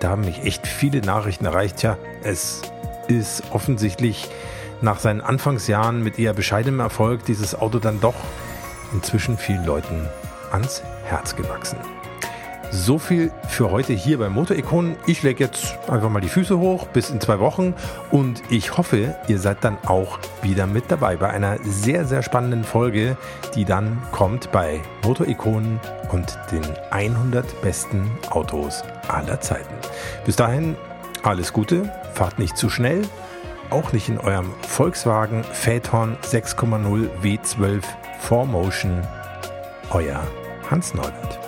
Da 0.00 0.10
haben 0.10 0.22
mich 0.22 0.44
echt 0.44 0.66
viele 0.66 1.00
Nachrichten 1.00 1.46
erreicht. 1.46 1.82
Ja, 1.82 1.96
es 2.22 2.62
ist 3.08 3.42
offensichtlich 3.50 4.28
nach 4.82 4.98
seinen 4.98 5.20
Anfangsjahren 5.20 6.02
mit 6.02 6.18
eher 6.18 6.34
bescheidenem 6.34 6.80
Erfolg 6.80 7.24
dieses 7.24 7.54
Auto 7.54 7.78
dann 7.78 8.00
doch 8.00 8.14
inzwischen 8.92 9.38
vielen 9.38 9.64
Leuten 9.64 10.06
ans 10.52 10.82
Herz 11.04 11.34
gewachsen. 11.34 11.78
So 12.70 12.98
viel 12.98 13.30
für 13.48 13.70
heute 13.70 13.92
hier 13.92 14.18
bei 14.18 14.28
Motorikonen. 14.28 14.96
Ich 15.06 15.22
lege 15.22 15.44
jetzt 15.44 15.78
einfach 15.88 16.10
mal 16.10 16.20
die 16.20 16.28
Füße 16.28 16.58
hoch 16.58 16.86
bis 16.88 17.10
in 17.10 17.20
zwei 17.20 17.38
Wochen 17.38 17.74
und 18.10 18.42
ich 18.50 18.76
hoffe, 18.76 19.16
ihr 19.28 19.38
seid 19.38 19.64
dann 19.64 19.78
auch 19.86 20.18
wieder 20.42 20.66
mit 20.66 20.90
dabei 20.90 21.16
bei 21.16 21.30
einer 21.30 21.58
sehr, 21.62 22.04
sehr 22.04 22.22
spannenden 22.22 22.64
Folge, 22.64 23.16
die 23.54 23.64
dann 23.64 24.02
kommt 24.12 24.52
bei 24.52 24.80
Motorikonen 25.04 25.80
und 26.10 26.38
den 26.50 26.64
100 26.90 27.62
besten 27.62 28.10
Autos 28.30 28.82
aller 29.08 29.40
Zeiten. 29.40 29.74
Bis 30.24 30.36
dahin 30.36 30.76
alles 31.22 31.52
Gute, 31.52 31.90
fahrt 32.14 32.38
nicht 32.38 32.56
zu 32.56 32.68
schnell, 32.68 33.02
auch 33.70 33.92
nicht 33.92 34.08
in 34.08 34.18
eurem 34.18 34.52
Volkswagen 34.68 35.44
Phaeton 35.44 36.16
6,0 36.22 37.08
W12 37.22 37.82
4Motion, 38.28 39.02
euer 39.90 40.20
Hans 40.70 40.94
Neubert. 40.94 41.45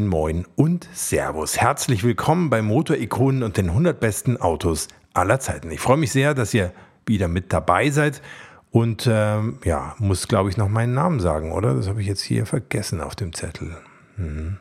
Moin 0.00 0.08
Moin 0.08 0.46
und 0.56 0.88
Servus. 0.94 1.60
Herzlich 1.60 2.04
willkommen 2.04 2.48
bei 2.48 2.62
Motorikonen 2.62 3.42
und 3.42 3.58
den 3.58 3.68
100 3.68 4.00
besten 4.00 4.38
Autos 4.38 4.88
aller 5.12 5.40
Zeiten. 5.40 5.70
Ich 5.70 5.80
freue 5.80 5.98
mich 5.98 6.10
sehr, 6.10 6.32
dass 6.32 6.54
ihr 6.54 6.72
wieder 7.04 7.28
mit 7.28 7.52
dabei 7.52 7.90
seid 7.90 8.22
und 8.70 9.06
ähm, 9.10 9.58
ja, 9.62 9.94
muss 9.98 10.26
glaube 10.26 10.48
ich 10.48 10.56
noch 10.56 10.68
meinen 10.68 10.94
Namen 10.94 11.20
sagen, 11.20 11.52
oder? 11.52 11.74
Das 11.74 11.86
habe 11.86 12.00
ich 12.00 12.06
jetzt 12.06 12.22
hier 12.22 12.46
vergessen 12.46 13.02
auf 13.02 13.14
dem 13.14 13.34
Zettel. 13.34 13.76
Hm. 14.16 14.58